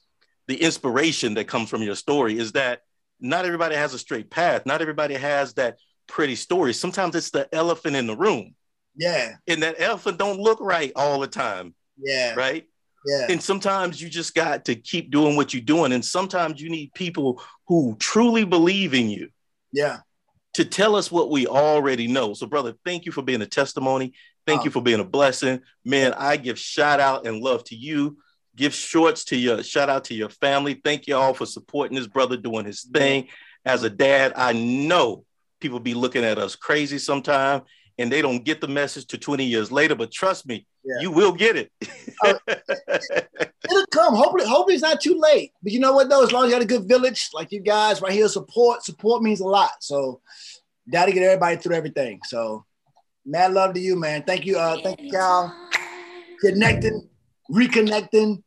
[0.51, 2.81] The inspiration that comes from your story is that
[3.21, 4.65] not everybody has a straight path.
[4.65, 6.73] Not everybody has that pretty story.
[6.73, 8.53] Sometimes it's the elephant in the room.
[8.97, 9.35] Yeah.
[9.47, 11.73] And that elephant don't look right all the time.
[11.97, 12.33] Yeah.
[12.35, 12.67] Right?
[13.05, 13.27] Yeah.
[13.29, 15.93] And sometimes you just got to keep doing what you're doing.
[15.93, 19.29] And sometimes you need people who truly believe in you.
[19.71, 19.99] Yeah.
[20.55, 22.33] To tell us what we already know.
[22.33, 24.15] So, brother, thank you for being a testimony.
[24.45, 24.63] Thank oh.
[24.65, 25.61] you for being a blessing.
[25.85, 28.17] Man, I give shout out and love to you.
[28.61, 30.75] Give shorts to your shout out to your family.
[30.75, 33.27] Thank you all for supporting this brother doing his thing.
[33.65, 35.25] As a dad, I know
[35.59, 37.63] people be looking at us crazy sometimes
[37.97, 39.95] and they don't get the message to 20 years later.
[39.95, 41.01] But trust me, yeah.
[41.01, 41.71] you will get it.
[42.23, 44.13] uh, it'll come.
[44.13, 45.53] Hopefully, hopefully it's not too late.
[45.63, 46.23] But you know what though?
[46.23, 49.23] As long as you got a good village like you guys right here, support, support
[49.23, 49.71] means a lot.
[49.79, 50.21] So
[50.87, 52.19] gotta get everybody through everything.
[52.25, 52.63] So
[53.25, 54.21] mad love to you, man.
[54.21, 54.59] Thank you.
[54.59, 55.51] Uh thank you, Cal.
[56.41, 57.09] Connecting,
[57.51, 58.41] reconnecting.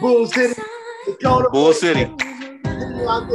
[0.00, 0.60] Bull City.
[1.06, 2.10] Dakota, Bull City.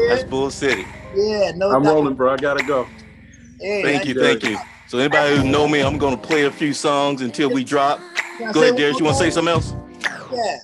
[0.07, 0.85] That's Bull City.
[1.15, 1.71] Yeah, no.
[1.71, 1.93] I'm doubt.
[1.93, 2.33] rolling, bro.
[2.33, 2.87] I gotta go.
[3.59, 4.57] Hey, thank you, thank you.
[4.87, 7.99] So anybody who know me, I'm gonna play a few songs until we drop.
[8.51, 8.99] Go ahead, Darius.
[8.99, 9.73] You want to say something else?
[10.31, 10.57] Yeah.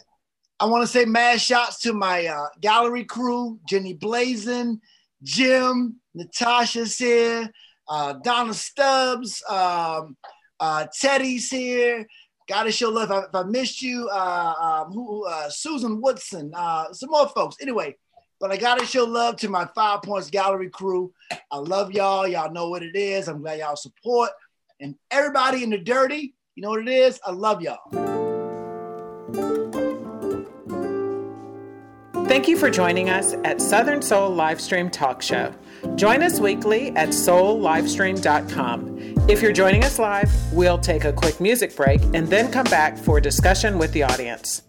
[0.59, 4.81] I want to say mad shots to my uh, gallery crew, Jenny Blazin,
[5.23, 7.49] Jim, Natasha's here,
[7.87, 10.17] uh, Donna Stubbs, um,
[10.59, 12.05] uh, Teddy's here.
[12.49, 13.11] Gotta show love.
[13.11, 17.57] If I, missed you, uh, um, who, uh, Susan Woodson, uh, some more folks.
[17.61, 17.95] Anyway,
[18.39, 21.13] but I gotta show love to my Five Points Gallery crew.
[21.51, 22.27] I love y'all.
[22.27, 23.27] Y'all know what it is.
[23.27, 24.31] I'm glad y'all support.
[24.79, 27.19] And everybody in the dirty, you know what it is?
[27.23, 27.77] I love y'all.
[32.25, 35.53] Thank you for joining us at Southern Soul Livestream Talk Show.
[35.95, 38.99] Join us weekly at soullivestream.com.
[39.29, 42.97] If you're joining us live, we'll take a quick music break and then come back
[42.97, 44.63] for discussion with the audience.